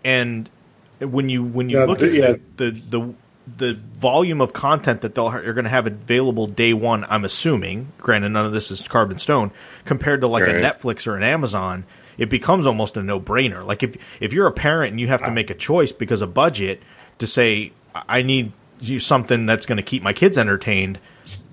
[0.03, 0.49] and
[0.99, 2.33] when you when you Yeah, look the- at yeah.
[2.57, 3.13] the, the the
[3.45, 7.91] the volume of content that they'll are going to have available day one, I'm assuming.
[7.97, 9.51] Granted, none of this is carved in stone.
[9.85, 11.85] Compared to like a Netflix or an Amazon,
[12.17, 13.65] it becomes almost a no brainer.
[13.65, 16.33] Like if if you're a parent and you have to make a choice because of
[16.33, 16.81] budget
[17.19, 20.99] to say I need you something that's going to keep my kids entertained,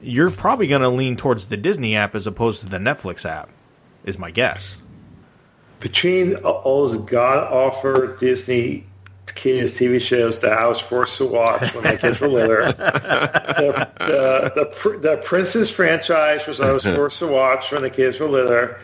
[0.02, 3.50] you're probably going to lean towards the Disney app as opposed to the Netflix app.
[4.04, 4.76] Is my guess.
[5.80, 8.86] Between all god offer Disney
[9.30, 12.66] kids TV shows that I was forced to watch when my kids were little.
[12.66, 18.18] the, the, the, the Princess franchise was I was forced to watch when the kids
[18.20, 18.74] were little.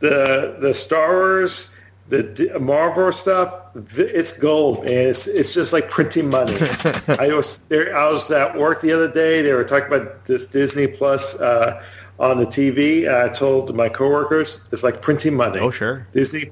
[0.00, 1.70] the the Star Wars,
[2.08, 3.54] the Marvel stuff,
[3.96, 6.54] it's gold, and it's it's just like printing money.
[7.18, 7.96] I was there.
[7.96, 9.42] I was at work the other day.
[9.42, 11.82] They were talking about this Disney Plus uh,
[12.18, 13.12] on the TV.
[13.12, 15.60] I told my coworkers it's like printing money.
[15.60, 16.06] Oh, sure.
[16.12, 16.50] Disney,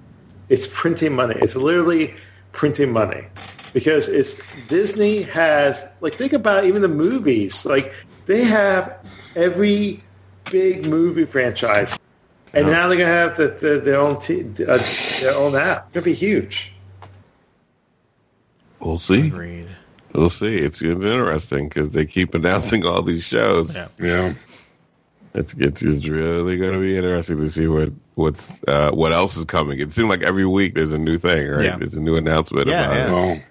[0.49, 1.35] it's printing money.
[1.41, 2.15] It's literally
[2.57, 3.25] printing money
[3.73, 7.65] because it's Disney has like think about even the movies.
[7.67, 7.93] Like
[8.25, 10.03] they have every
[10.51, 11.99] big movie franchise,
[12.55, 14.79] and now they're gonna have the, the, their own t- uh,
[15.21, 15.87] their own app.
[15.87, 16.73] It's gonna be huge.
[18.81, 19.27] We'll see.
[19.27, 19.69] Agreed.
[20.13, 20.57] We'll see.
[20.57, 23.75] It's gonna be interesting because they keep announcing all these shows.
[23.75, 23.89] Yeah.
[24.01, 24.35] Yeah.
[25.37, 29.37] It's, it's it's really going to be interesting to see what what's uh, what else
[29.37, 29.79] is coming.
[29.79, 31.65] It seems like every week there's a new thing, right?
[31.65, 31.77] Yeah.
[31.79, 33.07] There's a new announcement Yeah, about yeah.
[33.07, 33.13] it.
[33.13, 33.43] Well,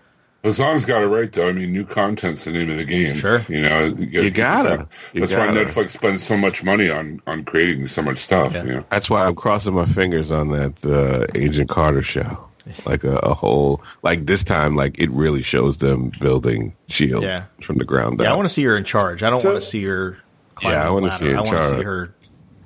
[0.44, 1.50] Hassan's got it right, though.
[1.50, 3.16] I mean, new content's the name of the game.
[3.16, 3.42] Sure.
[3.50, 4.88] You know, You gotta.
[5.14, 5.52] You That's gotta.
[5.54, 8.54] why Netflix spends so much money on on creating so much stuff.
[8.54, 8.64] Yeah.
[8.64, 8.86] You know?
[8.92, 12.38] That's why I'm crossing my fingers on that uh, Agent Carter show.
[12.88, 17.46] Like a, a whole, like this time, like it really shows them building Shield Yeah.
[17.62, 18.26] from the ground up.
[18.26, 19.22] Yeah, I want to see her in charge.
[19.22, 20.18] I don't So- want to see her.
[20.64, 22.15] Yeah, I want wanna see her in I want to see her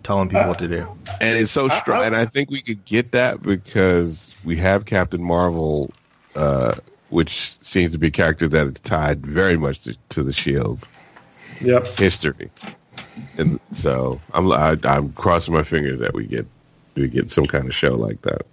[0.09, 0.87] telling people what to do.
[1.21, 2.03] and it's so strong.
[2.03, 5.93] And I think we could get that because we have Captain Marvel,
[6.35, 6.73] uh,
[7.09, 10.87] which seems to be a character that is tied very much to, to the Shield
[11.61, 11.87] Yep.
[11.87, 12.49] history,
[13.37, 16.47] and so I'm I, I'm crossing my fingers that we get
[16.95, 18.43] we get some kind of show like that.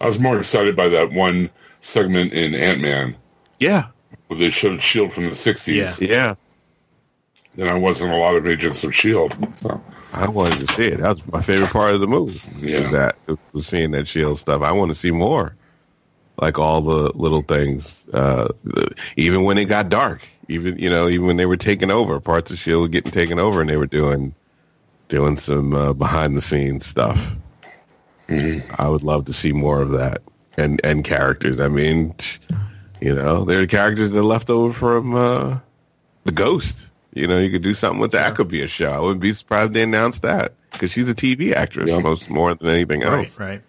[0.00, 1.50] I was more excited by that one
[1.80, 3.16] segment in Ant Man
[3.58, 3.88] Yeah,
[4.28, 6.08] where they showed Shield from the '60s Yeah.
[6.08, 6.34] yeah.
[7.56, 9.36] Than I was in a lot of Agents of Shield.
[9.56, 9.82] So,
[10.12, 10.98] I wanted to see it.
[11.00, 12.40] That was my favorite part of the movie.
[12.58, 12.90] Yeah.
[12.90, 13.16] That
[13.52, 14.62] was seeing that Shield stuff.
[14.62, 15.54] I want to see more,
[16.40, 18.08] like all the little things.
[18.12, 21.90] Uh, the- even when it got dark, even you know, even when they were taking
[21.90, 24.34] over, parts of Shield were getting taken over, and they were doing
[25.08, 27.36] doing some uh, behind the scenes stuff.
[28.28, 30.22] I would love to see more of that,
[30.56, 31.60] and and characters.
[31.60, 32.14] I mean,
[33.00, 35.58] you know, they're the characters that are left over from uh,
[36.24, 36.88] the Ghost.
[37.14, 38.28] You know, you could do something with that.
[38.28, 38.90] That could be a show.
[38.90, 41.98] I wouldn't be surprised if they announced that because she's a TV actress Yeah.
[41.98, 43.38] most more than anything else.
[43.38, 43.62] Right, right.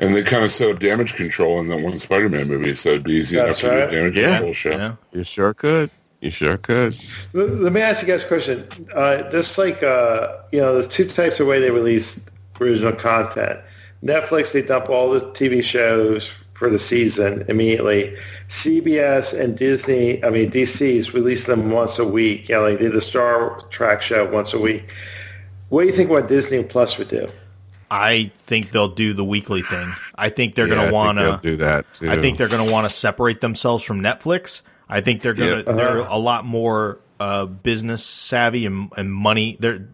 [0.00, 3.04] and they kind of set up damage control in that one Spider-Man movie, so it'd
[3.04, 4.32] be easy That's enough to do a damage Yeah.
[4.34, 4.70] control show.
[4.70, 4.92] Yeah.
[5.12, 5.90] You sure could.
[6.20, 6.96] You sure could.
[7.32, 8.66] Let let me ask you guys a question.
[8.92, 12.24] Uh, just like uh, you know, there's two types of way they release
[12.60, 13.60] original content.
[14.04, 18.16] Netflix, they dump all the TV shows for the season immediately.
[18.48, 22.48] CBS and Disney, I mean DC's release them once a week.
[22.48, 24.88] You know, like they did the Star Trek show once a week.
[25.68, 27.28] What do you think what Disney Plus would do?
[27.90, 29.92] I think they'll do the weekly thing.
[30.14, 31.40] I think they're Yeah, going to want to.
[31.42, 31.86] do that.
[31.94, 32.10] Too.
[32.10, 34.62] I think they're going to want to separate themselves from Netflix.
[34.88, 35.70] I think they're going to.
[35.70, 35.76] Yeah.
[35.76, 39.56] They're a lot more uh, business savvy and, and money.
[39.60, 39.86] They're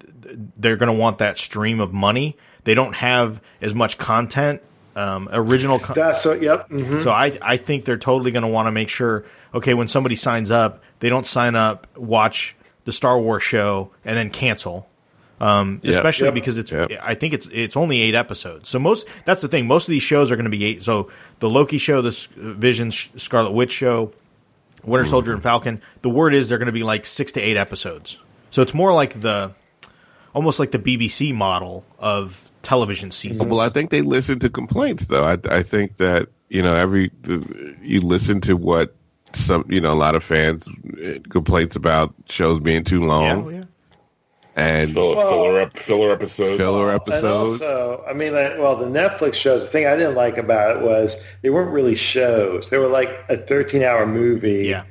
[0.56, 2.36] they're going to want that stream of money.
[2.64, 4.62] They don't have as much content,
[4.96, 5.78] um, original.
[5.78, 6.40] Con- That's what.
[6.42, 6.68] Yep.
[6.68, 9.24] hmm so I I think they're totally going to want to make sure.
[9.54, 14.16] Okay, when somebody signs up, they don't sign up, watch the Star Wars show, and
[14.16, 14.88] then cancel.
[15.40, 15.94] Um, Yep.
[15.96, 16.34] especially Yep.
[16.34, 16.92] because it's Yep.
[17.02, 18.68] I think it's it's only eight episodes.
[18.68, 19.66] So most that's the thing.
[19.66, 20.82] Most of these shows are going to be eight.
[20.84, 24.12] So the Loki show, the S- Vision, Scarlet Witch show,
[24.84, 25.80] Winter Soldier and Falcon.
[26.02, 28.18] The word is they're going to be like six to eight episodes.
[28.52, 29.52] So it's more like the
[30.34, 33.48] almost like the BBC model of television seasons.
[33.50, 35.24] Well, I think they listen to complaints, though.
[35.24, 37.10] I, I think that you know every
[37.82, 38.94] you listen to what
[39.32, 43.62] some you know a lot of fans uh, complaints about shows being too long yeah.
[44.54, 46.56] and Filler, Well- filler, ep- filler episodes.
[46.58, 47.62] filler And episodes.
[47.62, 49.62] also, I mean, like, well, the Netflix shows.
[49.64, 52.70] The thing I didn't like about it was they weren't really shows.
[52.70, 54.66] They were like a 13-hour movie.
[54.68, 54.84] Yeah.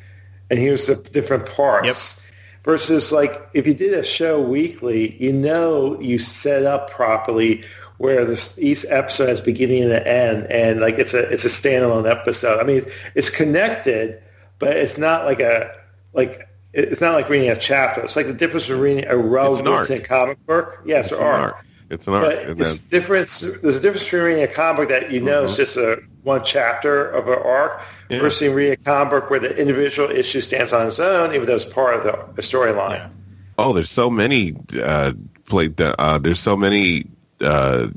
[0.50, 2.22] and here's the different parts.
[2.64, 7.64] Versus like if you did a show weekly, you know you set up properly
[7.98, 11.50] where this each episode has beginning and an end, and like it's a it's a
[11.50, 12.60] standalone episode.
[12.60, 14.22] I mean, it's, it's connected,
[14.60, 15.76] but it's not like a
[16.14, 18.02] like it's not like reading a chapter.
[18.02, 20.80] It's like the difference between reading a well written comic book.
[20.86, 21.54] Yes, it's or an arc.
[21.56, 21.66] art.
[21.90, 22.26] It's an art.
[22.26, 23.40] But it's difference.
[23.42, 25.58] There's a difference between reading a comic book that you know is mm-hmm.
[25.58, 28.20] just a one chapter of an arc Yeah.
[28.20, 31.56] versus reading a comic book where the individual issue stands on its own, even though
[31.56, 32.98] it's part of the, the storyline.
[32.98, 33.10] Yeah.
[33.58, 35.14] oh, there's so many uh,
[35.46, 35.70] play.
[35.80, 37.06] Uh, there's so many
[37.42, 37.88] uh,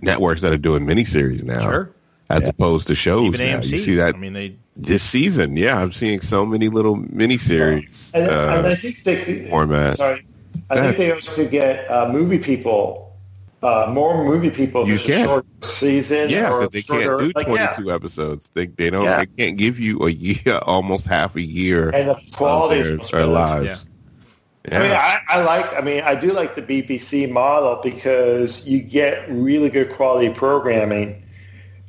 [0.00, 1.90] networks that are doing miniseries now, Sure.
[2.30, 3.34] as opposed to shows.
[3.34, 3.58] Even now.
[3.58, 3.72] AMC.
[3.72, 5.56] You see that I mean, they this season.
[5.56, 8.14] Yeah, I'm seeing so many little miniseries.
[8.14, 9.96] And, uh, and I think they could, format.
[9.96, 10.24] Sorry,
[10.70, 13.05] I Go think they also could get uh, movie people,
[13.62, 14.86] uh, more movie people.
[14.86, 15.24] You it's a can.
[15.26, 16.30] short season.
[16.30, 17.94] Yeah, or because they can't shorter- do like, 22 yeah.
[17.94, 18.50] episodes.
[18.54, 19.04] They they don't.
[19.04, 19.24] Yeah.
[19.24, 22.98] They can't give you a year, almost half a year And the quality is of
[22.98, 23.64] much their, their better.
[23.64, 23.86] lives.
[24.70, 25.72] I mean, I, I like.
[25.74, 31.22] I mean, I do like the BBC model because you get really good quality programming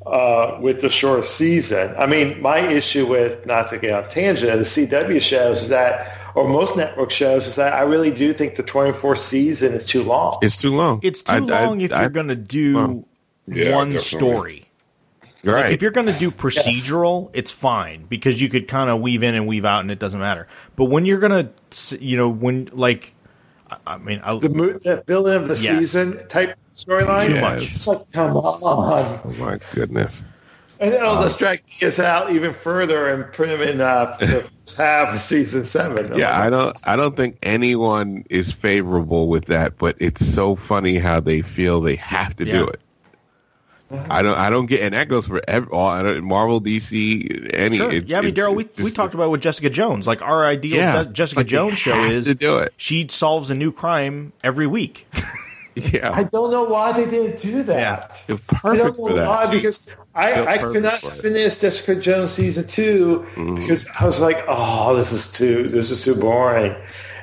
[0.05, 1.95] uh, with the short season.
[1.97, 5.70] I mean, my issue with not to get on tangent of the CW shows is
[5.70, 9.86] that, or most network shows, is that I really do think the 24 season is
[9.88, 10.38] too long.
[10.44, 11.00] It's too long.
[11.02, 13.06] it's too I- I- long if I- you're going to do well,
[13.48, 13.98] yeah, one definitely.
[13.98, 14.64] story.
[15.44, 15.74] right.
[15.74, 19.34] If you're going to do procedural, it's fine because you could kind of weave in
[19.34, 20.48] and weave out, and it doesn't matter.
[20.76, 23.14] But when you're going to, you know, when like,
[23.72, 25.78] I- I mean, I, the, mo- the building of the Yes.
[25.80, 27.28] season type storyline.
[27.34, 27.64] Too much.
[27.64, 28.60] It's like, come on.
[28.64, 30.24] oh my goodness.
[30.80, 34.47] And then I'll just drag us out even further and put him in uh, the
[34.65, 36.17] first half of season seven.
[36.17, 36.78] Yeah, I don't.
[36.84, 39.78] I don't think anyone is favorable with that.
[39.78, 42.53] But it's so funny how they feel they have to Yeah.
[42.59, 42.80] do it.
[43.89, 44.38] I don't.
[44.38, 47.78] I don't get, and that goes for every, all I don't, Marvel, DC, any.
[47.78, 47.89] Sure.
[47.89, 50.05] it- yeah, I mean, Daryl, we, we talked about with Jessica Jones.
[50.05, 51.03] Like our ideal Yeah.
[51.05, 52.73] Je- Jessica Like, Jones show is to do it.
[52.75, 55.07] she solves a new crime every week.
[55.78, 58.19] Yeah, I don't know why they didn't do that.
[58.25, 59.28] They're I don't know for that.
[59.28, 59.88] why because
[60.18, 63.55] I, They're I perfect could not finish Jessica Jones season 2 Mm-hmm.
[63.55, 66.76] because I was like, oh, this is too this is too boring,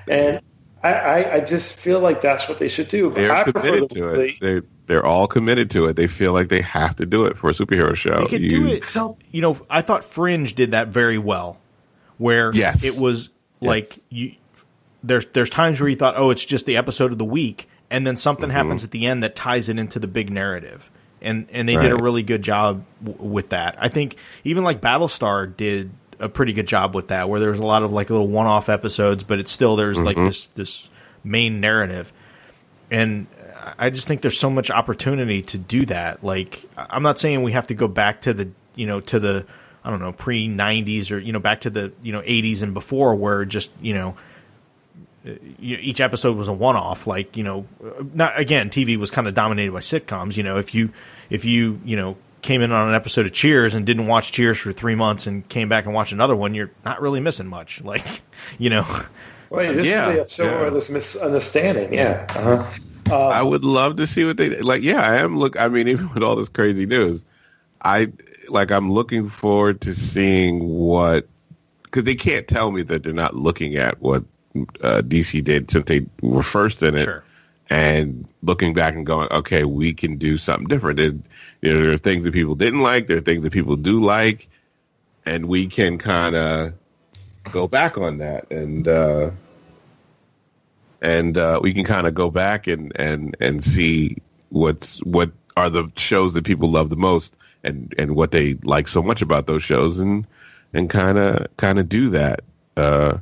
[0.08, 0.40] and
[0.82, 3.10] I, I, I just feel like that's what they should do.
[3.10, 4.40] They're I committed the to weekly- it.
[4.40, 5.96] They're they're all committed to it.
[5.96, 8.18] They feel like they have to do it for a superhero show.
[8.20, 8.84] They could You- do it.
[9.32, 11.58] You know, I thought Fringe did that very well,
[12.18, 12.84] where Yes.
[12.84, 13.30] it was
[13.60, 14.32] like you.
[15.02, 18.06] There's there's times where you thought, oh, it's just the episode of the week, and
[18.06, 18.56] then something Mm-hmm.
[18.56, 20.90] happens at the end that ties it into the big narrative,
[21.24, 23.76] and and they did a really good job w- with that.
[23.78, 27.58] I think even like Battlestar did a pretty good job with that, where there was
[27.58, 30.26] a lot of like little one off episodes, but it's still there's like Mm-hmm.
[30.26, 30.88] this this
[31.24, 32.12] main narrative,
[32.90, 33.26] and
[33.78, 36.22] I just think there's so much opportunity to do that.
[36.22, 39.46] Like, I'm not saying we have to go back to the, you know, to the,
[39.82, 42.74] I don't know, pre 90s or, you know, back to the, you know, 80s and
[42.74, 44.16] before where just, you know,
[45.26, 47.06] uh, each episode was a one off.
[47.06, 50.36] Like, you know, uh, not, again, TV was kind of dominated by sitcoms.
[50.36, 50.90] You know, if you,
[51.30, 54.58] if you, you know, came in on an episode of Cheers and didn't watch Cheers
[54.58, 57.80] for three months and came back and watched another one, you're not really missing much.
[57.84, 58.04] Like,
[58.58, 58.84] you know,
[59.50, 60.60] Wait, this Yeah, is the episode yeah.
[60.60, 61.94] where this misunderstanding.
[61.94, 62.26] Yeah.
[62.30, 63.28] Uh-huh.
[63.28, 64.82] I would love to see what they like.
[64.82, 65.38] Yeah, I am.
[65.38, 67.24] Look, I mean, even with all this crazy news,
[67.82, 68.12] I
[68.48, 68.70] like.
[68.72, 71.28] I'm looking forward to seeing what
[71.84, 74.24] because they can't tell me that they're not looking at what
[74.82, 77.23] uh, DC did since they were first in it, Sure.
[77.70, 81.00] And looking back and going, okay, we can do something different.
[81.00, 81.22] And,
[81.62, 84.00] you know, there are things that people didn't like, there are things that people do
[84.00, 84.48] like,
[85.24, 86.74] and we can kind of
[87.50, 88.88] go back on that and.
[88.88, 89.30] uh
[91.02, 94.16] and uh, we can kind of go back and, and, and see
[94.48, 98.88] what's what are the shows that people love the most and, and what they like
[98.88, 100.26] so much about those shows and
[100.72, 102.40] and kind of kind of do that
[102.76, 103.18] uh,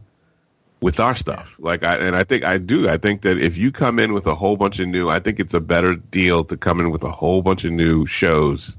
[0.83, 1.57] with our stuff.
[1.59, 2.89] Like I and I think I do.
[2.89, 5.41] I think that if you come in with a whole bunch of new, I think
[5.41, 8.77] it's a better deal to come in with a whole bunch of new shows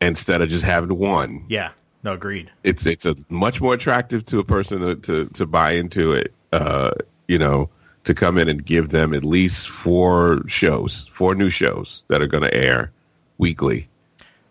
[0.00, 1.70] instead of just having one Yeah.
[2.04, 2.50] No, agreed.
[2.62, 6.32] it's it's a much more attractive to a person to to, to buy into it.
[6.52, 6.92] Uh,
[7.26, 7.70] you know,
[8.04, 12.26] to come in and give them at least four shows, four new shows that are
[12.26, 12.92] going to air
[13.36, 13.87] weekly.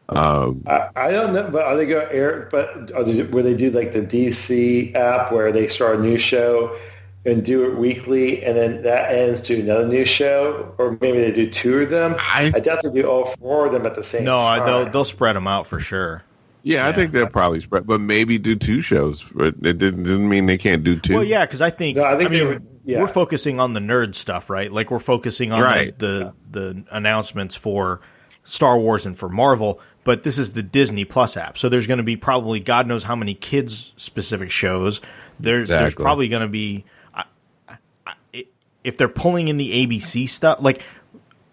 [0.10, 2.48] Um, I, I don't know, but are they going to air?
[2.52, 6.18] But are they, where they do like the DC app where they start a new
[6.18, 6.78] show
[7.26, 11.34] and do it weekly, and then that ends to another new show, or maybe they
[11.34, 12.16] do two of them.
[12.20, 14.66] I- I doubt they do all four of them at the same No, time.
[14.66, 16.24] they'll they'll spread them out for sure.
[16.64, 19.24] Yeah, I think they'll probably spread, but maybe do two shows.
[19.24, 21.16] But it didn't, doesn't mean they can't do two.
[21.16, 23.00] Well, yeah, because I think No, I think mean, they would- yeah.
[23.02, 24.72] we're focusing on the nerd stuff, right?
[24.72, 25.98] Like we're focusing on Right.
[26.00, 28.00] the, the the announcements for
[28.46, 31.98] Star Wars and for Marvel, but this is the Disney Plus app, so there's going
[31.98, 35.02] to be probably God knows how many kids specific shows.
[35.38, 37.26] There's there's probably going to be I,
[37.68, 38.46] I,
[38.86, 40.82] if they're pulling in the ABC stuff, like.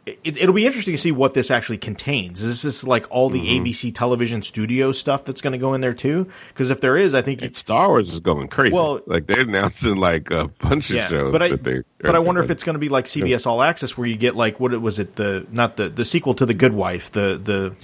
[0.07, 2.43] It, it'll be interesting to see what this actually contains.
[2.43, 3.65] Is this like all the Mm-hmm.
[3.65, 6.29] ABC television studio stuff that's going to go in there too?
[6.49, 8.75] Because if there is, I think And Star Wars is going crazy.
[8.75, 11.33] Well- like they're announcing like a bunch of shows.
[11.33, 13.97] but I they, but I wonder if it's going to be like CBS All Access,
[13.97, 16.53] where you get like what it was it the not the the sequel to the
[16.53, 17.75] Good Wife, the the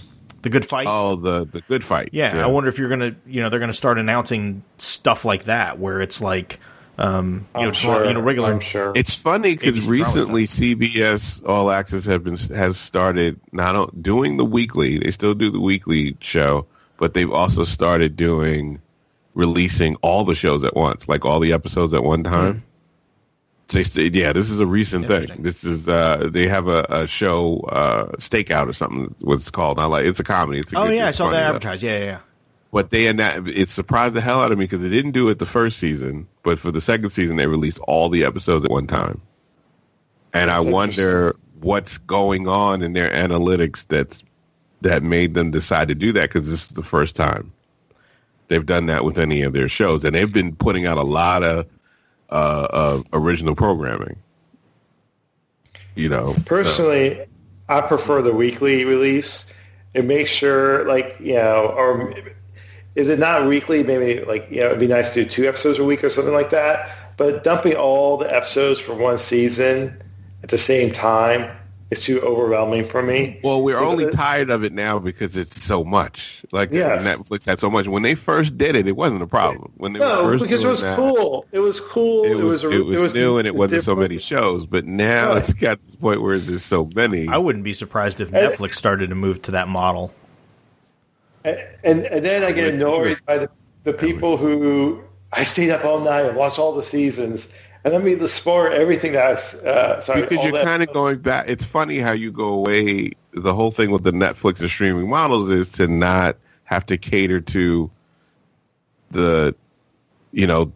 [0.43, 0.86] the Good Fight.
[0.88, 2.11] oh the the good fight.
[2.12, 5.78] yeah, I wonder if you're gonna you know they're gonna start announcing stuff like that,
[5.78, 6.59] where it's like
[6.99, 8.05] um you know I'm dra- sure.
[8.07, 8.93] you know regular I'm sure.
[8.95, 14.99] It's funny because recently CBS All Access have been has started not doing the weekly.
[14.99, 16.66] They still do the weekly show,
[16.99, 18.80] but they've also started doing
[19.34, 22.64] releasing all the shows at once, like all the episodes at one time.
[23.71, 25.43] They st- yeah, this is a recent thing.
[25.43, 29.14] This is uh, they have a, a show uh, Stakeout or something.
[29.21, 29.79] What's called?
[29.79, 30.59] I like it's a comedy.
[30.59, 31.83] It's a Oh good- yeah, I saw that advertised.
[31.85, 32.18] Yeah, yeah, yeah.
[32.73, 35.29] but they and that it surprised the hell out of me because they didn't do
[35.29, 38.71] it the first season, but for the second season they released all the episodes at
[38.71, 39.21] one time.
[40.33, 44.25] And I wonder what's going on in their analytics that's
[44.81, 47.53] that made them decide to do that because this is the first time
[48.49, 51.45] they've done that with any of their shows, and they've been putting out a lot
[51.45, 51.66] of
[52.31, 54.16] uh, of original programming.
[55.95, 57.26] You know, Personally,
[57.68, 59.53] I prefer the weekly release.
[59.93, 64.66] It makes sure, like, you know, or if it's not weekly, maybe, like, you know,
[64.66, 66.97] it'd be nice to do two episodes a week or something like that.
[67.16, 70.01] But dumping all the episodes for one season
[70.43, 71.51] at the same time
[71.91, 73.41] is too overwhelming for me.
[73.43, 76.43] Well, we're only it- tired of it now because it's so much.
[76.53, 77.05] Like Yes.
[77.05, 77.88] Netflix had so much.
[77.88, 79.72] When they first did it, it wasn't a problem.
[79.76, 81.47] When they No, were first because it was that, cool.
[81.53, 82.24] It was cool.
[82.24, 84.66] It was, a- it was, new and it wasn't so many shows.
[84.66, 85.38] But now Right.
[85.38, 87.26] it's got to the point where there's so many.
[87.28, 90.12] I wouldn't be surprised if Uh, Netflix started to move to that model.
[91.45, 91.59] And,
[92.05, 93.51] and then I get annoyed by the,
[93.84, 95.01] the people who
[95.32, 97.53] I stayed up all night and watched all the seasons,
[97.85, 101.18] and let me spoil everything that I, s- uh, sorry, because you're kind of going
[101.18, 101.47] back.
[101.49, 103.12] It's funny how you go away.
[103.33, 107.41] The whole thing with the Netflix and streaming models is to not have to cater
[107.41, 107.91] to
[109.11, 109.55] the,
[110.33, 110.72] you know,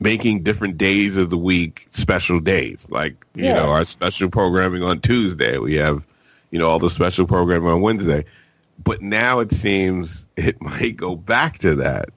[0.00, 2.86] making different days of the week special days.
[2.90, 3.54] Like you Yeah.
[3.54, 5.58] know, our special programming on Tuesday.
[5.58, 6.04] We have,
[6.50, 8.24] you know, all the special programming on Wednesday.
[8.82, 12.10] But now it seems it might go back to that.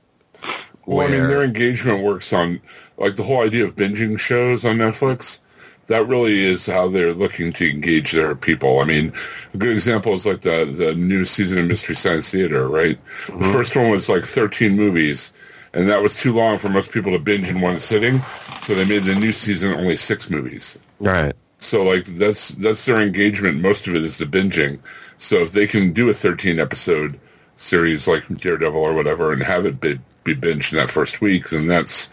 [0.86, 2.62] Well, I mean, their engagement works on
[2.98, 5.40] like the whole idea of binging shows on Netflix.
[5.88, 8.80] That really is how they're looking to engage their people.
[8.80, 9.14] I mean,
[9.54, 13.00] a good example is like the the new season of Mystery Science Theater, right?
[13.28, 13.52] The mm-hmm.
[13.54, 15.32] first one was like 13 movies,
[15.74, 18.22] and that was too long for most people to binge in one sitting.
[18.60, 20.78] So they made the new season only six movies.
[21.00, 21.34] right.
[21.60, 23.62] So like that's that's their engagement.
[23.62, 24.80] Most of it is the binging.
[25.18, 27.20] So if they can do a 13 episode
[27.56, 31.50] series like Daredevil or whatever and have it be, be binged in that first week,
[31.50, 32.12] then that's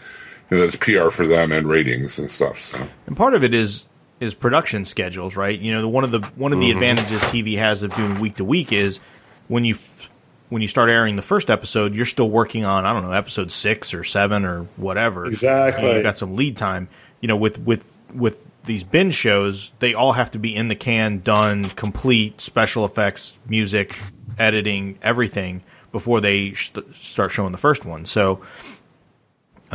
[0.49, 2.59] you know, that's PR for them and ratings and stuff.
[2.59, 2.77] So
[3.07, 3.85] And part of it is
[4.19, 5.59] is production schedules, right?
[5.59, 6.81] You know, the, one of the one of the Mm-hmm.
[6.81, 8.99] advantages TV has of doing week to week is
[9.47, 10.09] when you f-
[10.49, 13.51] when you start airing the first episode, you're still working on I don't know episode
[13.51, 15.25] six or seven or whatever.
[15.25, 15.93] Exactly.
[15.93, 16.87] You've got some lead time.
[17.21, 20.75] You know, with with with these binge shows, they all have to be in the
[20.75, 23.95] can, done, complete, special effects, music,
[24.39, 28.05] editing, everything before they st- start showing the first one.
[28.05, 28.41] So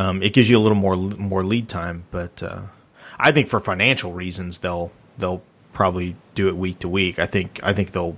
[0.01, 2.63] Um, it gives you a little more more lead time, but uh,
[3.19, 5.43] I think for financial reasons they'll they'll
[5.75, 7.19] probably do it week to week.
[7.19, 8.17] I think I think they'll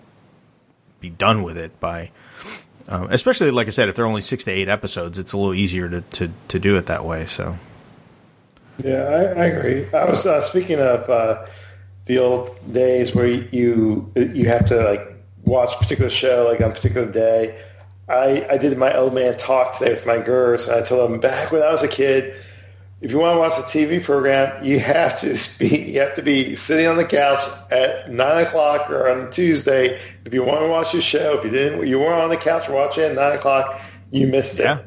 [1.00, 2.12] be done with it by,
[2.86, 5.54] um, especially like I said, if they're only six to eight episodes, it's a little
[5.54, 7.26] easier to to, to do it that way.
[7.26, 7.56] So
[8.84, 9.92] Yeah, I, I agree.
[9.92, 11.46] I was uh, speaking of uh,
[12.04, 16.70] the old days where you you have to like watch a particular show like on
[16.70, 17.60] a particular day.
[18.08, 21.20] I, I did my old man talk today with my girls, and I told them
[21.20, 22.34] back when I was a kid,
[23.00, 26.22] if you want to watch a TV program, you have to be you have to
[26.22, 27.40] be sitting on the couch
[27.70, 29.98] at nine o'clock or on Tuesday.
[30.24, 32.68] If you want to watch your show, if you didn't, you weren't on the couch
[32.68, 33.80] watching at nine o'clock,
[34.10, 34.64] you missed it.
[34.64, 34.82] yeah.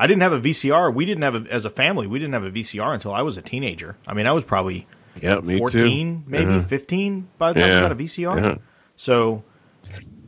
[0.00, 0.94] I didn't have a VCR.
[0.94, 2.06] We didn't have a, as a family.
[2.06, 3.96] We didn't have a VCR until I was a teenager.
[4.06, 4.86] I mean, I was probably
[5.20, 6.30] Yeah, fourteen, too.
[6.30, 6.62] maybe Yeah.
[6.62, 7.78] fifteen by the time Yeah.
[7.78, 8.40] I got a VCR.
[8.42, 8.54] Yeah.
[8.96, 9.42] So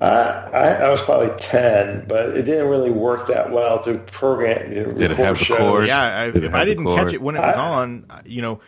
[0.00, 4.72] I, I, I was probably ten, but it didn't really work that well to program.
[4.72, 5.58] You know, Did it record have the shows.
[5.58, 5.88] chorus?
[5.88, 6.98] yeah, I, Did if I didn't cord?
[6.98, 8.60] catch it when it was I- on, you know,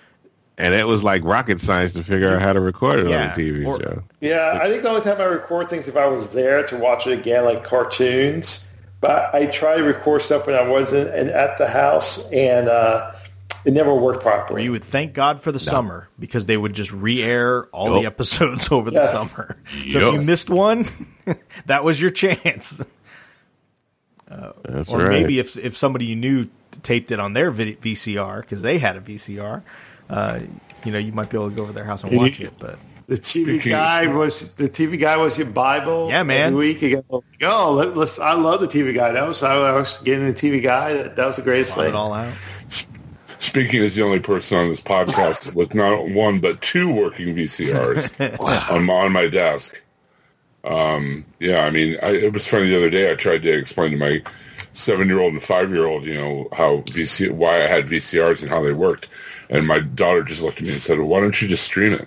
[0.59, 3.31] And it was like rocket science to figure out how to record it Yeah, on
[3.31, 4.03] a TV or- show.
[4.21, 7.07] Yeah, I think the only time I record things if I was there to watch
[7.07, 8.69] it again, like cartoons.
[9.01, 13.12] But I try to record stuff when I wasn't and at the house, and uh,
[13.65, 14.65] it never worked properly.
[14.65, 18.71] you would thank God for the summer because they would just re-air all the episodes
[18.73, 19.57] over the summer.
[19.91, 20.85] So if you missed one,
[21.67, 22.83] that was your chance.
[24.65, 25.09] That's or right.
[25.11, 26.47] maybe if if somebody you knew
[26.83, 29.63] taped it on their vid- VCR because they had a VCR,
[30.09, 30.41] uh,
[30.87, 32.47] you know, you might be able to go over their house and And watch you-
[32.47, 32.55] it.
[32.59, 32.79] But
[33.09, 36.09] the TV Guide was the TV Guide was your Bible.
[36.09, 36.47] Yeah, man.
[36.55, 38.19] Every week you go, oh, let, let's.
[38.19, 39.17] I love the TV Guide.
[39.17, 40.97] That was I was getting the TV Guide.
[40.97, 41.95] That, that was the greatest blot thing.
[41.95, 42.33] it all out.
[43.43, 48.71] Speaking as the only person on this podcast with not one but two working VCRs
[48.71, 49.83] on, my, on my desk.
[50.63, 53.11] Um, yeah, I mean, I, it was funny the other day.
[53.11, 54.23] I tried to explain to my
[54.75, 59.09] seven-year-old and five-year-old, you know, how VC, why I had VCRs and how they worked,
[59.51, 61.95] and my daughter just looked at me and said, well, "Why don't you just stream
[61.95, 62.07] it?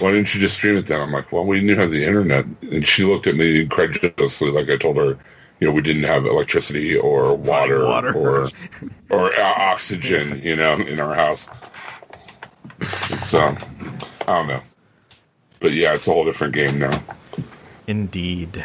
[0.00, 2.44] Why didn't you just stream it then?" I'm like, "Well, we didn't have the internet,"
[2.60, 5.18] and she looked at me incredulously, like I told her,
[5.60, 8.14] you know, we didn't have electricity or water, water.
[8.14, 8.48] or
[9.10, 11.48] or uh, oxygen, you know, in our house.
[12.80, 13.58] It's um,
[14.22, 14.62] I don't know,
[15.60, 17.02] but yeah, it's a whole different game now.
[17.86, 18.64] Indeed.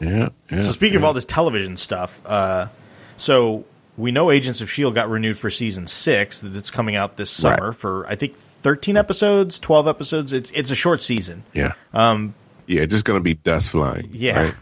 [0.00, 0.62] yeah, yeah.
[0.62, 2.68] So speaking of all this television stuff, uh,
[3.16, 3.64] so
[3.98, 6.40] we know Agents of Shield got renewed for season six.
[6.40, 7.76] That's coming out this summer Right.
[7.76, 10.32] for I think thirteen episodes, twelve episodes.
[10.32, 11.42] It's it's a short season.
[11.52, 12.34] yeah, um,
[12.66, 14.08] yeah, just gonna be dust flying.
[14.12, 14.54] Yeah, right?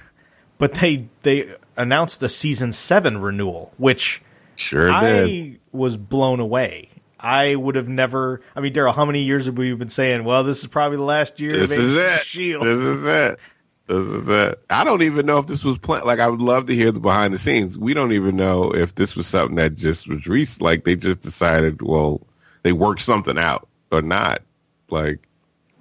[0.60, 4.22] But they they announced a season seven renewal, which
[4.54, 5.60] sure I did.
[5.72, 6.90] was blown away.
[7.18, 8.42] I would have never.
[8.54, 10.24] I mean, Daryl, how many years have we been saying?
[10.24, 11.52] Well, this is probably the last year.
[11.56, 12.20] This is it.
[12.20, 12.64] Shield.
[12.64, 13.38] This is it.
[13.86, 14.62] This is it.
[14.70, 16.04] I don't even know if this was planned.
[16.04, 17.76] Like, I would love to hear the behind the scenes.
[17.76, 20.62] We don't even know if this was something that just was recent.
[20.62, 22.20] Like, they just decided, well,
[22.62, 24.42] they worked something out or not.
[24.90, 25.26] Like,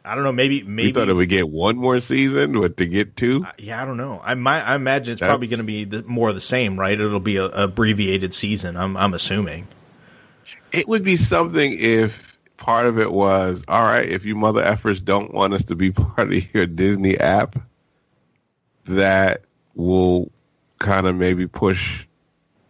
[0.10, 0.32] I don't know.
[0.32, 3.52] Maybe maybe we thought it would get one more season, but to get two, uh,
[3.60, 4.20] yeah, I don't know.
[4.24, 4.62] I might.
[4.62, 7.00] I imagine it's probably going to be the, more of the same, right?
[7.00, 8.76] It'll be a, abbreviated season.
[8.76, 9.68] I'm I'm assuming.
[10.72, 15.04] it would be something if part of it was, all right, if you mother effers
[15.04, 17.56] don't want us to be part of your Disney app,
[18.86, 19.42] that
[19.76, 20.32] will
[20.80, 22.06] kind of maybe push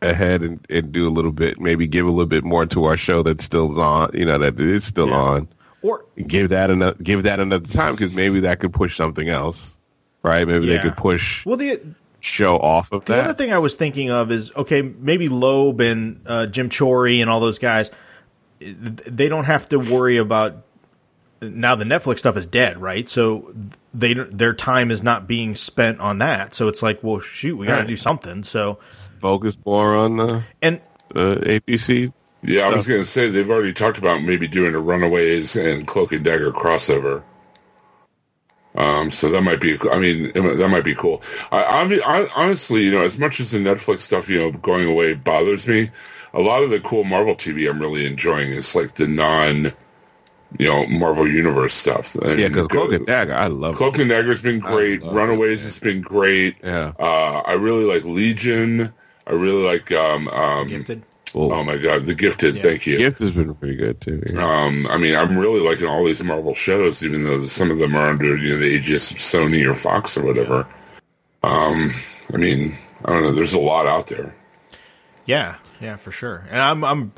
[0.01, 2.97] ahead and, and do a little bit, maybe give a little bit more to our
[2.97, 5.47] show that's still on, you know, that is still on.
[5.81, 9.77] Or Give that another, give that another time because maybe that could push something else,
[10.23, 10.45] right?
[10.47, 10.77] Maybe Yeah.
[10.77, 11.79] they could push well, the
[12.19, 13.17] show off of the that.
[13.21, 17.21] The other thing I was thinking of is okay, maybe Loeb and uh, Jim Chory
[17.21, 17.91] and all those guys.
[18.59, 20.63] They don't have to worry about
[21.41, 21.75] now.
[21.75, 23.07] The Netflix stuff is dead, right?
[23.07, 23.53] So
[23.93, 26.53] they don't- their time is not being spent on that.
[26.53, 27.87] So it's like, well, shoot, we got to Right.
[27.87, 28.43] do something.
[28.43, 28.79] So
[29.21, 30.81] Focus more on the and
[31.15, 32.11] uh, ABC.
[32.41, 35.85] Yeah, I was going to say they've already talked about maybe doing a Runaways and
[35.85, 37.23] Cloak and Dagger crossover.
[38.75, 39.77] Um, so that might be.
[39.91, 41.21] I mean, that might be cool.
[41.51, 44.51] I, I mean, I, honestly, you know, as much as the Netflix stuff, you know,
[44.51, 45.91] going away bothers me,
[46.33, 49.73] a lot of the cool Marvel TV I'm really enjoying is like the non,
[50.57, 52.15] you know, Marvel Universe stuff.
[52.15, 54.01] And, Yeah, because Cloak and Dagger, I love Cloak it.
[54.01, 55.01] and Dagger's been great.
[55.01, 56.55] Runaways it, has been great.
[56.63, 56.93] Yeah.
[56.97, 58.93] Uh, I really like Legion.
[59.27, 59.91] I really like.
[59.91, 61.03] Um, um, gifted.
[61.35, 62.61] Oh my god, The Gifted.
[62.61, 62.97] Thank you.
[62.97, 64.21] Gift has been pretty good too.
[64.33, 64.43] yeah.
[64.43, 67.95] Um, I mean, I'm really liking all these Marvel shows, even though some of them
[67.95, 70.67] are under you know the aegis of Sony or Fox or whatever.
[71.43, 71.91] Um,
[72.33, 73.31] I mean, I don't know.
[73.31, 74.33] There's a lot out there.
[75.25, 76.45] Yeah, yeah, for sure.
[76.49, 77.11] And I'm, I'm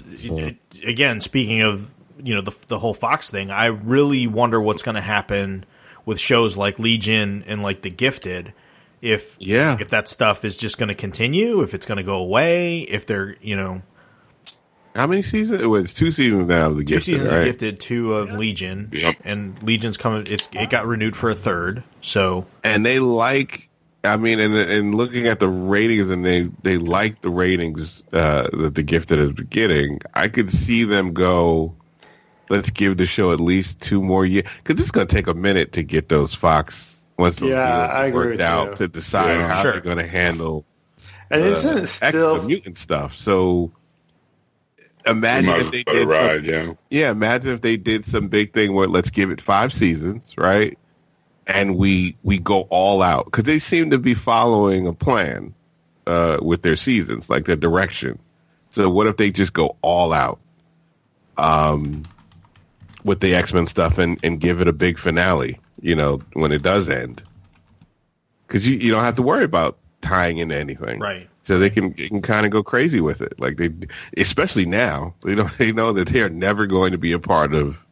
[0.85, 3.49] again speaking of you know the the whole Fox thing.
[3.51, 5.65] I really wonder what's going to happen
[6.05, 8.53] with shows like Legion and like The Gifted.
[9.01, 9.77] If Yeah.
[9.79, 13.05] if that stuff is just going to continue, if it's going to go away, if
[13.07, 13.81] they're you know
[14.95, 15.61] How many seasons?
[15.61, 17.37] It was two seasons now of the Two Gifted, seasons right?
[17.39, 19.15] of Gifted, two of Legion, Yep.
[19.23, 20.25] and Legion's coming.
[20.29, 21.83] It's it got renewed for a third.
[22.01, 23.69] So and they like
[24.03, 28.47] i mean and, and looking at the ratings and they they like the ratings uh
[28.51, 31.71] that the gifted is getting i could see them go
[32.49, 35.35] let's give the show at least two more years because it's going to take a
[35.35, 38.75] minute to get those fox once those Yeah, deals I agree worked out you.
[38.77, 39.47] to decide Yeah.
[39.47, 39.71] how Sure.
[39.73, 40.65] they're going to handle
[41.29, 43.71] And uh, isn't it X- still mutant stuff so We
[45.05, 47.01] imagine if they well let it did some- yeah.
[47.01, 50.77] yeah, imagine if they did some big thing where let's give it five seasons, right?
[51.47, 55.53] And we we go all out because they seem to be following a plan
[56.07, 58.19] uh, with their seasons, like their direction.
[58.69, 60.39] So what if they just go all out
[61.37, 62.03] um,
[63.03, 65.59] with the X Men stuff and, and give it a big finale?
[65.81, 67.23] You know, when it does end,
[68.47, 71.27] because you you don't have to worry about tying into anything, Right.
[71.43, 73.69] So they can they can kind of go crazy with it, like they,
[74.17, 77.53] especially now they know they know that they are never going to be a part
[77.53, 77.85] of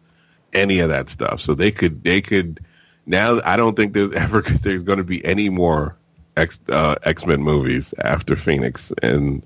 [0.54, 1.42] any of that stuff.
[1.42, 2.60] So they could they could
[3.06, 3.42] now.
[3.44, 5.96] I don't think there's ever there's going to be any more
[6.38, 9.42] X uh, X Men movies after Phoenix and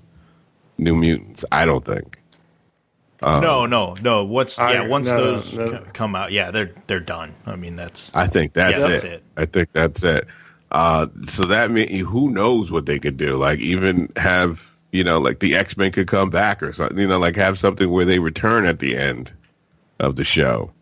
[0.76, 1.44] New Mutants.
[1.50, 2.18] I don't think.
[3.22, 4.24] no, no, no.
[4.24, 4.86] What's I- yeah?
[4.86, 5.70] Once no, no, those no.
[5.70, 7.34] co- come out, yeah, they're they're done.
[7.46, 9.12] I mean, that's I think that's, Yeah, that's it.
[9.12, 9.22] it.
[9.38, 10.26] I think that's it.
[10.74, 13.36] Uh, so that means who knows what they could do?
[13.36, 16.98] Like even have you know like the X Men could come back or something.
[16.98, 19.32] You know, like have something where they return at the end
[20.00, 20.72] of the show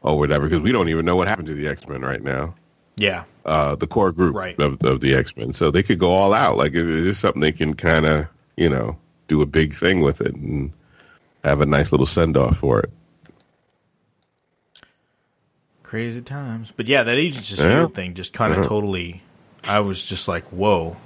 [0.00, 0.46] or whatever.
[0.48, 2.54] Because we don't even know what happened to the X Men right now.
[2.96, 4.58] yeah, Uh, the core group Right.
[4.58, 5.52] of, of the X Men.
[5.52, 6.56] So they could go all out.
[6.56, 8.96] Like it, is something they can kind of you know
[9.28, 10.72] do a big thing with it and
[11.44, 12.90] have a nice little send off for it.
[15.86, 16.72] Crazy times.
[16.76, 17.70] But yeah, that Agents of Yeah.
[17.78, 19.22] Shield thing just kind of totally.
[19.64, 20.96] I was just like, whoa.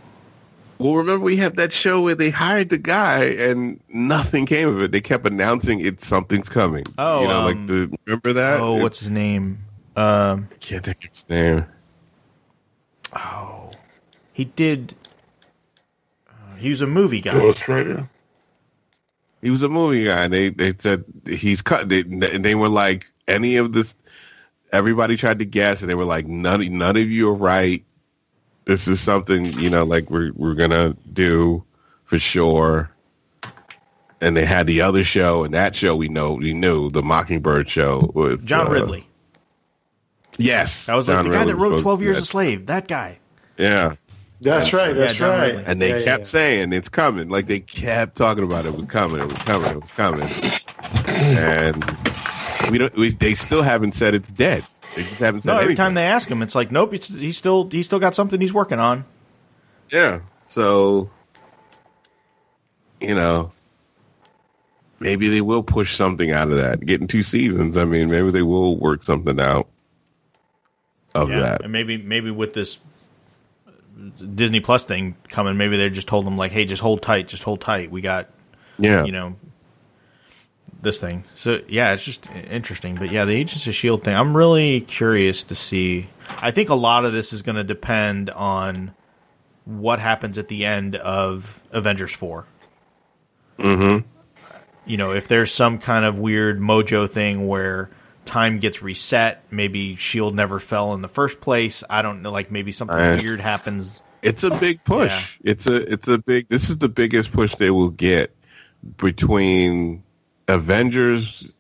[0.79, 4.83] Well, remember we had that show where they hired the guy and nothing came of
[4.83, 4.93] it.
[4.93, 6.85] They kept announcing it something's coming.
[6.97, 8.61] Oh, you know, um, like the remember that?
[8.61, 9.59] Oh, It- what's his name?
[9.97, 11.67] Um, I can't think of his name.
[13.15, 13.71] Oh,
[14.33, 14.95] he did.
[16.29, 17.33] uh, he was a movie guy.
[17.33, 18.09] Ghost Rider?
[19.43, 20.25] He was a movie guy.
[20.25, 21.89] And they they said he's cut.
[21.89, 23.95] They and they were like any of this.
[24.73, 27.85] Everybody tried to guess, and they were like, none none of you are right.
[28.65, 31.65] This is something you know, like we're we're gonna do
[32.05, 32.91] for sure.
[34.21, 37.69] And they had the other show, and that show we know we knew the Mockingbird
[37.71, 39.07] show with John uh, Ridley.
[40.39, 42.25] Yes, That was John like the guy that wrote Twelve Years yes.
[42.25, 42.67] a Slave.
[42.67, 43.19] That guy.
[43.59, 43.95] Yeah,
[44.41, 44.93] That's right.
[44.95, 45.47] That's John right.
[45.49, 45.65] Ridley.
[45.67, 46.25] and they Yeah, kept yeah.
[46.27, 47.29] saying it's coming.
[47.29, 49.21] Like they kept talking about it was coming.
[49.21, 49.71] It was coming.
[49.71, 50.29] It was coming.
[51.07, 51.83] And
[52.71, 52.95] we don't.
[52.97, 54.63] We, they still haven't said it's dead.
[54.97, 55.77] They just haven't said No, every anything.
[55.77, 56.95] time they ask him, it's like, nope.
[56.95, 59.05] It's, he's still he's still got something he's working on.
[59.91, 60.21] yeah.
[60.47, 61.11] So
[63.01, 63.51] you know,
[64.99, 66.81] maybe they will push something out of that.
[66.85, 67.77] Getting two seasons.
[67.77, 69.69] I mean, maybe they will work something out
[71.15, 71.63] of Yeah, that.
[71.63, 72.79] and maybe maybe with this
[74.35, 77.43] Disney Plus thing coming, maybe they just told them like, hey, just hold tight, just
[77.43, 77.91] hold tight.
[77.91, 78.29] We got
[78.79, 79.05] Yeah.
[79.05, 79.37] you know
[80.83, 81.25] this thing.
[81.37, 82.95] So yeah, it's just interesting.
[82.95, 86.09] But yeah, the Agents of Shield thing, I'm really curious to see.
[86.43, 88.95] I think a lot of this is going to depend on
[89.65, 92.47] what happens at the end of Avengers 4
[93.59, 94.09] Mm-hmm.
[94.87, 97.91] you know, if there's some kind of weird mojo thing where
[98.25, 101.85] time gets reset, maybe Shield never fell in the first place.
[101.91, 104.01] I don't know, like maybe something weird happens.
[104.23, 105.37] It's a big push.
[105.45, 106.49] It's a it's a big.
[106.49, 108.35] This is the biggest push they will get
[108.97, 110.03] between
[110.55, 111.51] Avengers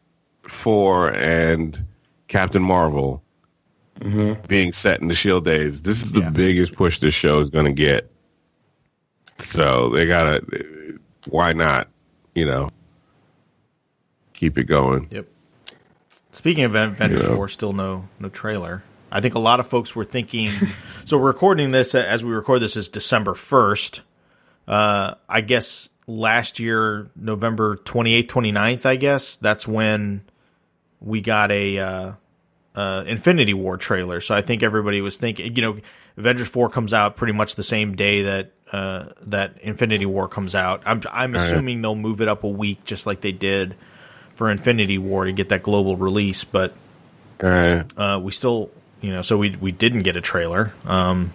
[0.43, 1.83] four and
[2.29, 3.23] Captain Marvel
[4.49, 5.83] being set in the Shield days.
[5.83, 6.31] This is the Yeah.
[6.31, 8.11] biggest push this show is going to get.
[9.39, 10.43] So they gotta.
[11.29, 11.89] Why not?
[12.35, 12.71] You know,
[14.35, 15.09] keep it going.
[15.11, 15.27] Yep.
[16.33, 17.35] Speaking of Avengers Yeah.
[17.35, 18.83] 4, still no no trailer.
[19.13, 20.49] I think a lot of folks were thinking.
[21.05, 24.03] so we're recording this as we record this is December first.
[24.69, 30.23] Uh, I guess last year, November 28th, 29th, I guess that's when
[31.01, 32.13] we got a uh,
[32.75, 34.21] uh, Infinity War trailer.
[34.21, 35.79] So I think everybody was thinking, you know,
[36.17, 40.55] Avengers 4 comes out pretty much the same day that uh, that Infinity War comes
[40.55, 40.83] out.
[40.87, 43.75] I'm I'm assuming they'll move it up a week, just like they did
[44.35, 46.45] for Infinity War to get that global release.
[46.45, 46.73] But
[47.41, 47.85] right.
[47.97, 48.71] uh, we still,
[49.01, 50.73] you know, so we we didn't get a trailer.
[50.85, 51.33] Um,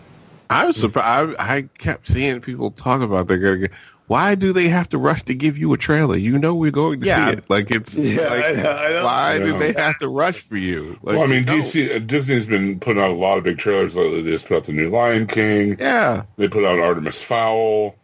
[0.50, 1.36] I was surprised.
[1.38, 3.70] I, I kept seeing people talk about that.
[4.08, 6.16] Why do they have to rush to give you a trailer?
[6.16, 7.26] You know we're going to Yeah.
[7.26, 7.44] see it.
[7.50, 9.04] Like it's Yeah, like, I know, I know.
[9.06, 9.58] why do Yeah.
[9.60, 10.98] they have to rush for you?
[11.02, 11.54] Like, well, I mean, no.
[11.58, 14.22] DC, uh, Disney's been putting out a lot of big trailers lately.
[14.22, 15.78] They just put out the new Lion King.
[15.80, 17.96] Yeah, They put out Artemis Fowl.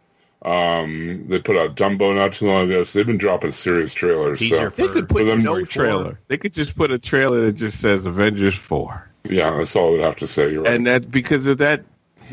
[0.44, 4.40] Um, they put out Dumbo not too long ago, so they've been dropping serious trailers.
[4.40, 6.18] Teaser So They could put no for- trailer.
[6.26, 9.90] They could just put a trailer that just says Avengers Four, yeah, that's all I
[9.92, 10.50] would have to say.
[10.52, 10.72] You're right.
[10.74, 11.84] and that because of that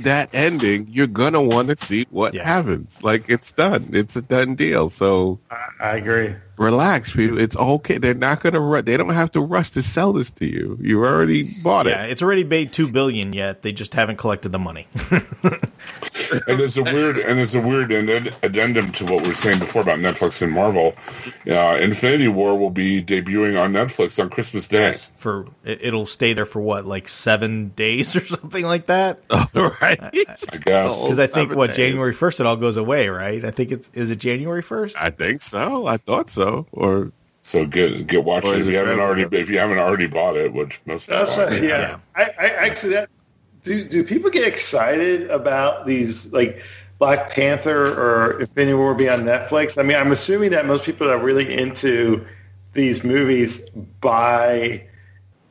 [0.04, 2.44] that ending, you're gonna want to see what Yeah.
[2.46, 3.04] happens.
[3.04, 3.90] Like it's done.
[3.94, 4.90] It's a done deal.
[4.90, 6.36] So I, I agree.
[6.58, 7.40] relax, people.
[7.40, 7.98] It's okay.
[7.98, 8.60] They're not gonna.
[8.60, 10.78] Ru- they don't have to rush to sell this to you.
[10.82, 12.08] You already bought Yeah, it.
[12.08, 13.62] Yeah, it's already made two billion yet.
[13.62, 14.88] They just haven't collected the money.
[16.48, 19.60] and there's a weird and there's a weird addend- addendum to what we were saying
[19.60, 20.96] before about Netflix and Marvel.
[21.48, 24.96] Uh, Infinity War will be debuting on Netflix on Christmas Day.
[25.16, 29.20] for it- it'll stay there for what, like seven days or something like that?
[29.54, 30.00] right.
[30.02, 30.46] I guess.
[30.46, 31.78] Because I think what days.
[31.78, 33.44] January first it all goes away, right?
[33.44, 34.96] I think it's is it January first?
[35.00, 35.88] I think so.
[35.88, 36.66] I thought so.
[36.72, 37.12] Or
[37.44, 40.54] So get get watching Or if you haven't already if you haven't already bought it,
[40.54, 41.50] which most people That's have.
[41.52, 41.64] right.
[41.64, 41.80] Yeah.
[41.80, 41.98] Yeah.
[42.16, 43.10] I, I actually that
[43.64, 46.62] do do people get excited about these like
[46.98, 49.78] Black Panther or Infinity War be on Netflix?
[49.78, 52.26] I mean, I'm assuming that most people that are really into
[52.74, 53.68] these movies
[54.02, 54.86] buy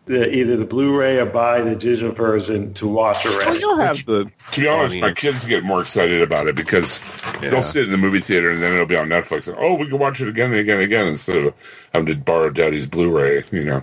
[0.07, 3.61] the either the Blu-ray or buy the digital version to watch well, already.
[3.61, 4.31] you'll have the.
[4.53, 5.01] To be honest, Funny.
[5.03, 7.03] my kids get more excited about it because
[7.43, 7.51] Yeah.
[7.51, 9.49] they'll sit in the movie theater and then it'll be on Netflix.
[9.49, 11.55] And, oh, we can watch it again and again and again instead of
[11.93, 13.45] having to borrow Daddy's Blu-ray.
[13.53, 13.83] You know,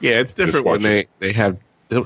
[0.00, 1.58] Yeah, it's different when watch they they have.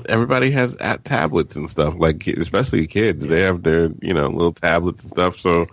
[0.07, 1.95] Everybody has at tablets and stuff.
[1.97, 5.39] Like especially kids, they have their you know little tablets and stuff.
[5.39, 5.67] So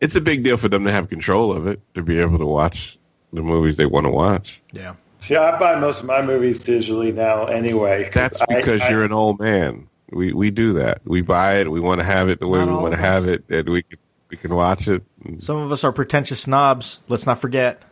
[0.00, 2.46] it's a big deal for them to have control of it to be able to
[2.46, 2.98] watch
[3.32, 4.60] the movies they want to watch.
[4.72, 4.94] Yeah.
[5.18, 8.04] See, I buy most of my movies digitally now anyway.
[8.04, 9.86] 'cause That's because I- you're an old man.
[10.10, 11.02] We we do that.
[11.04, 11.70] We buy it.
[11.70, 13.98] We want to have it the way we want to have it, and we can
[14.30, 15.02] we can watch it.
[15.38, 16.98] Some of us are pretentious snobs.
[17.08, 17.82] Let's not forget.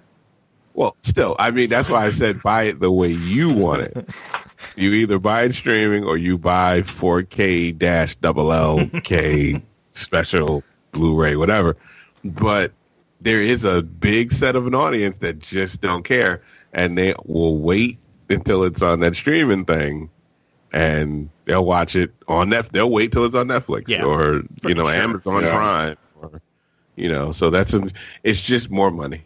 [0.74, 4.09] Well, still, I mean, that's why I said buy it the way you want it.
[4.78, 9.60] You either buy it streaming or you buy 4K dash double LK
[9.92, 11.76] special Blu-ray, whatever.
[12.24, 12.72] But
[13.20, 16.42] there is a big set of an audience that just don't care,
[16.72, 17.98] and they will wait
[18.30, 20.10] until it's on that streaming thing,
[20.72, 22.70] and they'll watch it on Netflix.
[22.70, 24.94] They'll wait till it's on Netflix Yeah, or you know sure.
[25.02, 25.50] Amazon Yeah.
[25.56, 26.40] Prime, or
[26.96, 27.32] you know.
[27.32, 27.90] So that's an,
[28.22, 29.22] it's just more money.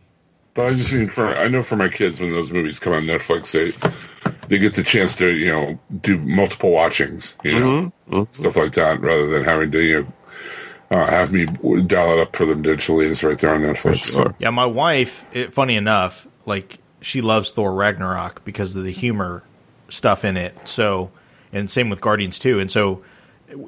[0.55, 3.05] But I just mean for I know for my kids when those movies come on
[3.05, 3.71] Netflix, they
[4.49, 8.33] they get the chance to you know do multiple watchings, you know, Mm-hmm.
[8.33, 10.13] stuff like that, rather than having to you know.
[10.91, 11.47] Uh, have me
[11.87, 13.11] dial it up for them digitally.
[13.11, 14.15] It's right there on Netflix.
[14.15, 14.35] Sure.
[14.39, 19.43] Yeah, my wife, it, funny enough, like she loves Thor Ragnarok because of the humor
[19.89, 20.69] stuff in it.
[20.69, 21.11] So,
[21.51, 22.61] and same with Guardians too.
[22.61, 23.03] And so,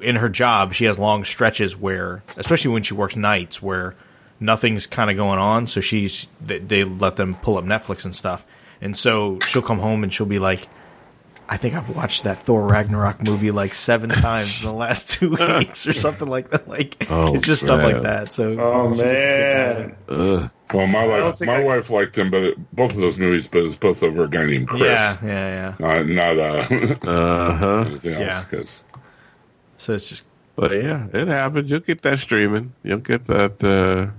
[0.03, 3.95] in her job, she has long stretches where, especially when she works nights, where
[4.39, 5.67] nothing's kind of going on.
[5.67, 8.45] So she's they, they let them pull up Netflix and stuff.
[8.81, 10.67] And so she'll come home and she'll be like,
[11.47, 15.29] I think I've watched that Thor Ragnarok movie like seven times in the last two
[15.57, 16.67] weeks or something like that.
[16.67, 18.31] Like Oh, it's just stuff like that.
[18.33, 20.39] So Oh she gets a kick out of it.
[20.41, 23.47] man, Well, my wife, my I- wife liked them, but it, both of those movies,
[23.47, 26.03] but it's both over a guy named Chris, Yeah, yeah, yeah.
[26.03, 26.67] not not uh,
[27.07, 27.83] Uh-huh.
[27.87, 28.21] anything else.
[28.21, 28.43] Yeah.
[28.49, 28.83] 'cause-
[29.77, 30.25] So it's just.
[30.55, 31.69] But yeah, it happens.
[31.69, 32.73] You'll get that streaming.
[32.81, 33.61] You'll get that.
[33.63, 34.11] Uh,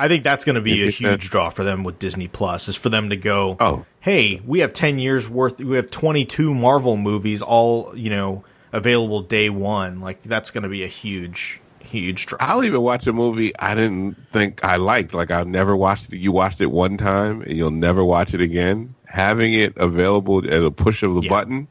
[0.00, 2.68] I think that's going to be a huge draw for them with Disney Plus.
[2.68, 3.56] Is for them to go.
[3.60, 3.84] Oh.
[4.00, 5.58] hey, we have ten years worth.
[5.60, 10.00] We have twenty two Marvel movies, all you know, available day one.
[10.00, 12.38] Like that's going to be a huge, huge draw.
[12.40, 15.12] I'll even watch a movie I didn't think I liked.
[15.12, 16.16] Like I've never watched it.
[16.18, 18.94] You watched it one time and you'll never watch it again.
[19.04, 21.28] Having it available as a push of the Yeah.
[21.30, 21.68] button,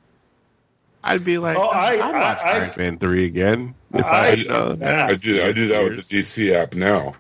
[1.03, 3.73] I'd be like, Oh, I- I, would watch I- I- Man three again.
[3.93, 5.07] If I- I, uh, Yeah.
[5.09, 7.15] I do I do that with the DC app now.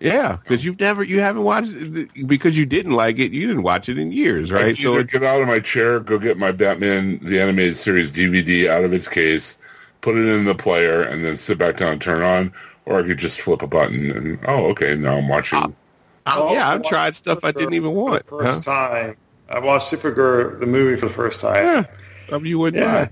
[0.00, 3.32] Yeah, because you've never you haven't watched it because you didn't like it.
[3.32, 4.74] You didn't watch it in years, right?
[4.76, 8.10] can either it's get out of my chair, go get my Batman the animated series
[8.10, 9.58] DVD out of its case,
[10.00, 12.52] put it in the player, and then sit back down and turn on,
[12.86, 15.76] or I could just flip a button and oh, okay, now I'm watching.
[16.26, 18.26] oh, yeah, I've tried stuff I didn't even want.
[18.26, 18.88] For the first huh?
[18.88, 19.16] time,
[19.50, 21.64] I watched Supergirl the movie for the first time.
[21.64, 21.84] Yeah,
[22.32, 22.92] I mean, you wouldn't Yeah.
[22.94, 23.10] mind.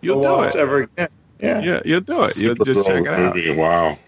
[0.00, 0.60] You'll I'll do watch it.
[0.60, 1.08] ever again.
[1.40, 1.60] Yeah.
[1.60, 2.36] Yeah, you'll do it.
[2.38, 3.34] You'll just check it out.
[3.34, 3.98] movie, Wow.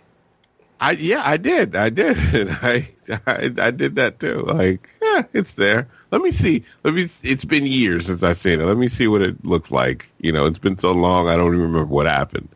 [0.82, 1.76] I yeah, I did.
[1.76, 2.16] I did.
[2.50, 4.42] I, I I did that too.
[4.42, 5.86] Like, yeah, it's there.
[6.10, 6.64] Let me see.
[6.82, 7.09] Let me.
[7.22, 8.64] It's been years since I've seen it.
[8.64, 10.06] Let me see what it looks like.
[10.18, 11.28] You know, it's been so long.
[11.28, 12.48] I don't even remember what happened.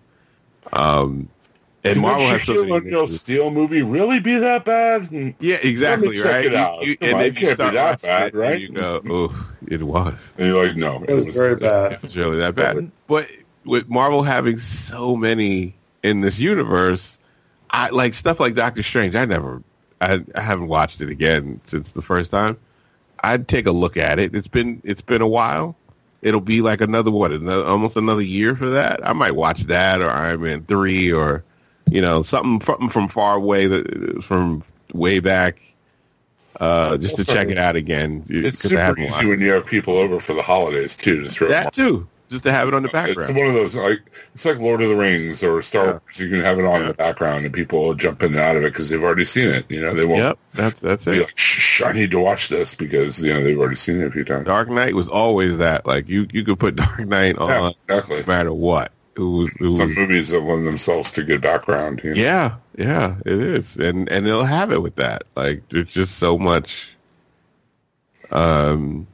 [0.72, 1.28] Um,
[1.84, 3.06] and Can Marvel the has so Shaquille many.
[3.06, 5.06] Steel movie really be that bad?
[5.06, 5.30] Hmm.
[5.38, 6.16] Yeah, exactly.
[6.16, 6.44] check right.
[6.46, 6.82] it out.
[6.82, 8.60] You, you, and on, then it you can't be that bad, it, and right?
[8.60, 10.34] you go, oh, it was.
[10.36, 11.92] And you're like, no, It was very bad.
[11.92, 12.90] It was really that bad.
[13.06, 13.30] But
[13.64, 17.20] with Marvel having so many in this universe,
[17.70, 19.14] I like stuff like Doctor Strange.
[19.14, 19.62] I never,
[20.00, 22.56] I, I haven't watched it again since the first time.
[23.22, 24.34] I'd take a look at it.
[24.34, 25.76] It's been it's been a while.
[26.22, 29.06] It'll be like another what, another, almost another year for that.
[29.06, 31.44] I might watch that or Iron Man three or
[31.90, 34.62] you know, something from from far away that from
[34.92, 35.60] way back,
[36.58, 38.24] uh, just to check it out again.
[38.28, 41.72] It's super easy when you have people over for the holidays too to throw that
[41.72, 43.30] too, just to have it on the background.
[43.30, 44.00] It's one of those like
[44.34, 45.90] it's like Lord of the Rings or Star Yeah.
[45.92, 46.18] Wars.
[46.18, 48.56] You can have it on in the background, and people will jump in and out
[48.56, 49.66] of it because they've already seen it.
[49.68, 51.20] You know, they won't Yep, that's that's be it.
[51.20, 54.10] like, "Shh, I need to watch this" because you know they've already seen it a
[54.10, 54.46] few times.
[54.46, 55.86] Dark Knight was always that.
[55.86, 58.20] Like you, you could put Dark Knight on Yeah, exactly.
[58.20, 58.92] no matter what.
[59.16, 62.02] It was, it was, Some movies that lend themselves to good background.
[62.04, 62.20] You know?
[62.20, 65.22] yeah, yeah, it is, and and they'll have it with that.
[65.34, 66.92] Like there's just so much.
[68.30, 69.06] Um,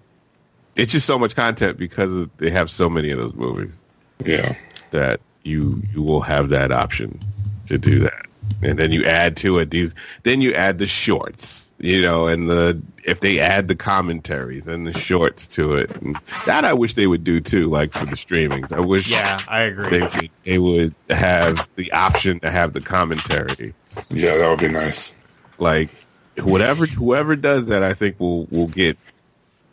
[0.77, 3.81] it's just so much content because they have so many of those movies
[4.25, 4.57] yeah.
[4.91, 7.19] that you you will have that option
[7.67, 8.27] to do that,
[8.63, 9.95] and then you add to it these.
[10.23, 14.87] Then you add the shorts, you know, and the if they add the commentaries and
[14.87, 16.17] the shorts to it, and
[16.47, 17.69] that I wish they would do too.
[17.69, 19.11] Like for the streamings, I wish.
[19.11, 19.91] Yeah, I agree.
[19.91, 23.75] They, would- they would have the option to have the commentary.
[24.11, 25.13] Yeah, that would be nice.
[25.59, 25.91] Like
[26.39, 28.97] whatever whoever does that, I think will will get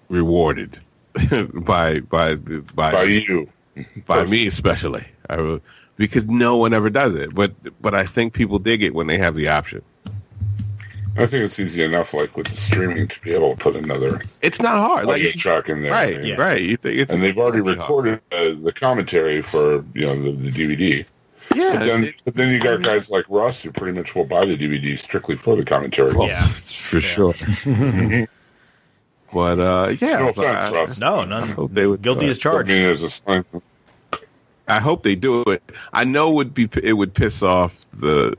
[0.10, 0.80] rewarded
[1.54, 3.50] by by by By you,
[4.06, 5.06] by me especially.
[5.30, 5.60] I
[5.98, 7.34] because no one ever does it.
[7.36, 9.82] But but I think people dig it when they have the option.
[11.18, 14.22] I think it's easy enough, like with the streaming, to be able to put another
[14.42, 15.06] It's not hard.
[15.06, 15.92] Like audio track in there.
[15.92, 16.40] right, you know?
[16.44, 16.62] right.
[16.62, 20.52] You think it's And they've already recorded uh, the commentary for you know the, the
[20.52, 21.06] DVD.
[21.56, 24.24] Yeah, But then, it- but then you got guys like Russ who pretty much will
[24.24, 26.14] buy the DVD strictly for the commentary.
[26.14, 26.40] well, Yeah.
[26.46, 27.34] for sure.
[29.34, 31.00] but uh, yeah, No so offense, I- Russ.
[31.00, 32.70] No, I hope they would Guilty uh, as I charged.
[32.70, 33.22] mean, there's.
[34.68, 35.64] I hope they do it.
[35.94, 38.36] I know it would be it would piss off the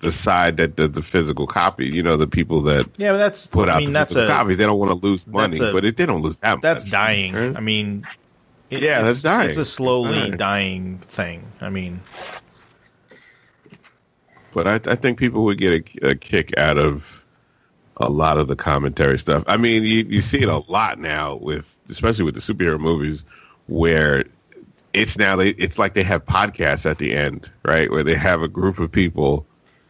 [0.00, 1.86] the side that does the physical copy.
[1.86, 3.46] You know, the people that Yeah, but that's.
[3.46, 4.56] put out I mean, the that's physical a copies.
[4.58, 6.90] They don't want to lose money, a- but it, they don't lose that that's much.
[6.90, 7.32] dying.
[7.32, 7.56] Right?
[7.56, 8.06] I mean,
[8.68, 9.48] it- Yeah, that's it's, dying.
[9.48, 10.36] It's a slowly Dying.
[10.36, 11.50] dying thing.
[11.62, 12.00] I mean,
[14.52, 17.15] but I, I think people would get a, a kick out of
[17.98, 19.42] a lot of the commentary stuff.
[19.46, 23.24] I mean, you, you see it a lot now with, especially with the superhero movies,
[23.66, 24.24] where
[24.92, 27.90] it's now they it's like they have podcasts at the end, right?
[27.90, 29.46] Where they have a group of people,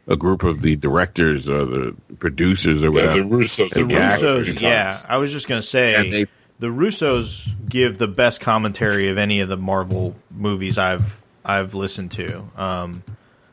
[0.08, 3.14] a group of the directors or the producers or Yeah, whatever.
[3.16, 3.70] the Russos.
[3.70, 4.44] the And yeah, Russos.
[4.44, 4.60] Russos.
[4.60, 6.26] Yeah, I was just gonna say they-
[6.58, 12.12] the Russos give the best commentary of any of the Marvel movies I've I've listened
[12.12, 12.38] to.
[12.56, 13.02] Um,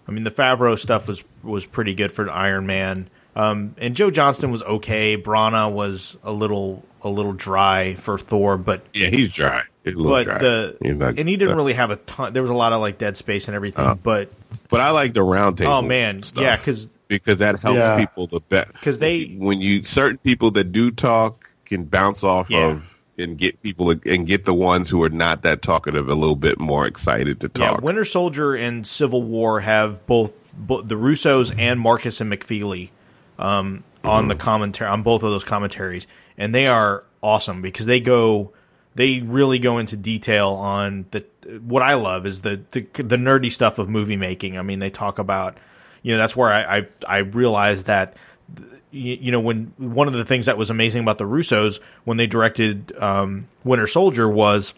[0.07, 4.11] I mean, the Favreau stuff was was pretty good for Iron Man, um, and Joe
[4.11, 5.18] Johnston was okay.
[5.18, 9.61] Branagh was a little a little dry for Thor, but yeah, he's dry.
[9.84, 10.38] He's a little but dry.
[10.38, 12.31] the not- and he didn't uh, really have a ton.
[12.34, 14.31] There was a lot of like dead space and everything, but
[14.69, 15.73] But I like the round table.
[15.73, 17.97] oh man, stuff yeah, because because that helps Yeah.
[17.97, 22.49] people the best because they- when you certain people that do talk can bounce off
[22.49, 22.68] Yeah.
[22.72, 26.35] of and get people and get the ones who are not that talkative a little
[26.35, 27.61] bit more excited to talk.
[27.64, 27.81] Yeah, talk.
[27.84, 32.89] Winter Soldier and Civil War have both, both the Russos and Markus and McFeely
[33.39, 36.07] um, on the commentary on both of those commentaries,
[36.38, 38.51] and they are awesome because they go
[38.95, 41.26] they really go into detail on the
[41.65, 44.57] what I love is the the, the nerdy stuff of movie making.
[44.57, 45.57] I mean, they talk about
[46.01, 48.15] you know that's where I I, I realized that
[48.91, 52.27] you, know when one of the things that was amazing about the Russos when they
[52.27, 54.73] directed um, Winter Soldier was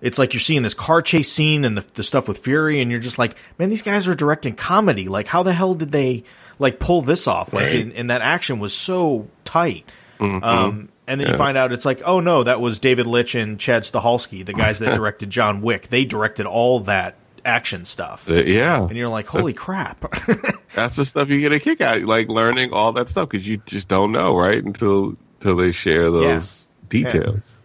[0.00, 2.90] it's like you're seeing this car chase scene and the, the stuff with Fury, and
[2.90, 5.08] you're just like, man, these guys are directing comedy.
[5.08, 6.24] Like, how the hell did they
[6.58, 7.52] like pull this off?
[7.52, 7.76] Like, Right.
[7.80, 9.84] and, and that action was so tight.
[10.20, 13.60] Um, and then you find out it's like, oh no, that was David Leitch and
[13.60, 15.88] Chad Stahelski, the guys that directed John Wick.
[15.88, 20.00] They directed all that action stuff, Uh, yeah, and you're like, holy crap!
[20.74, 23.58] that's the stuff you get a kick out, like learning all that stuff because you
[23.66, 24.64] just don't know, right?
[24.64, 27.58] Until until they share those details.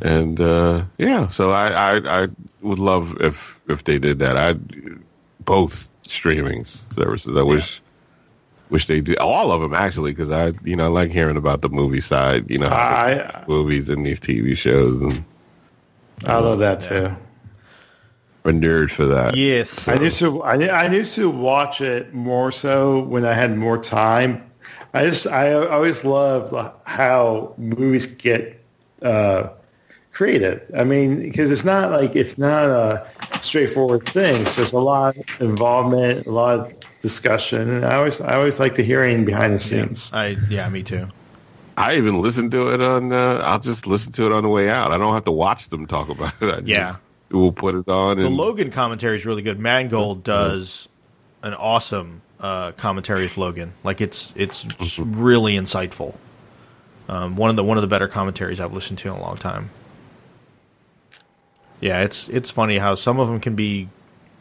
[0.00, 2.28] And uh, yeah, so I, I I
[2.62, 4.36] would love if if they did that.
[4.36, 4.54] I
[5.44, 7.36] both streaming services.
[7.36, 7.81] I wish
[8.72, 11.60] wish they do all of them actually because I you know I like hearing about
[11.60, 12.50] the movie side.
[12.50, 15.24] You know, how I movies and these TV shows and
[16.26, 17.14] I love that too.
[18.42, 19.36] we're nerds for that.
[19.36, 23.56] yes, I used to I, I used to watch it more so when I had
[23.56, 24.50] more time.
[24.94, 26.54] I just I always loved
[26.84, 28.58] how movies get
[29.02, 29.48] uh,
[30.12, 30.62] created.
[30.76, 33.06] I mean, because it's not like it's not a
[33.42, 34.44] straightforward thing.
[34.44, 38.58] So there's a lot of involvement, a lot of discussion, and I always I always
[38.58, 40.12] like the hearing behind the scenes.
[40.12, 41.08] I yeah, me too.
[41.76, 43.12] I even listen to it on.
[43.12, 44.92] Uh, I'll just listen to it on the way out.
[44.92, 46.54] I don't have to watch them talk about it.
[46.54, 46.88] I Yeah.
[46.90, 47.00] just,
[47.30, 48.18] we'll put it on.
[48.18, 49.58] The And Logan commentary is really good.
[49.58, 50.88] Mangold does
[51.42, 53.72] an awesome uh, commentary with Logan.
[53.84, 54.66] Like it's it's
[54.98, 56.14] really insightful.
[57.08, 59.36] Um, one of the one of the better commentaries I've listened to in a long
[59.36, 59.70] time.
[61.80, 63.88] Yeah, it's it's funny how some of them can be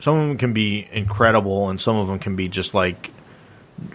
[0.01, 3.11] some of them can be incredible, and some of them can be just like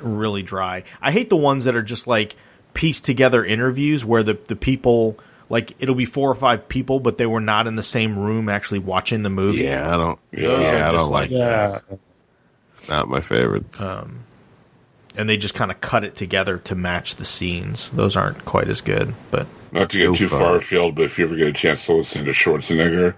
[0.01, 0.85] really dry.
[1.03, 2.37] I hate the ones that are just like
[2.75, 5.19] pieced together interviews where the the people
[5.49, 8.49] like it'll be four or five people, but they were not in the same room
[8.49, 9.65] actually watching the movie.
[9.65, 10.19] Yeah, I don't.
[10.33, 11.31] Yeah, Yeah, I don't like.
[11.31, 11.79] like- Yeah.
[12.89, 13.65] Not my favorite.
[13.81, 14.21] Um,
[15.17, 17.89] and they just kind of cut it together to match the scenes.
[17.91, 20.41] Those aren't quite as good, but Not to get too far.
[20.41, 23.15] far afield, but if you ever get a chance to listen to Schwarzenegger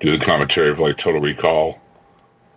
[0.00, 1.80] do the commentary of like Total Recall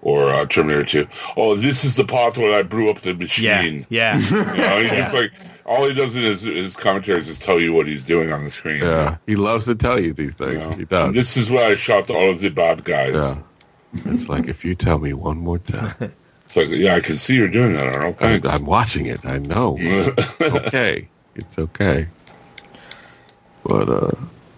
[0.02, 1.08] or uh, Terminator 2,
[1.38, 3.86] oh, this is the part where I blew up the machine.
[3.90, 4.96] yeah, You know, he's Yeah.
[5.02, 5.32] just like
[5.66, 8.50] all he does in his, his commentaries is tell you what he's doing on the
[8.50, 8.82] screen.
[8.84, 10.60] Yeah, he loves to tell you these You things.
[10.60, 10.72] know?
[10.72, 11.14] He does.
[11.14, 13.14] This is where I shot all of the bad guys.
[13.16, 13.38] yeah.
[14.06, 15.96] It's like if you tell me one more time,
[16.46, 18.16] It's like, yeah, I can see you're doing that, Arnold.
[18.22, 18.48] I'm, Thanks.
[18.48, 19.26] I'm watching it.
[19.26, 19.78] I know.
[20.42, 21.10] Okay.
[21.36, 22.08] It's okay.
[23.66, 24.12] But uh,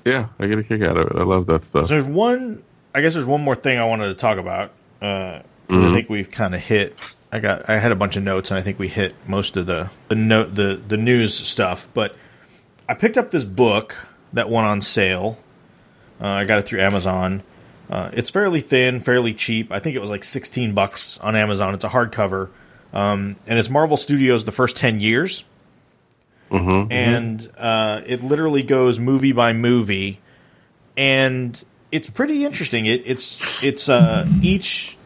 [0.06, 1.16] yeah, I get a kick out of it.
[1.16, 1.88] I love that stuff.
[1.88, 2.62] So there's one.
[2.94, 4.72] I guess there's one more thing I wanted to talk about.
[5.02, 6.98] Uh, 'cause I think we've kind of hit.
[7.32, 7.70] I got.
[7.70, 10.16] I had a bunch of notes, and I think we hit most of the the
[10.16, 11.88] note the the news stuff.
[11.94, 12.16] But
[12.88, 13.96] I picked up this book
[14.34, 15.38] that went on sale.
[16.22, 17.44] Uh, I got it through Amazon.
[17.90, 19.72] Uh, it's fairly thin, fairly cheap.
[19.72, 21.74] I think it was like 16 bucks on Amazon.
[21.74, 22.50] It's a hardcover,
[22.94, 25.44] um, and it's Marvel Studios the first 10 years.
[26.92, 30.20] And uh, it literally goes movie by movie,
[30.98, 31.60] and
[31.92, 32.86] it's pretty interesting.
[32.86, 34.98] It, it's it's uh, each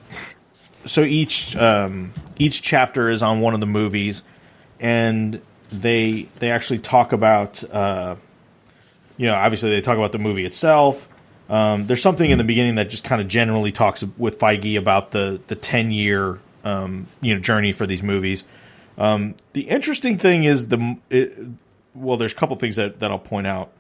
[0.86, 4.24] so each um, each chapter is on one of the movies,
[4.80, 8.16] and they they actually talk about uh,
[9.18, 11.10] you know obviously they talk about the movie itself.
[11.50, 15.12] Um, there's something in the beginning that just kind of generally talks with Feige about
[15.12, 18.44] the the ten year um, you know journey for these movies.
[18.98, 21.38] Um, the interesting thing is the it,
[21.96, 23.72] well, there's a couple things that, that I'll point out.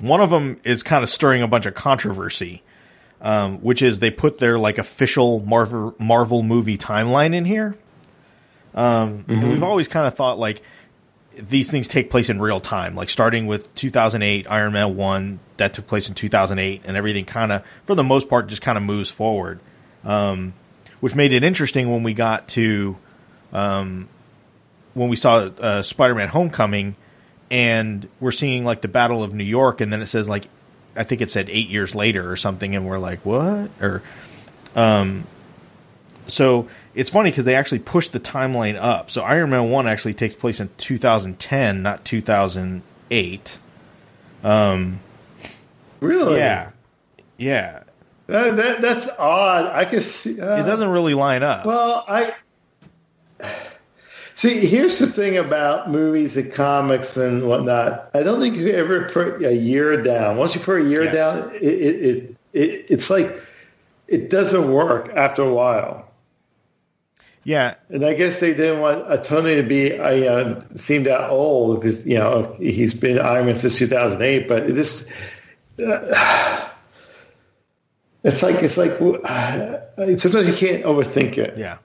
[0.00, 2.62] One of them is kind of stirring a bunch of controversy,
[3.20, 7.76] um, which is they put their like official Marvel Marvel movie timeline in here.
[8.74, 10.62] Um, and we've always kind of thought like
[11.36, 15.74] these things take place in real time, like starting with 2008 Iron Man one that
[15.74, 18.84] took place in 2008, and everything kind of for the most part just kind of
[18.84, 19.60] moves forward,
[20.04, 20.54] um,
[21.00, 22.96] which made it interesting when we got to
[23.52, 24.08] um,
[24.94, 26.96] when we saw uh, Spider-Man: Homecoming,
[27.50, 30.48] and we're seeing like the Battle of New York, and then it says like,
[30.96, 33.70] I think it said eight years later or something, and we're like, what?
[33.80, 34.02] Or,
[34.76, 35.24] um,
[36.26, 39.10] so it's funny because they actually pushed the timeline up.
[39.10, 43.58] So Iron Man One actually takes place in 2010, not 2008.
[44.42, 45.00] Um,
[46.00, 46.38] Really?
[46.38, 46.70] Yeah,
[47.36, 47.82] yeah.
[48.26, 49.66] That, that, that's odd.
[49.66, 50.40] I can see.
[50.40, 51.66] Uh, It doesn't really line up.
[51.66, 52.32] Well, I
[54.40, 54.66] see.
[54.66, 58.10] Here's the thing about movies and comics and whatnot.
[58.14, 60.36] I don't think you ever put a year down.
[60.36, 61.14] Once you put a year Yes.
[61.14, 63.28] down, it, it, it, it it's like
[64.08, 66.10] it doesn't work after a while.
[67.44, 70.04] yeah, And I guess they didn't want uh, Tony to be uh,
[70.34, 74.48] uh, seem that old because you know he's been Iron Man since 2008.
[74.48, 75.08] But it just
[75.84, 76.68] uh,
[78.24, 79.78] it's like it's like uh,
[80.16, 81.56] sometimes you can't overthink it.
[81.56, 81.78] yeah.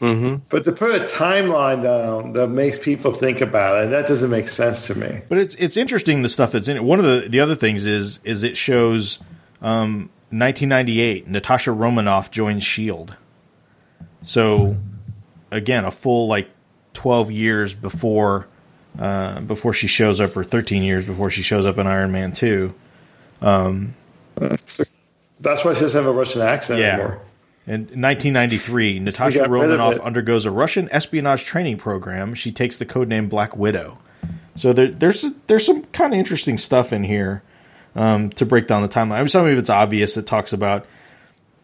[0.00, 4.48] But to put a timeline down that makes people think about it, that doesn't make
[4.48, 5.20] sense to me.
[5.28, 6.82] But it's it's interesting the stuff that's in it.
[6.84, 9.18] One of the the other things is is it shows
[9.60, 13.14] um, 1998 Natasha Romanoff joins Shield.
[14.22, 14.76] So
[15.50, 16.48] again, a full like
[16.94, 18.48] 12 years before
[18.98, 22.32] uh, before she shows up, or 13 years before she shows up in Iron Man
[22.32, 22.72] 2.
[24.38, 26.94] That's why she doesn't have a Russian accent Yeah.
[26.94, 27.20] anymore.
[27.70, 32.34] In 1993, Natasha got rid of Romanoff undergoes a Russian espionage training program.
[32.34, 34.00] She takes the codename Black Widow.
[34.56, 37.44] So there, there's there's some kind of interesting stuff in here
[37.94, 39.12] um, to break down the timeline.
[39.12, 40.16] I mean, some of it's obvious.
[40.16, 40.84] It talks about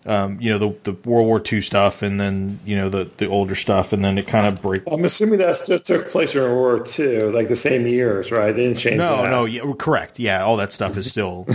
[0.04, 3.28] um, you know the the World War II stuff, and then you know the the
[3.28, 4.86] older stuff, and then it kind of breaks.
[4.88, 8.52] I'm assuming that still took place during World War II, like the same years, right?
[8.52, 10.20] They didn't change No, no, yeah, correct.
[10.20, 11.46] Yeah, all that stuff is still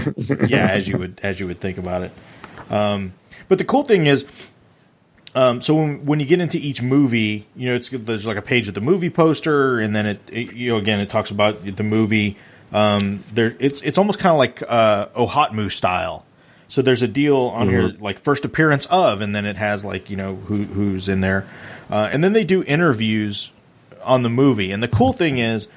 [0.49, 2.11] yeah as you would as you would think about it.
[2.69, 3.13] Um,
[3.51, 4.25] but the cool thing is,
[5.35, 8.41] um, so when when you get into each movie, you know, it's there's like a
[8.41, 11.61] page of the movie poster, and then it, it you know again it talks about
[11.65, 12.37] the movie.
[12.71, 16.25] Um, there it's it's almost kind of like uh, OHOTMU style.
[16.69, 20.09] So there's a deal on here like first appearance of, and then it has like
[20.09, 21.45] you know who who's in there,
[21.89, 23.51] uh, and then they do interviews
[24.01, 24.71] on the movie.
[24.71, 25.67] And the cool thing is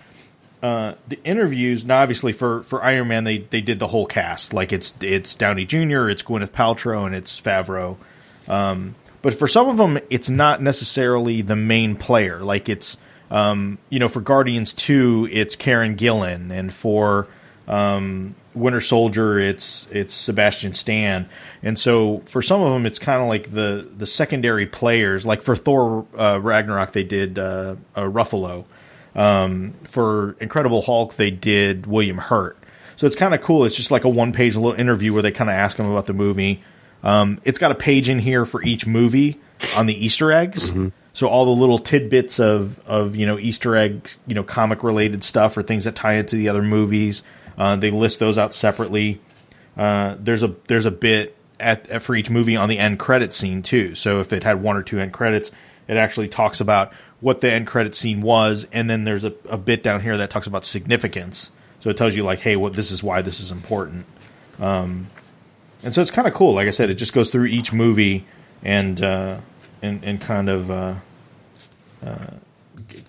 [0.64, 1.84] uh, the interviews.
[1.84, 4.54] Now, obviously, for, for Iron Man, they, they did the whole cast.
[4.54, 7.98] Like it's it's Downey Jr., it's Gwyneth Paltrow, and it's Favreau.
[8.48, 12.40] Um, but for some of them, it's not necessarily the main player.
[12.42, 12.96] Like it's
[13.30, 17.26] um, you know for Guardians two, it's Karen Gillan, and for
[17.68, 21.28] um, Winter Soldier, it's it's Sebastian Stan,
[21.62, 25.26] and so for some of them, it's kind of like the the secondary players.
[25.26, 28.64] Like for Thor uh, Ragnarok, they did uh, uh, Ruffalo.
[29.14, 32.58] Um, for Incredible Hulk, they did William Hurt.
[32.96, 33.64] So it's kind of cool.
[33.64, 36.06] It's just like a one page little interview where they kind of ask him about
[36.06, 36.62] the movie.
[37.02, 39.40] Um, it's got a page in here for each movie
[39.76, 40.70] on the Easter eggs.
[41.12, 45.22] So all the little tidbits of of you know Easter eggs, you know comic related
[45.22, 47.22] stuff or things that tie into the other movies.
[47.56, 49.20] Uh, they list those out separately.
[49.76, 53.32] Uh, there's a there's a bit at, at for each movie on the end credit
[53.32, 53.94] scene too.
[53.94, 55.52] So if it had one or two end credits,
[55.86, 56.92] it actually talks about
[57.24, 60.28] what the end credit scene was, and then there's a, a bit down here that
[60.28, 61.50] talks about significance.
[61.80, 64.04] So it tells you like, hey, what this is why this is important.
[64.60, 65.06] Um,
[65.82, 66.52] and so it's kind of cool.
[66.52, 68.26] Like I said, it just goes through each movie
[68.62, 69.38] and uh,
[69.80, 70.96] and and kind of uh,
[72.04, 72.26] uh,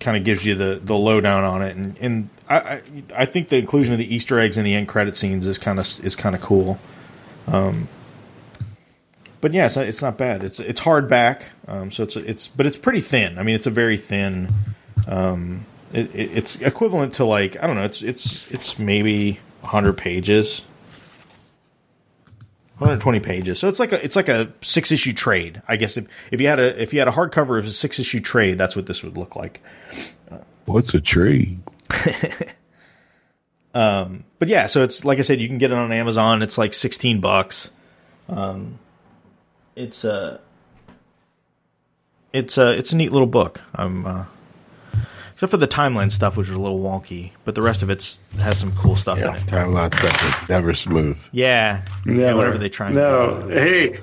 [0.00, 1.76] kind of gives you the the lowdown on it.
[1.76, 2.82] And and I, I
[3.14, 5.78] I think the inclusion of the Easter eggs in the end credit scenes is kind
[5.78, 6.78] of is kind of cool.
[7.48, 7.86] Um,
[9.40, 10.44] but yeah, it's not, it's not bad.
[10.44, 13.38] It's it's hardback, um, so it's it's but it's pretty thin.
[13.38, 14.48] I mean, it's a very thin.
[15.06, 17.84] Um, it, it, it's equivalent to like I don't know.
[17.84, 20.62] It's it's it's maybe 100 pages.
[22.78, 23.58] 120 pages.
[23.58, 25.62] So it's like a it's like a six issue trade.
[25.66, 27.98] I guess if, if you had a if you had a hardcover of a six
[27.98, 29.62] issue trade, that's what this would look like.
[30.66, 31.60] What's a trade?
[33.76, 36.40] Um, but yeah, so it's like I said, you can get it on Amazon.
[36.40, 37.68] It's like 16 bucks.
[38.26, 38.78] Um,
[39.76, 40.40] it's a
[42.32, 43.60] it's a it's a neat little book.
[43.74, 44.24] I'm uh,
[45.32, 48.18] except for the timeline stuff, which is a little wonky, but the rest of it
[48.38, 49.40] has some cool stuff in it.
[49.42, 51.22] timeline stuff is never smooth.
[51.30, 52.86] Yeah, yeah, whatever they try.
[52.88, 54.00] and No, hey,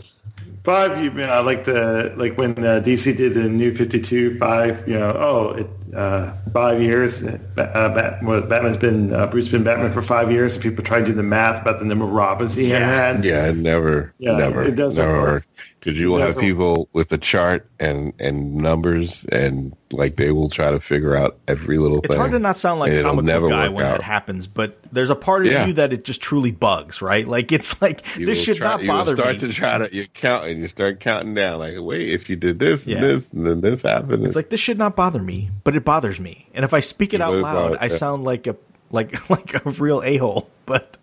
[0.63, 1.03] five.
[1.03, 4.37] You know, I like the like when uh, DC did the New Fifty Two.
[4.37, 4.87] Five.
[4.87, 7.23] You know, oh, it, uh, five years.
[7.23, 10.99] Uh, Bat, was Batman's been uh, Bruce been Batman for five years, and people try
[10.99, 12.79] to do the math about the number of Robins he Yeah.
[12.79, 13.23] had.
[13.23, 15.29] Yeah, never, Yeah, never, it doesn't never work.
[15.31, 15.45] work.
[15.83, 20.49] Because you will have people with a chart and and numbers, and like they will
[20.49, 22.15] try to figure out every little It's thing.
[22.15, 23.97] It's hard to not sound like a it'll comic never book guy when out.
[23.97, 25.65] that happens, but there's a part of Yeah.
[25.65, 27.27] you that it just truly bugs, right?
[27.27, 29.39] Like it's like You this should try- not you will start me.
[29.39, 31.59] to try to you count and you start counting down.
[31.59, 32.95] Like, wait, if you did this Yeah.
[32.95, 35.83] and this and then this happened, It's like this should not bother me, but it
[35.83, 36.47] bothers me.
[36.53, 37.97] And if I speak it You out loud, bother- I yeah.
[37.97, 38.55] sound like a
[38.89, 40.49] like like a real a hole.
[40.65, 40.97] But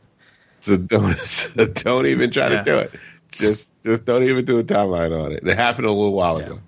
[0.60, 2.58] so don't so don't even try Yeah.
[2.58, 2.92] to do it.
[3.32, 5.46] Just just don't even do a timeline on it.
[5.46, 6.46] It happened a little while Yeah.
[6.46, 6.60] ago.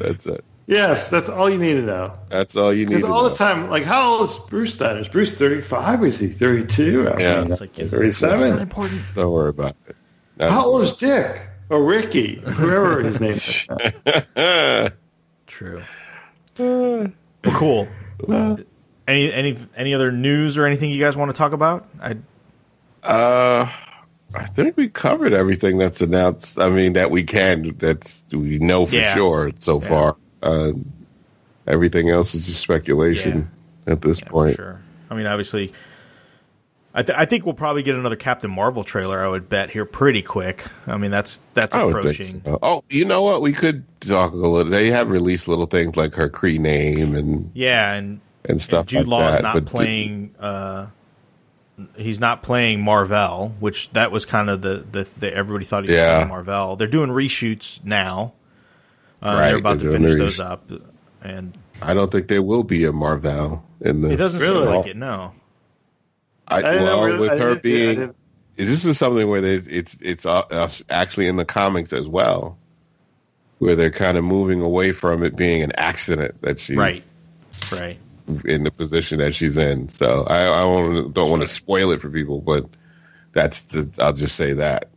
[0.00, 0.44] That's it.
[0.66, 2.16] Yes, that's all you need to know.
[2.28, 2.96] That's all you need.
[2.96, 3.28] Because all know.
[3.30, 4.96] the time, like, how old is Bruce then?
[4.96, 6.02] Is Bruce thirty-five?
[6.04, 7.02] Is he thirty-two?
[7.18, 7.42] Yeah.
[7.42, 8.58] mean, it's like it's, it's not thirty-seven.
[8.60, 9.02] important.
[9.14, 9.96] Don't worry about it.
[10.36, 13.66] That's- How old is Dick or Ricky, whoever his name is?
[15.46, 15.82] True.
[16.58, 17.06] well,
[17.44, 17.88] cool.
[19.08, 21.88] Any any any other news or anything you guys want to talk about?
[22.00, 22.16] I
[23.02, 23.68] Uh,
[24.34, 26.58] I think we covered everything that's announced.
[26.58, 29.14] I mean, that we can, that's we know for Yeah.
[29.14, 29.88] sure so Yeah.
[29.88, 30.16] far.
[30.42, 30.72] Uh,
[31.66, 33.50] everything else is just speculation
[33.86, 34.56] at this yeah, for point.
[34.56, 34.80] sure.
[35.10, 35.72] I mean, obviously,
[36.94, 39.24] I th- I think we'll probably get another Captain Marvel trailer.
[39.24, 40.64] I would bet here pretty quick.
[40.86, 42.42] I mean, that's that's approaching.
[42.44, 42.58] so.
[42.62, 43.40] Oh, you know what?
[43.40, 44.64] We could talk a little.
[44.64, 48.88] They have released little things like her Kree name and Yeah, and and stuff and
[48.88, 49.36] Jude like Law that.
[49.38, 50.34] is not but playing.
[50.38, 50.86] Uh,
[51.96, 55.90] he's not playing Marvel, which that was kind of the the, the everybody thought he
[55.90, 56.14] was Yeah.
[56.16, 56.76] playing Marvel.
[56.76, 58.32] They're doing reshoots now.
[59.22, 60.70] Uh, Right, they're about to they're doing finish the those resh- up,
[61.22, 64.10] and I don't think there will be a Marvel in the.
[64.10, 64.66] it doesn't Really?
[64.66, 64.96] seem like it.
[64.96, 65.32] No,
[66.48, 68.16] I, I well, where- with I her being, didn't-
[68.56, 72.58] this is something where they, it's it's uh, uh, actually in the comics as well,
[73.58, 77.02] where they're kind of moving away from it being an accident that she's right,
[77.72, 77.98] right.
[78.44, 79.88] In the position that she's in.
[79.88, 82.66] So I, I don't, don't want to spoil it for people, but
[83.32, 84.88] that's the, I'll just say that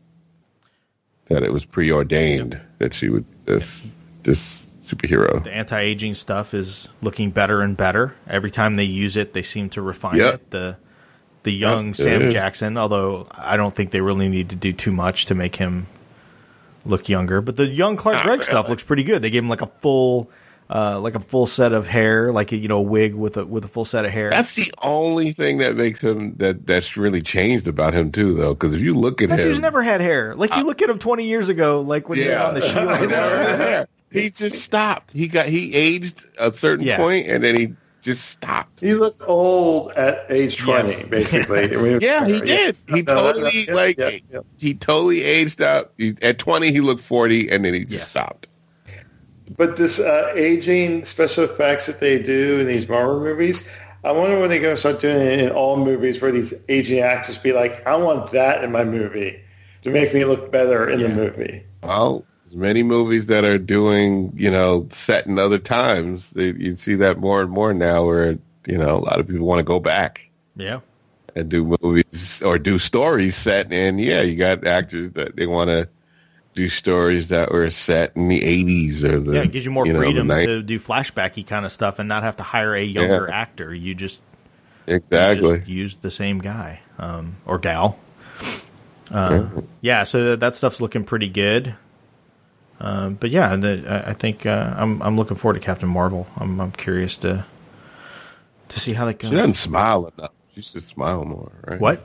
[1.26, 3.86] that it was preordained that she would this
[4.24, 5.44] this superhero.
[5.44, 9.34] The anti aging stuff is looking better and better every time they use it.
[9.34, 10.34] They seem to refine Yep.
[10.36, 10.52] it.
[10.52, 10.78] The
[11.44, 12.30] the young Yep, Sam.
[12.32, 15.88] Jackson, although I don't think they really need to do too much to make him
[16.86, 17.42] look younger.
[17.42, 19.22] But the young Clark Gregg stuff looks pretty good.
[19.22, 20.30] They gave him like a full.
[20.68, 23.46] Uh, like a full set of hair, like a, you know, a wig with a
[23.46, 24.32] with a full set of hair.
[24.32, 28.56] That's the only thing that makes him that that's really changed about him too, though.
[28.56, 30.34] Because if you look at that him, dude's never had hair.
[30.36, 32.98] Like you look at him twenty years ago, like when he was on the Shield.
[33.00, 33.88] he never.
[34.12, 35.12] He just stopped.
[35.12, 36.98] He got he aged a certain Yeah.
[36.98, 38.80] point, and then he just stopped.
[38.80, 41.04] He looked old at age twenty, Yes.
[41.10, 41.62] basically.
[41.70, 41.78] Yes.
[41.80, 42.78] I mean, Yeah, he did.
[42.88, 44.40] He No, totally yeah, like yeah, yeah.
[44.58, 45.94] he totally aged up.
[46.00, 48.10] He, at twenty, he looked forty, and then he just Yes.
[48.10, 48.48] stopped.
[49.58, 53.70] But this uh, aging special effects that they do in these Marvel movies,
[54.04, 57.00] I wonder when they're going to start doing it in all movies where these aging
[57.00, 59.42] actors be like, I want that in my movie
[59.84, 61.64] to make me look better in the movie.
[61.84, 66.32] Well, there's many movies that are doing, you know, set in other times.
[66.32, 68.38] They, you see that more and more now where,
[68.68, 70.82] you know, a lot of people want to go back Yeah.
[71.36, 75.70] and do movies or do stories set in, yeah, you got actors that they want
[75.70, 75.88] to
[76.56, 79.86] do stories that were set in the 80s or the Yeah, it gives you more
[79.86, 80.46] know, the freedom 90s.
[80.46, 83.74] to do flashbacky kind of stuff and not have to hire a younger actor.
[83.74, 84.20] You just,
[84.88, 85.58] you exactly.
[85.60, 88.00] just use the same guy um, or gal.
[89.12, 89.48] Uh,
[89.82, 91.76] yeah, so that, that stuff's looking pretty good.
[92.80, 96.28] Uh, but yeah, the, I- I think uh, I'm I'm looking forward to Captain Marvel.
[96.36, 97.46] I'm I'm curious to
[98.70, 99.30] to see how that goes.
[99.30, 100.32] She doesn't smile enough.
[100.56, 101.80] She should smile more, right?
[101.80, 102.02] What?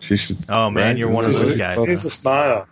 [0.00, 0.38] She should.
[0.48, 0.96] Oh man, right?
[0.96, 1.76] you're one of those guys.
[1.76, 2.66] He needs to smile.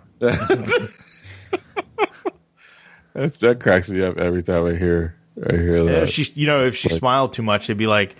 [3.15, 5.15] That's, that cracks me up every time I hear
[5.49, 6.03] I hear that.
[6.05, 8.16] if she, you know, if she smiled too much, they'd be like,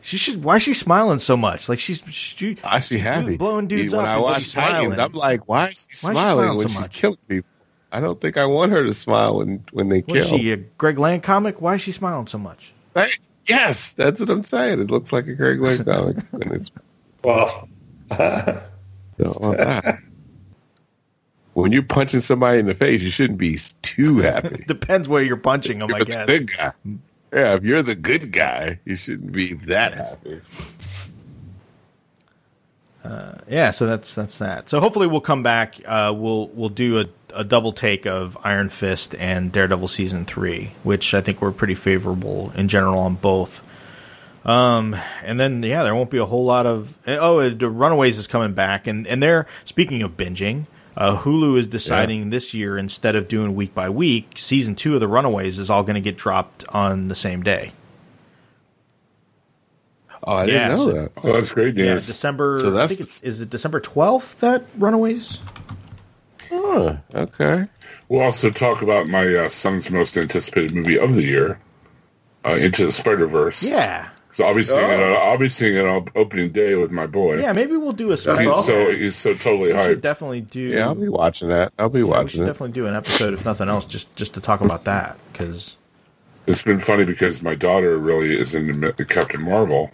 [0.00, 0.44] "She should.
[0.44, 1.68] Why is she smiling so much?
[1.68, 3.36] Like she's she, I see she's happy.
[3.36, 4.10] blowing dudes when up.
[4.10, 5.00] I and watch she's Titans, smiling.
[5.00, 6.92] I'm like, why is she Why is she smiling smiling when so she's much?
[6.92, 7.50] killing people?
[7.90, 10.34] I don't think I want her to smile when when they What kill.
[10.34, 10.52] is she?
[10.52, 11.60] A Greg Land comic?
[11.60, 12.72] Why is she smiling so much?
[12.94, 13.16] Right?
[13.46, 14.80] Yes, that's what I'm saying.
[14.80, 16.16] It looks like a Greg Land comic.
[16.32, 16.70] and it's
[17.24, 17.68] Well,
[18.10, 18.70] all that.
[21.68, 24.64] When you're punching somebody in the face, you shouldn't be too happy.
[24.66, 26.26] Depends where you're punching them, I the guess.
[26.26, 26.72] good guy.
[27.30, 30.40] Yeah, if you're the good guy, you shouldn't be that happy.
[33.50, 34.70] Yeah, so that's that's that.
[34.70, 35.76] So hopefully we'll come back.
[35.84, 40.72] Uh, we'll we'll do a, a double take of Iron Fist and Daredevil season three,
[40.84, 43.62] which I think we're pretty favorable in general on both.
[44.46, 48.26] Um, and then yeah, there won't be a whole lot of oh, the Runaways is
[48.26, 50.64] coming back, and and they're speaking of binging.
[50.98, 55.00] Uh, Hulu is deciding this year instead of doing week by week, season two of
[55.00, 57.70] the Runaways is all going to get dropped on the same day.
[60.24, 61.12] Oh, I didn't know so- that.
[61.22, 61.94] Oh, that's great Yeah.
[61.94, 62.58] December.
[62.58, 65.38] So I that's think it's is it December twelfth that Runaways.
[66.50, 67.68] Oh, okay.
[68.08, 71.60] We'll also talk about my uh, son's most anticipated movie of the year,
[72.44, 73.62] uh, Into the Spider Verse.
[73.62, 74.08] Yeah,
[74.38, 74.90] So I'll be seeing oh.
[74.90, 75.00] it.
[75.00, 77.40] On, I'll be seeing it on opening day with my boy.
[77.40, 77.52] yeah.
[77.52, 78.62] Maybe we'll do a He's special.
[78.62, 80.00] so he's so totally We should hyped.
[80.00, 80.60] definitely do.
[80.60, 81.72] Yeah, I'll be watching that.
[81.76, 82.46] I'll be yeah, we should watching it.
[82.46, 85.76] definitely do an episode, if nothing else, just just to talk about that because
[86.46, 89.90] It's been funny because my daughter really is into the Captain Marvel,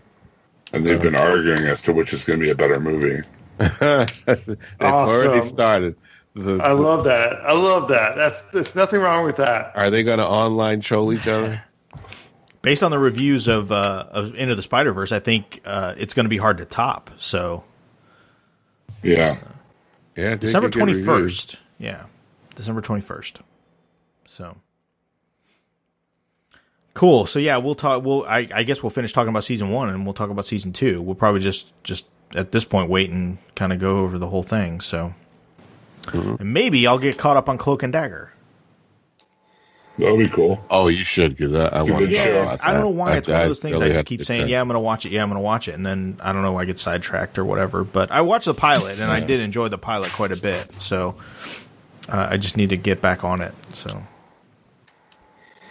[0.75, 1.27] and they've been uh-huh.
[1.27, 3.23] arguing as to which is going to be a better movie.
[3.59, 5.97] They've already started.
[6.35, 7.33] The- I love that.
[7.47, 8.17] I love that.
[8.17, 9.73] That's there's nothing wrong with that.
[9.75, 11.65] are they going to online troll each other?
[12.65, 16.15] based on the reviews of uh, of Into the Spider Verse, I think uh, it's
[16.15, 17.11] going to be hard to top.
[17.19, 17.63] So
[19.03, 19.39] Yeah,
[20.17, 21.57] Yeah, December twenty first.
[21.79, 22.05] Yeah,
[22.57, 23.41] December twenty first.
[24.27, 24.57] So
[26.95, 27.27] cool.
[27.27, 28.05] So yeah, we'll talk.
[28.05, 30.73] We'll I, I guess we'll finish talking about season one, and we'll talk about season
[30.73, 31.01] two.
[31.03, 34.43] We'll probably just just at this point wait and kind of go over the whole
[34.43, 34.81] thing.
[34.81, 35.15] So
[36.09, 36.35] Mm-hmm.
[36.43, 38.31] and maybe I'll get caught up on Cloak and Dagger.
[39.99, 40.65] That'll be cool.
[40.71, 42.45] Oh, you should because I, I It's want good to show.
[42.45, 42.97] know I don't know that.
[42.97, 43.77] why it's one of those things.
[43.81, 44.51] I really just keep saying, check.
[44.51, 45.13] "Yeah, I'm going to watch it.
[45.13, 46.53] Yeah, I'm going to watch it," and then I don't know.
[46.53, 47.85] Why I get sidetracked or whatever.
[47.85, 50.71] But I watched the pilot, and I did enjoy the pilot quite a bit.
[50.73, 51.15] So
[52.09, 53.55] uh, I just need to get back on it.
[53.73, 54.03] So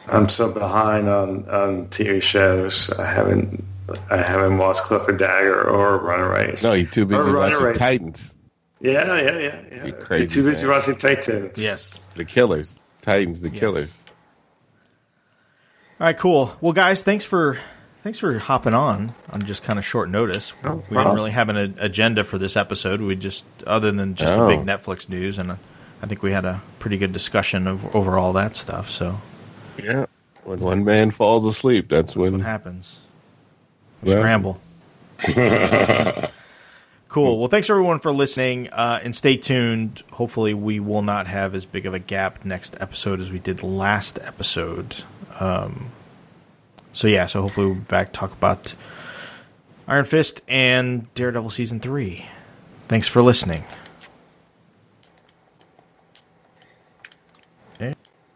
[0.07, 2.89] I'm so behind on, on TV shows.
[2.91, 3.63] I haven't
[4.09, 6.63] I haven't watched Cloak and Dagger or Runaways.
[6.63, 8.33] No, you're too busy watching Titans.
[8.79, 9.85] Yeah, yeah, yeah, yeah.
[9.85, 10.75] You crazy You're too busy man.
[10.75, 11.57] watching Titans.
[11.57, 12.01] yes.
[12.15, 12.83] The Killers.
[13.01, 13.93] Titans, the Killers.
[15.99, 16.51] All right, cool.
[16.59, 17.59] Well, guys, thanks for
[18.01, 20.53] thanks for hopping on on just kind of short notice.
[20.63, 22.99] we didn't really have an a- agenda for this episode.
[23.01, 24.47] We just other than just Oh.
[24.47, 25.55] the big Netflix news, and uh,
[26.01, 28.89] I think we had a pretty good discussion of over all that stuff.
[28.89, 29.17] So
[29.81, 30.05] Yeah.
[30.43, 32.41] When one man falls asleep, that's what when.
[32.41, 32.99] happens.
[34.01, 34.59] Well, Scramble.
[37.07, 37.39] cool.
[37.39, 40.03] Well, thanks everyone for listening, uh, and stay tuned.
[40.11, 43.63] Hopefully, we will not have as big of a gap next episode as we did
[43.63, 45.03] last episode.
[45.43, 45.91] Um,
[46.93, 48.73] so yeah, so hopefully we'll be back talk about
[49.87, 52.25] Iron Fist and Daredevil season three.
[52.87, 53.63] Thanks for listening.